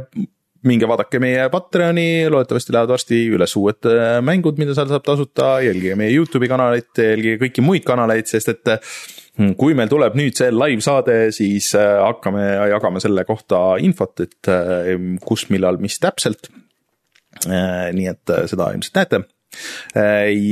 [0.67, 5.57] minge vaadake meie Patreoni, loodetavasti lähevad varsti üles uued äh, mängud, mida seal saab tasuta,
[5.65, 10.37] jälgige meie Youtube'i kanalit, jälgige kõiki muid kanaleid, sest et mm, kui meil tuleb nüüd
[10.37, 14.93] see live saade, siis äh, hakkame jagama selle kohta infot, et äh,
[15.25, 16.51] kus, millal, mis täpselt.
[17.47, 19.19] nii et seda ilmselt näete.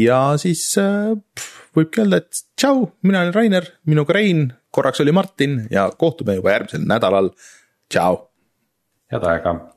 [0.06, 1.16] ja siis äh,
[1.76, 6.54] võibki öelda, et tšau, mina olen Rainer, minuga Rein, korraks oli Martin ja kohtume juba
[6.54, 7.32] järgmisel nädalal.
[7.90, 8.28] tšau.
[9.12, 9.75] head aega